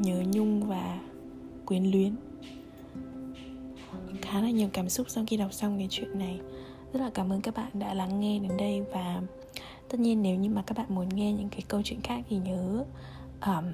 nhớ 0.02 0.22
nhung 0.32 0.68
và 0.68 1.00
quyến 1.66 1.84
luyến. 1.84 2.14
Khá 4.22 4.40
là 4.40 4.50
nhiều 4.50 4.68
cảm 4.72 4.88
xúc 4.88 5.10
sau 5.10 5.24
khi 5.26 5.36
đọc 5.36 5.52
xong 5.52 5.78
cái 5.78 5.88
chuyện 5.90 6.18
này. 6.18 6.40
Rất 6.92 7.00
là 7.00 7.10
cảm 7.14 7.32
ơn 7.32 7.40
các 7.40 7.54
bạn 7.54 7.70
đã 7.74 7.94
lắng 7.94 8.20
nghe 8.20 8.38
đến 8.38 8.56
đây 8.56 8.82
và 8.92 9.22
tất 9.94 10.00
nhiên 10.00 10.22
nếu 10.22 10.36
như 10.36 10.50
mà 10.50 10.62
các 10.66 10.78
bạn 10.78 10.86
muốn 10.94 11.08
nghe 11.08 11.32
những 11.32 11.48
cái 11.48 11.62
câu 11.68 11.82
chuyện 11.84 12.00
khác 12.00 12.24
thì 12.28 12.36
nhớ 12.36 12.84
um, 13.46 13.64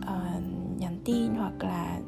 uh, 0.00 0.42
nhắn 0.78 0.98
tin 1.04 1.34
hoặc 1.34 1.52
là 1.58 2.00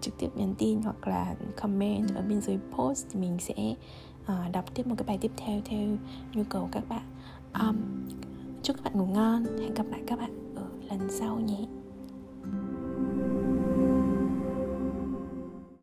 trực 0.00 0.18
tiếp 0.18 0.28
nhắn 0.34 0.54
tin 0.58 0.82
hoặc 0.82 1.08
là 1.08 1.34
comment 1.60 2.14
ở 2.14 2.22
bên 2.22 2.40
dưới 2.40 2.58
post 2.76 3.06
thì 3.10 3.20
mình 3.20 3.36
sẽ 3.40 3.74
uh, 4.22 4.52
đọc 4.52 4.74
tiếp 4.74 4.86
một 4.86 4.94
cái 4.98 5.06
bài 5.06 5.18
tiếp 5.20 5.30
theo 5.36 5.60
theo 5.64 5.96
nhu 6.32 6.42
cầu 6.48 6.68
các 6.72 6.88
bạn. 6.88 7.02
Um, 7.60 7.76
chúc 8.62 8.76
các 8.76 8.84
bạn 8.84 8.98
ngủ 8.98 9.06
ngon. 9.06 9.44
Hẹn 9.58 9.74
gặp 9.74 9.86
lại 9.90 10.00
các 10.06 10.18
bạn 10.18 10.54
ở 10.54 10.66
lần 10.88 11.10
sau 11.10 11.40
nhé. 11.40 11.79